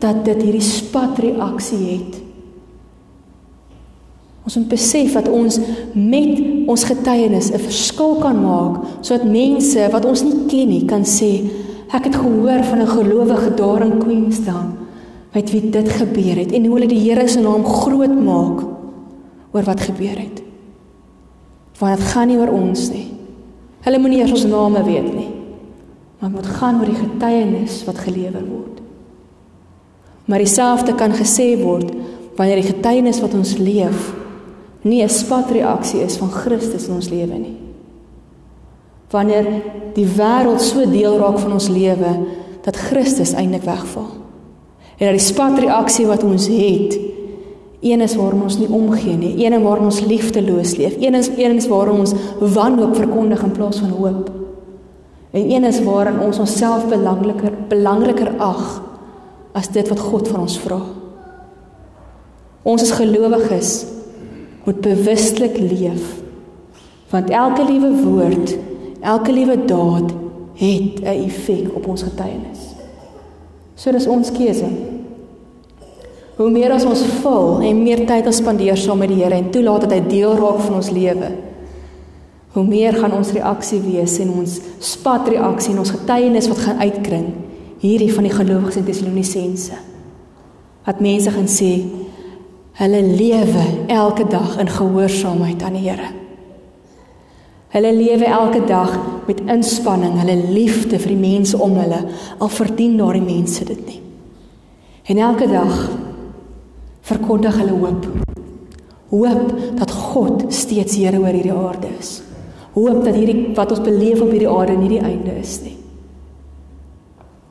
dat 0.00 0.24
dit 0.24 0.42
hierdie 0.42 0.64
spatreaksie 0.64 1.84
het. 1.86 2.18
Ons 4.48 4.56
moet 4.56 4.70
besef 4.72 5.12
dat 5.12 5.28
ons 5.28 5.58
met 5.92 6.38
ons 6.68 6.84
getuienis 6.84 7.50
'n 7.52 7.60
verskil 7.60 8.16
kan 8.16 8.42
maak 8.42 9.04
sodat 9.04 9.28
mense 9.28 9.88
wat 9.92 10.04
ons 10.04 10.22
nie 10.22 10.46
ken 10.48 10.68
nie 10.68 10.84
kan 10.84 11.04
sê 11.04 11.44
ek 11.92 12.04
het 12.04 12.16
gehoor 12.16 12.64
van 12.64 12.80
'n 12.80 12.86
gelowige 12.86 13.54
daar 13.54 13.82
in 13.82 13.98
Queenstown 13.98 14.68
met 15.32 15.50
wie 15.50 15.70
dit 15.70 15.88
gebeur 15.88 16.36
het 16.36 16.52
en 16.52 16.64
hoe 16.64 16.74
hulle 16.74 16.88
die 16.88 17.10
Here 17.10 17.28
se 17.28 17.40
naam 17.40 17.64
groot 17.64 18.16
maak 18.24 18.64
oor 19.52 19.62
wat 19.62 19.80
gebeur 19.80 20.18
het. 20.18 20.42
Want 21.78 21.96
dit 21.96 22.06
gaan 22.06 22.28
nie 22.28 22.36
oor 22.36 22.52
ons 22.52 22.90
nie. 22.90 23.17
Hulle 23.88 24.02
moenie 24.04 24.18
eers 24.20 24.34
ons 24.36 24.44
name 24.44 24.82
weet 24.84 25.06
nie. 25.14 25.30
Maar 26.20 26.32
moet 26.34 26.48
gaan 26.58 26.80
oor 26.82 26.90
die 26.90 26.98
getuienis 26.98 27.78
wat 27.86 28.02
gelewer 28.04 28.44
word. 28.44 28.82
Maar 30.28 30.44
dieselfde 30.44 30.92
kan 30.98 31.14
gesê 31.16 31.54
word 31.56 31.94
wanneer 32.36 32.60
die 32.60 32.68
getuienis 32.68 33.22
wat 33.24 33.32
ons 33.38 33.54
leef 33.56 34.10
nie 34.84 35.02
'n 35.02 35.08
spatreaksie 35.08 36.02
is 36.04 36.18
van 36.20 36.30
Christus 36.30 36.86
in 36.86 36.94
ons 36.94 37.08
lewe 37.08 37.38
nie. 37.38 37.56
Wanneer 39.10 39.46
die 39.94 40.06
wêreld 40.06 40.60
so 40.60 40.84
deel 40.84 41.18
raak 41.18 41.38
van 41.38 41.52
ons 41.52 41.68
lewe 41.68 42.12
dat 42.62 42.76
Christus 42.76 43.32
eintlik 43.32 43.64
wegval 43.64 44.10
en 44.98 45.06
dat 45.06 45.16
die 45.16 45.32
spatreaksie 45.32 46.06
wat 46.06 46.22
ons 46.22 46.46
het 46.46 46.98
een 47.80 48.00
is 48.00 48.14
waarom 48.16 48.42
ons 48.42 48.58
nie 48.58 48.68
omgee 48.68 49.16
nie. 49.16 49.44
Een 49.44 49.52
is 49.52 49.62
waarom 49.62 49.84
ons 49.84 50.00
liefdeloos 50.00 50.76
leef. 50.76 50.96
Een 50.98 51.14
is 51.14 51.28
een 51.28 51.56
is 51.56 51.68
waarom 51.68 51.98
ons 51.98 52.12
wanhoop 52.38 52.96
verkondig 52.96 53.42
in 53.42 53.52
plaas 53.52 53.78
van 53.78 53.88
hoop. 53.90 54.30
En 55.30 55.50
een 55.50 55.64
is 55.64 55.82
waarin 55.82 56.20
ons 56.20 56.38
onsself 56.38 56.88
belangriker 56.88 57.52
belangriker 57.68 58.32
ag 58.38 58.82
as 59.52 59.68
dit 59.68 59.88
wat 59.88 60.00
God 60.00 60.28
van 60.28 60.40
ons 60.40 60.58
vra. 60.58 60.80
Ons 62.62 62.82
as 62.82 62.96
gelowiges 62.96 63.72
moet 64.64 64.80
bewustelik 64.80 65.58
leef 65.58 66.16
want 67.08 67.30
elke 67.32 67.64
liewe 67.64 67.88
woord 68.02 68.50
elke 69.00 69.32
liewe 69.32 69.56
daad 69.64 70.10
het 70.58 71.00
'n 71.00 71.24
effek 71.24 71.74
op 71.74 71.86
ons 71.86 72.02
getuienis. 72.02 72.74
So 73.74 73.90
dis 73.90 74.06
ons 74.06 74.32
keuse. 74.32 74.66
Hoe 76.38 76.50
meer 76.54 76.70
as 76.70 76.84
ons 76.86 77.00
vul 77.18 77.64
en 77.66 77.80
meer 77.82 78.04
tyd 78.06 78.28
ons 78.30 78.38
spandeer 78.38 78.78
saam 78.78 79.00
met 79.02 79.10
die 79.10 79.18
Here 79.18 79.34
en 79.34 79.50
toelaat 79.50 79.88
dat 79.88 79.96
hy 79.96 80.02
deel 80.06 80.36
raak 80.38 80.60
van 80.62 80.76
ons 80.78 80.90
lewe, 80.94 81.32
hoe 82.54 82.64
meer 82.64 82.94
gaan 82.94 83.16
ons 83.18 83.32
reaksie 83.34 83.80
wees 83.82 84.14
en 84.22 84.30
ons 84.44 84.54
spat 84.78 85.26
reaksie 85.34 85.74
en 85.74 85.82
ons 85.82 85.92
getuienis 85.96 86.46
wat 86.52 86.62
gaan 86.62 86.84
uitkring 86.84 87.26
hierdie 87.82 88.12
van 88.14 88.26
die 88.26 88.34
gelowiges 88.34 88.78
in 88.78 88.86
Tessalonisense. 88.86 89.82
Wat 90.86 91.02
mense 91.02 91.34
gaan 91.34 91.50
sê 91.50 91.72
hulle 92.78 93.02
lewe 93.02 93.66
elke 93.90 94.30
dag 94.30 94.56
in 94.62 94.70
gehoorsaamheid 94.70 95.66
aan 95.66 95.74
die 95.74 95.86
Here. 95.90 96.14
Hulle 97.74 97.90
lewe 97.98 98.30
elke 98.30 98.62
dag 98.66 98.94
met 99.26 99.42
inspanning, 99.42 100.14
hulle 100.22 100.38
liefde 100.54 101.02
vir 101.02 101.16
die 101.16 101.22
mense 101.34 101.58
om 101.58 101.74
hulle, 101.82 102.04
al 102.38 102.58
verdien 102.62 102.94
daardie 102.96 103.26
mense 103.26 103.66
dit 103.66 103.88
nie. 103.90 104.04
En 105.10 105.18
elke 105.18 105.50
dag 105.50 105.74
verkondig 107.08 107.56
hulle 107.60 107.76
hoop. 107.76 108.08
Hoop 109.08 109.54
dat 109.78 109.92
God 109.92 110.46
steeds 110.52 110.98
Here 111.00 111.18
oor 111.18 111.32
hierdie 111.32 111.54
aarde 111.54 111.88
is. 111.98 112.18
Hoop 112.76 113.02
dat 113.04 113.16
hierdie 113.16 113.54
wat 113.56 113.72
ons 113.72 113.84
beleef 113.84 114.20
op 114.20 114.30
hierdie 114.30 114.50
aarde 114.50 114.76
nie 114.76 114.92
die 114.96 115.04
einde 115.04 115.38
is 115.40 115.60
nie. 115.64 115.76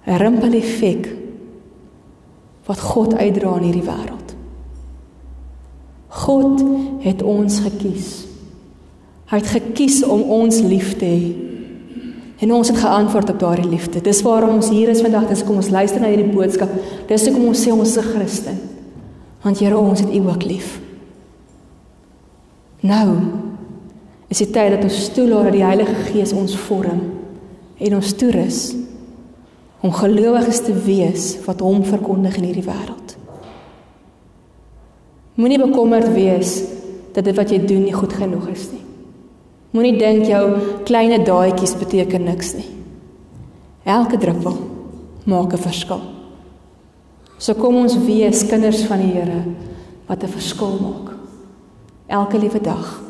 'n 0.08 0.18
Rimpel 0.18 0.54
effek 0.54 1.10
wat 2.66 2.80
God 2.80 3.14
uitdra 3.14 3.58
in 3.58 3.64
hierdie 3.64 3.90
wêreld. 3.90 4.36
God 6.08 6.64
het 7.04 7.22
ons 7.22 7.60
gekies 7.60 8.28
Hy 9.28 9.42
het 9.42 9.50
gekies 9.52 10.04
om 10.08 10.22
ons 10.32 10.62
lief 10.64 10.94
te 11.00 11.08
hê. 11.08 11.32
En 12.38 12.54
ons 12.54 12.70
het 12.70 12.78
geantwoord 12.80 13.34
op 13.34 13.40
daardie 13.42 13.68
liefde. 13.68 14.00
Dis 14.02 14.22
waarom 14.24 14.56
ons 14.56 14.70
hier 14.72 14.90
is 14.94 15.02
vandag. 15.04 15.26
Dis 15.28 15.44
kom 15.44 15.58
ons 15.60 15.72
luister 15.74 16.00
na 16.00 16.12
hierdie 16.12 16.32
boodskap. 16.32 16.72
Dis 17.10 17.26
hoekom 17.28 17.50
ons 17.50 17.64
sê 17.66 17.74
ons 17.74 17.90
is 17.90 17.98
'n 17.98 18.08
Christen. 18.14 18.58
Want 19.42 19.60
Here, 19.60 19.78
ons 19.78 20.00
het 20.00 20.14
U 20.14 20.28
ook 20.28 20.44
lief. 20.44 20.80
Nou 22.80 23.08
is 24.28 24.38
dit 24.38 24.52
tyd 24.54 24.74
dat 24.76 24.84
ons 24.84 25.10
toelaat 25.16 25.48
dat 25.50 25.56
die 25.56 25.64
Heilige 25.64 25.96
Gees 26.10 26.34
ons 26.36 26.56
vorm 26.68 27.00
en 27.78 27.96
ons 27.96 28.14
toerus 28.20 28.60
om 29.86 29.94
gelowiges 29.94 30.60
te 30.66 30.74
wees 30.86 31.30
wat 31.46 31.62
hom 31.64 31.84
verkondig 31.86 32.36
in 32.40 32.50
hierdie 32.50 32.66
wêreld. 32.66 33.16
Moenie 35.38 35.62
bekommerd 35.62 36.10
wees 36.16 36.58
dat 37.14 37.28
dit 37.30 37.38
wat 37.38 37.54
jy 37.54 37.62
doen 37.66 37.86
nie 37.86 37.96
goed 37.96 38.14
genoeg 38.14 38.50
is 38.52 38.68
nie. 38.74 38.84
Moenie 39.78 39.98
dink 40.00 40.26
jou 40.26 40.44
klein 40.88 41.14
daadjies 41.24 41.76
beteken 41.78 42.26
niks 42.26 42.56
nie. 42.58 42.70
Elke 43.86 44.18
druppel 44.18 44.58
maak 45.26 45.54
'n 45.54 45.58
verskil. 45.58 46.17
So 47.38 47.54
kom 47.54 47.76
ons 47.84 47.98
wees 48.08 48.46
kinders 48.50 48.82
van 48.90 49.02
die 49.04 49.14
Here 49.14 49.44
wat 50.08 50.24
'n 50.24 50.28
verskil 50.28 50.80
maak. 50.82 51.16
Elke 52.08 52.38
liewe 52.38 52.62
dag 52.62 53.02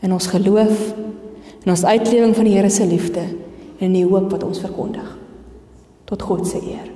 in 0.00 0.12
ons 0.12 0.26
geloof, 0.26 0.94
in 1.64 1.70
ons 1.70 1.84
uitlewing 1.84 2.34
van 2.34 2.44
die 2.44 2.54
Here 2.54 2.70
se 2.70 2.86
liefde 2.86 3.20
en 3.78 3.86
in 3.86 3.92
die 3.92 4.04
hoop 4.04 4.30
wat 4.30 4.44
ons 4.44 4.58
verkondig. 4.58 5.18
Tot 6.04 6.22
God 6.22 6.46
se 6.46 6.60
eer. 6.60 6.90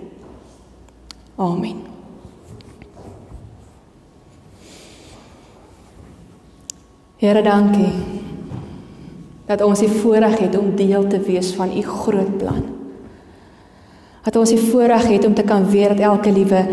Amen. 1.36 1.76
Here, 7.16 7.42
dankie 7.42 7.92
dat 9.46 9.62
ons 9.62 9.78
die 9.78 9.88
voorreg 9.88 10.38
het 10.38 10.58
om 10.58 10.76
deel 10.76 11.06
te 11.06 11.20
wees 11.20 11.54
van 11.54 11.72
u 11.76 11.82
groot 11.82 12.36
plan. 12.38 12.77
Dat 14.24 14.36
ons 14.36 14.50
die 14.50 14.60
voorreg 14.70 15.06
het 15.06 15.26
om 15.26 15.34
te 15.34 15.42
kan 15.46 15.66
weet 15.70 15.88
dat 15.88 15.98
elke 15.98 16.32
liewe 16.32 16.64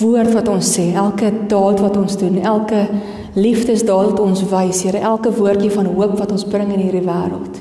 woord 0.00 0.32
wat 0.34 0.48
ons 0.48 0.68
sê, 0.76 0.90
elke 0.96 1.30
daad 1.48 1.80
wat 1.82 1.96
ons 2.00 2.16
doen, 2.20 2.38
elke 2.40 2.84
liefdesdaad 3.36 4.12
wat 4.12 4.20
ons 4.22 4.44
wys, 4.50 4.84
Here, 4.84 5.00
elke 5.12 5.32
woordjie 5.34 5.72
van 5.72 5.90
hoop 5.92 6.16
wat 6.18 6.32
ons 6.34 6.46
bring 6.48 6.72
in 6.72 6.84
hierdie 6.86 7.04
wêreld. 7.04 7.60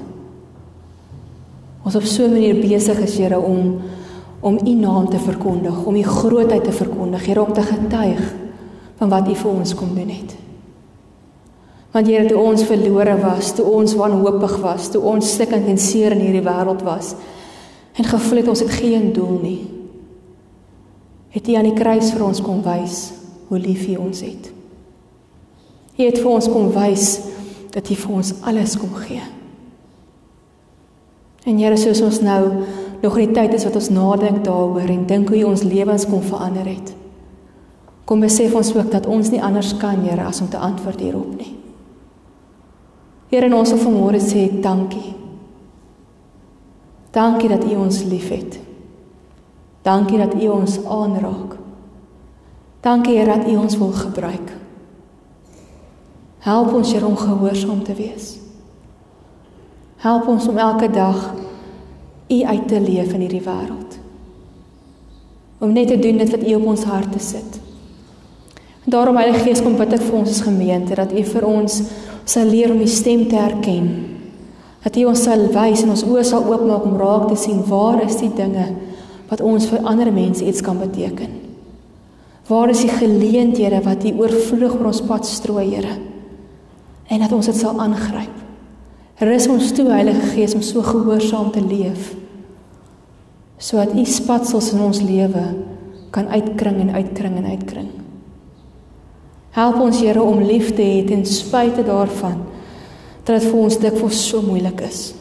Ons 1.86 1.96
op 1.96 2.04
so 2.04 2.24
'n 2.26 2.34
manier 2.34 2.56
besig 2.56 3.00
is, 3.00 3.18
Here, 3.18 3.40
om 3.40 3.82
om 4.42 4.58
u 4.66 4.74
naam 4.74 5.10
te 5.10 5.18
verkondig, 5.20 5.86
om 5.86 5.96
u 5.96 6.04
grootheid 6.04 6.64
te 6.64 6.72
verkondig, 6.72 7.26
Here, 7.26 7.44
om 7.44 7.54
te 7.54 7.62
getuig 7.62 8.34
van 8.98 9.10
wat 9.10 9.28
u 9.28 9.36
vir 9.36 9.52
ons 9.52 9.76
kom 9.76 9.96
doen 9.96 10.10
het. 10.10 10.36
Want 11.92 12.08
Here, 12.08 12.26
toe 12.26 12.38
ons 12.38 12.64
verlore 12.64 13.18
was, 13.18 13.54
toe 13.54 13.66
ons 13.66 13.96
wanhoopig 13.96 14.60
was, 14.62 14.90
toe 14.90 15.02
ons 15.02 15.34
stikkend 15.34 15.68
en 15.68 15.78
seer 15.78 16.12
in 16.12 16.20
hierdie 16.20 16.44
wêreld 16.44 16.84
was 16.84 17.16
en 17.94 18.06
gevoel 18.06 18.42
het 18.42 18.48
ons 18.48 18.60
het 18.64 18.72
geen 18.72 19.14
doel 19.14 19.40
nie, 19.42 19.62
het 21.30 21.48
U 21.48 21.54
aan 21.54 21.70
die 21.70 21.78
kruis 21.78 22.12
vir 22.14 22.26
ons 22.26 22.42
kom 22.42 22.62
wys 22.66 23.02
hoe 23.50 23.60
lief 23.60 23.88
U 23.88 23.96
ons 24.06 24.22
het. 24.26 24.50
U 25.98 26.04
het 26.04 26.18
vir 26.22 26.32
ons 26.32 26.48
kom 26.50 26.70
wys 26.74 27.10
dat 27.74 27.90
U 27.90 27.98
vir 28.04 28.16
ons 28.22 28.34
alles 28.50 28.78
kom 28.80 28.94
gee. 29.06 29.26
En 31.46 31.58
Here, 31.58 31.78
soos 31.78 32.02
ons 32.06 32.22
nou 32.26 32.42
nog 33.02 33.18
in 33.18 33.30
die 33.30 33.36
tyd 33.38 33.54
is 33.56 33.66
wat 33.68 33.78
ons 33.80 33.92
nadink 33.94 34.42
daaroor 34.46 34.90
en 34.90 35.06
dink 35.10 35.30
hoe 35.32 35.42
U 35.42 35.44
ons 35.54 35.64
lewens 35.64 36.08
kom 36.10 36.24
verander 36.26 36.68
het. 36.68 36.94
Kom 38.10 38.26
besef 38.26 38.56
ons 38.58 38.74
ook 38.76 38.92
dat 38.92 39.06
ons 39.06 39.30
nie 39.30 39.42
anders 39.44 39.76
kan, 39.78 40.02
Here, 40.06 40.26
as 40.26 40.42
om 40.42 40.50
te 40.50 40.58
antwoord 40.58 41.02
hierop 41.04 41.34
nie. 41.38 41.56
Here 43.30 43.50
ons 43.54 43.74
wil 43.76 43.84
vanmôre 43.84 44.22
sê 44.24 44.48
dankie. 44.62 45.14
Dankie 47.12 47.50
dat 47.50 47.64
U 47.64 47.76
ons 47.76 48.04
liefhet. 48.04 48.60
Dankie 49.82 50.18
dat 50.18 50.34
U 50.34 50.48
ons 50.48 50.86
aanraak. 50.86 51.56
Dankie 52.82 53.18
Here 53.18 53.38
dat 53.38 53.48
U 53.48 53.56
ons 53.56 53.78
wil 53.78 53.92
gebruik. 53.92 54.58
Help 56.40 56.74
ons 56.74 56.92
Here 56.92 57.06
om 57.06 57.18
gehoorsaam 57.18 57.84
te 57.84 57.94
wees. 57.94 58.38
Help 60.00 60.28
ons 60.28 60.48
om 60.48 60.58
elke 60.58 60.90
dag 60.90 61.34
U 62.30 62.44
uit 62.44 62.68
te 62.68 62.80
leef 62.80 63.14
in 63.14 63.20
hierdie 63.26 63.44
wêreld. 63.44 63.98
Om 65.60 65.74
net 65.74 65.88
te 65.88 66.00
doen 66.00 66.18
dit 66.18 66.30
wat 66.30 66.46
U 66.48 66.54
op 66.56 66.66
ons 66.66 66.84
harte 66.84 67.20
sit. 67.20 67.60
En 68.86 68.92
daarom 68.96 69.18
Heilige 69.18 69.44
Gees 69.44 69.62
kom 69.62 69.76
bid 69.78 69.98
ek 69.98 70.06
vir 70.06 70.20
ons 70.22 70.42
gemeente 70.46 70.96
dat 70.96 71.12
U 71.12 71.24
vir 71.34 71.46
ons 71.46 71.82
sal 72.24 72.48
leer 72.48 72.72
om 72.72 72.80
die 72.80 72.88
stem 72.88 73.28
te 73.28 73.36
herken. 73.36 73.90
Dat 74.84 74.96
U 74.96 75.06
ons 75.12 75.24
sal 75.24 75.50
wys 75.52 75.84
en 75.84 75.92
ons 75.94 76.06
oë 76.08 76.24
sal 76.28 76.46
oopmaak 76.48 76.86
om 76.88 76.98
raak 77.00 77.28
te 77.32 77.38
sien 77.40 77.60
waar 77.68 78.00
is 78.06 78.20
die 78.22 78.32
dinge 78.36 78.70
wat 79.30 79.44
ons 79.46 79.68
vir 79.70 79.84
ander 79.86 80.10
mense 80.14 80.46
iets 80.46 80.64
kan 80.66 80.80
beteken. 80.80 81.36
Waar 82.50 82.72
is 82.74 82.82
die 82.82 82.94
geleenthede 82.94 83.82
wat 83.86 84.06
U 84.08 84.14
oorvloeg 84.24 84.80
oor 84.80 84.90
ons 84.90 85.04
pad 85.06 85.28
strooi, 85.30 85.68
Here? 85.70 86.00
En 87.10 87.22
dat 87.22 87.34
ons 87.36 87.46
dit 87.46 87.58
sal 87.58 87.78
aangryp. 87.82 88.36
Rus 89.20 89.48
ons 89.52 89.72
toe, 89.76 89.90
Heilige 89.92 90.32
Gees, 90.32 90.56
om 90.56 90.64
so 90.66 90.82
gehoorsaam 90.86 91.52
te 91.54 91.62
leef. 91.62 92.14
Sodat 93.60 93.94
U 93.94 94.06
spatsels 94.08 94.72
in 94.74 94.82
ons 94.82 95.02
lewe 95.04 95.44
kan 96.16 96.30
uitkring 96.32 96.80
en 96.88 96.94
uitkring 96.96 97.36
en 97.38 97.50
uitkring. 97.52 97.90
Help 99.54 99.82
ons 99.84 100.00
Here 100.02 100.24
om 100.24 100.42
lief 100.42 100.72
te 100.74 100.86
hê 100.86 101.04
ten 101.06 101.26
spyte 101.28 101.84
daarvan 101.86 102.48
dat 103.30 103.44
dit 103.44 103.50
vir 103.52 103.60
ons 103.62 103.78
dikwels 103.78 104.20
so 104.26 104.42
moeilik 104.42 104.82
is. 104.88 105.14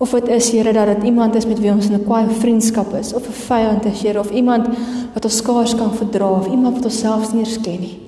Of 0.00 0.14
dit 0.16 0.30
is 0.34 0.50
Here 0.52 0.72
dat 0.72 0.88
dit 0.94 1.10
iemand 1.10 1.36
is 1.36 1.46
met 1.46 1.60
wie 1.60 1.70
ons 1.70 1.86
in 1.86 1.94
'n 1.94 2.04
kwaai 2.04 2.26
vriendskap 2.28 2.94
is 2.94 3.12
of 3.12 3.28
'n 3.28 3.32
vyand 3.32 3.84
is 3.84 4.02
Here 4.02 4.18
of 4.18 4.30
iemand 4.30 4.68
wat 5.14 5.24
ons 5.24 5.36
skaars 5.36 5.74
kan 5.74 5.92
verdra 5.92 6.30
of 6.30 6.46
iemand 6.46 6.74
wat 6.74 6.84
ons 6.84 6.98
selfs 6.98 7.32
nie 7.32 7.44
eens 7.44 7.60
ken 7.60 7.80
nie. 7.80 8.00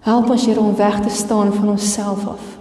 Help 0.00 0.30
ons 0.30 0.46
Here 0.46 0.60
om 0.60 0.76
weg 0.76 1.00
te 1.00 1.10
staan 1.10 1.52
van 1.52 1.68
onsself 1.68 2.26
af. 2.26 2.58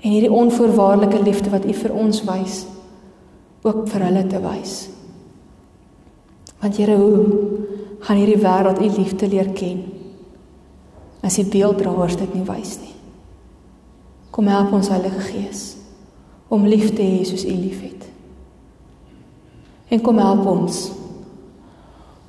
En 0.00 0.10
hierdie 0.10 0.32
onvoorwaardelike 0.32 1.22
liefde 1.22 1.50
wat 1.50 1.64
U 1.64 1.72
vir 1.72 1.92
ons 1.92 2.24
wys 2.24 2.66
ook 3.62 3.88
vir 3.88 4.00
hulle 4.00 4.26
te 4.26 4.40
wys. 4.40 4.88
Want 6.60 6.76
Here, 6.76 6.96
hoe 6.96 7.26
gaan 8.00 8.16
hierdie 8.16 8.42
wêreld 8.42 8.80
u 8.80 8.90
liefde 8.98 9.28
leer 9.28 9.50
ken. 9.54 9.82
As 11.20 11.34
die 11.34 11.46
beelddraers 11.50 12.16
dit 12.16 12.34
nie 12.34 12.44
wys 12.46 12.78
nie. 12.78 12.97
Kom 14.38 14.46
help 14.46 14.70
ons 14.76 14.86
Heilige 14.92 15.24
Gees 15.32 15.62
om 16.48 16.62
lief 16.62 16.92
te 16.94 17.02
hê 17.02 17.24
soos 17.26 17.42
u 17.42 17.50
liefhet. 17.50 18.04
En 19.90 20.00
kom 20.04 20.20
help 20.22 20.46
ons 20.46 20.76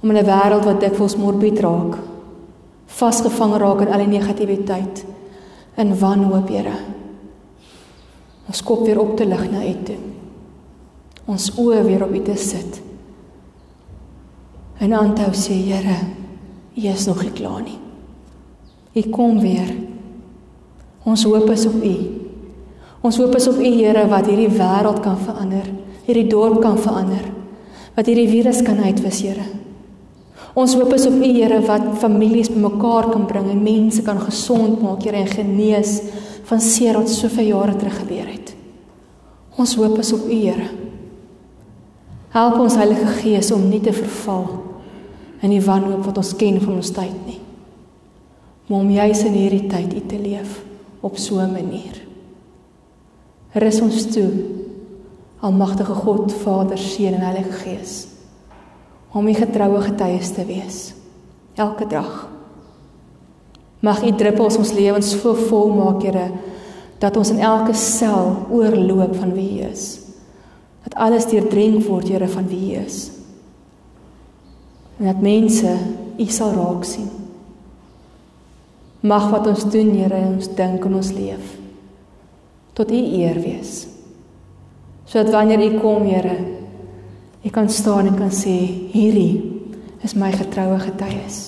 om 0.02 0.10
in 0.10 0.18
'n 0.18 0.26
wêreld 0.26 0.66
wat 0.66 0.82
dikwels 0.82 1.16
morbid 1.16 1.60
raak, 1.60 2.00
vasgevang 2.88 3.54
raak 3.62 3.82
in 3.82 3.94
al 3.94 4.02
die 4.02 4.18
negativiteit 4.18 5.06
en 5.76 6.00
wanhoop, 6.00 6.50
Here. 6.50 6.78
Ons 8.48 8.64
kop 8.64 8.86
weer 8.86 9.00
op 9.00 9.16
te 9.16 9.26
lig 9.26 9.52
na 9.52 9.62
U 9.64 9.76
toe. 9.84 10.02
Ons 11.26 11.52
oë 11.58 11.86
weer 11.86 12.04
op 12.04 12.14
U 12.14 12.22
te 12.22 12.36
sit 12.36 12.82
En 14.80 14.94
aanhou 14.94 15.34
sê 15.36 15.54
Here, 15.54 15.98
U 16.76 16.88
is 16.88 17.06
nog 17.06 17.22
nie 17.22 17.32
klaar 17.32 17.62
nie. 17.62 17.80
U 18.96 19.10
kom 19.10 19.40
weer. 19.40 19.99
Ons 21.08 21.24
hoop 21.24 21.48
is 21.54 21.66
op 21.70 21.78
U. 21.84 21.96
Ons 23.06 23.18
hoop 23.22 23.36
is 23.36 23.48
op 23.48 23.60
U 23.60 23.70
Here 23.70 24.04
wat 24.12 24.28
hierdie 24.28 24.52
wêreld 24.52 25.00
kan 25.04 25.16
verander, 25.22 25.68
hierdie 26.04 26.28
dorp 26.28 26.60
kan 26.64 26.76
verander, 26.82 27.24
wat 27.96 28.10
hierdie 28.10 28.28
virus 28.28 28.60
kan 28.66 28.82
uitwis, 28.84 29.22
Here. 29.24 29.46
Ons 30.60 30.76
hoop 30.76 30.92
is 30.98 31.08
op 31.08 31.16
U 31.16 31.30
Here 31.30 31.62
wat 31.68 31.88
families 32.02 32.52
bymekaar 32.52 33.12
kan 33.14 33.28
bring 33.30 33.48
en 33.54 33.64
mense 33.64 34.04
kan 34.04 34.20
gesond 34.26 34.84
maak, 34.84 35.06
Here, 35.08 35.24
en 35.24 35.32
genees 35.32 36.02
van 36.50 36.60
seer 36.64 37.00
wat 37.00 37.12
soveel 37.14 37.54
jare 37.54 37.80
terug 37.80 38.02
gebeur 38.04 38.28
het. 38.28 38.56
Ons 39.60 39.78
hoop 39.80 39.96
is 40.04 40.14
op 40.16 40.28
U 40.28 40.36
Here. 40.36 40.68
Help 42.36 42.60
ons 42.62 42.76
Heilige 42.78 43.08
Gees 43.24 43.54
om 43.56 43.70
nie 43.72 43.82
te 43.82 43.96
verval 43.96 44.50
in 45.40 45.54
die 45.56 45.64
wanhoop 45.64 46.04
wat 46.10 46.20
ons 46.20 46.36
ken 46.38 46.60
van 46.60 46.76
ons 46.76 46.92
tyd 46.94 47.16
nie. 47.26 47.40
Maar 48.68 48.84
om 48.84 48.92
juis 48.92 49.24
in 49.26 49.38
hierdie 49.40 49.68
tyd 49.72 49.96
u 49.96 50.02
te 50.06 50.20
leef 50.20 50.60
op 51.00 51.18
so 51.18 51.40
'n 51.40 51.52
manier. 51.52 52.02
Rus 53.52 53.82
ons 53.82 54.06
toe, 54.06 54.32
Almagtige 55.40 55.94
God, 55.94 56.34
Vader, 56.34 56.78
Seun 56.78 57.14
en 57.14 57.22
Heilige 57.22 57.52
Gees, 57.52 58.08
om 59.12 59.28
u 59.28 59.34
getroue 59.34 59.82
getuies 59.82 60.32
te 60.32 60.46
wees 60.46 60.94
elke 61.56 61.88
dag. 61.88 62.30
Mag 63.80 64.04
u 64.04 64.16
druppels 64.16 64.58
ons 64.58 64.72
lewens 64.72 65.22
so 65.22 65.34
vol 65.34 65.74
maak, 65.74 66.04
Here, 66.04 66.32
dat 66.98 67.18
ons 67.18 67.30
in 67.30 67.40
elke 67.40 67.74
sel 67.74 68.36
oorloop 68.50 69.16
van 69.16 69.34
wie 69.34 69.60
u 69.60 69.64
is. 69.72 70.00
Dat 70.84 70.96
alles 70.96 71.26
deurdrink 71.26 71.84
word, 71.84 72.08
Here, 72.08 72.28
van 72.28 72.48
wie 72.48 72.76
u 72.76 72.86
is 72.86 73.20
en 75.00 75.06
dat 75.06 75.22
mense 75.22 75.78
U 76.18 76.26
sal 76.26 76.52
raak 76.54 76.84
sien. 76.84 77.08
Mag 79.02 79.30
wat 79.32 79.48
ons 79.48 79.64
doen, 79.72 79.94
Here, 79.96 80.20
ons 80.36 80.52
dink 80.56 80.86
en 80.86 81.00
ons 81.00 81.12
leef 81.16 81.56
tot 82.80 82.92
U 82.96 82.96
eer 82.96 83.36
wees. 83.44 83.88
Sodat 85.04 85.34
wanneer 85.34 85.60
U 85.66 85.80
kom, 85.82 86.06
Here, 86.08 86.38
U 87.44 87.50
kan 87.52 87.68
staan 87.70 88.08
en 88.08 88.16
kan 88.16 88.32
sê, 88.32 88.56
hierdie 88.94 89.42
is 90.04 90.16
my 90.16 90.30
getroue 90.32 90.78
getuies. 90.80 91.42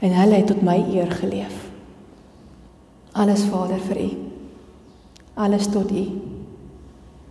En 0.00 0.16
hulle 0.16 0.40
het 0.40 0.48
tot 0.48 0.62
my 0.64 0.78
eer 0.94 1.12
geleef. 1.12 1.52
Alles 3.12 3.44
Vader 3.48 3.80
vir 3.84 4.00
U. 4.04 4.08
Alles 5.44 5.68
tot 5.72 5.92
U. 5.92 6.06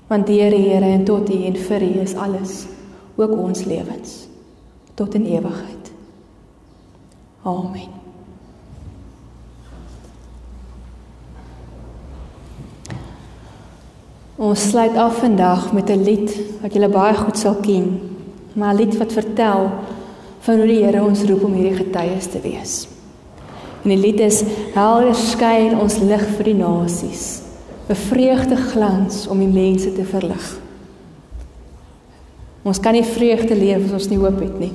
Want 0.10 0.30
die 0.30 0.42
Here 0.42 0.86
en 0.86 1.06
tot 1.06 1.34
U 1.34 1.42
en 1.50 1.58
vir 1.58 1.90
U 1.90 1.92
is 2.06 2.16
alles 2.16 2.64
ook 3.16 3.34
ons 3.38 3.66
lewens 3.66 4.24
tot 4.94 5.18
in 5.18 5.26
ewigheid. 5.26 5.92
Amen. 7.44 8.03
Ons 14.36 14.70
sluit 14.70 14.96
af 14.98 15.20
vandag 15.22 15.74
met 15.74 15.90
'n 15.90 16.04
lied 16.04 16.40
wat 16.62 16.74
julle 16.74 16.90
baie 16.90 17.14
goed 17.14 17.38
sal 17.38 17.56
ken, 17.56 18.00
maar 18.54 18.74
'n 18.74 18.78
lied 18.78 18.98
wat 18.98 19.14
vertel 19.14 19.70
van 20.40 20.58
hoe 20.58 20.68
die 20.68 20.84
Here 20.84 21.04
ons 21.04 21.24
roep 21.24 21.44
om 21.44 21.54
hierdie 21.54 21.86
getuies 21.86 22.26
te 22.26 22.40
wees. 22.42 22.88
En 23.84 23.90
die 23.90 23.98
lied 23.98 24.20
is 24.20 24.44
helder 24.74 25.16
skyn 25.16 25.80
ons 25.80 26.00
lig 26.00 26.26
vir 26.38 26.44
die 26.44 26.54
nasies. 26.54 27.42
'n 27.90 27.96
Vreugde 27.96 28.56
glans 28.56 29.28
om 29.28 29.40
die 29.40 29.48
mense 29.62 29.94
te 29.94 30.04
verlig. 30.04 30.60
Ons 32.64 32.80
kan 32.80 32.94
nie 32.94 33.04
vreugde 33.04 33.56
leef 33.56 33.86
as 33.86 33.92
ons 33.92 34.10
nie 34.10 34.18
hoop 34.18 34.40
het 34.40 34.60
nie. 34.60 34.72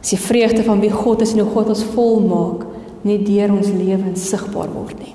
As 0.00 0.10
die 0.10 0.18
vreugde 0.18 0.62
van 0.62 0.80
wie 0.80 0.90
God 0.90 1.22
is 1.22 1.32
en 1.32 1.38
hoe 1.38 1.50
God 1.50 1.68
ons 1.68 1.84
volmaak 1.84 2.66
nie 3.02 3.22
deur 3.22 3.52
ons 3.52 3.68
lewens 3.68 4.28
sigbaar 4.28 4.68
word 4.74 4.98
nie. 4.98 5.14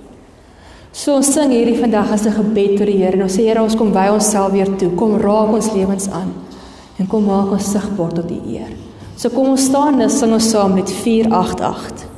So 0.93 1.15
ons 1.17 1.31
sing 1.33 1.49
hierdie 1.49 1.79
vandag 1.79 2.11
as 2.13 2.27
'n 2.27 2.35
gebed 2.37 2.77
tot 2.77 2.85
die 2.85 2.97
Here 3.01 3.17
en 3.17 3.23
ons 3.23 3.33
sê 3.33 3.49
Here 3.49 3.61
ons 3.61 3.75
kom 3.75 3.91
wy 3.91 4.07
onsself 4.13 4.51
weer 4.51 4.69
toe. 4.77 4.91
Kom 4.95 5.17
raak 5.17 5.49
ons 5.49 5.73
lewens 5.73 6.07
aan 6.09 6.33
en 6.99 7.07
kom 7.07 7.25
maak 7.25 7.51
ons 7.51 7.71
sigbaar 7.71 8.13
tot 8.13 8.29
U 8.29 8.39
eer. 8.47 8.69
So 9.17 9.29
kom 9.29 9.49
ons 9.49 9.65
staan 9.65 10.01
en 10.01 10.09
sing 10.09 10.31
ons 10.31 10.49
saam 10.49 10.73
met 10.73 10.89
488. 10.89 12.12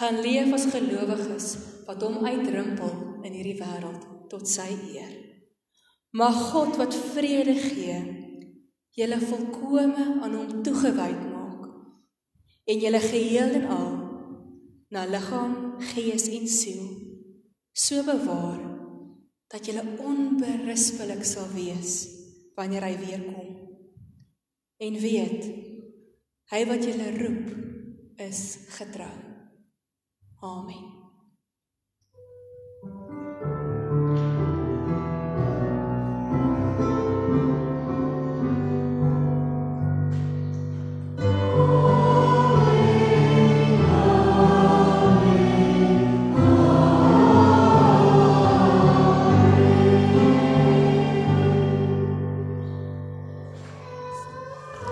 Gaan 0.00 0.22
leef 0.24 0.48
as 0.56 0.70
gelowiges 0.72 1.46
wat 1.84 2.00
hom 2.00 2.22
uitrimpel 2.24 2.92
in 3.20 3.34
hierdie 3.36 3.58
wêreld 3.58 4.04
tot 4.32 4.48
sy 4.48 4.70
eer. 4.94 5.10
Mag 6.16 6.38
God 6.54 6.78
wat 6.80 6.96
vrede 7.12 7.52
gee, 7.60 7.98
julle 8.96 9.18
volkome 9.20 10.06
aan 10.24 10.38
hom 10.38 10.62
toegewyd 10.64 11.20
maak 11.28 11.66
en 12.70 12.80
julle 12.80 13.00
geheel 13.04 13.52
en 13.60 13.66
al 13.76 13.92
na 14.90 15.04
liggaam, 15.04 15.52
gees 15.92 16.30
en 16.32 16.48
siel 16.48 16.86
so 17.76 18.00
bewaar 18.06 18.62
dat 19.52 19.68
jy 19.68 19.84
onberispelik 19.84 21.26
sal 21.28 21.50
wees 21.52 21.98
wanneer 22.56 22.88
hy 22.88 22.94
weer 23.04 23.26
kom. 23.28 23.50
En 24.80 24.96
weet, 25.04 25.44
hy 26.56 26.62
wat 26.72 26.88
julle 26.88 27.10
roep 27.20 27.52
is 28.30 28.40
getrou. 28.78 29.29
Amen. 30.42 30.99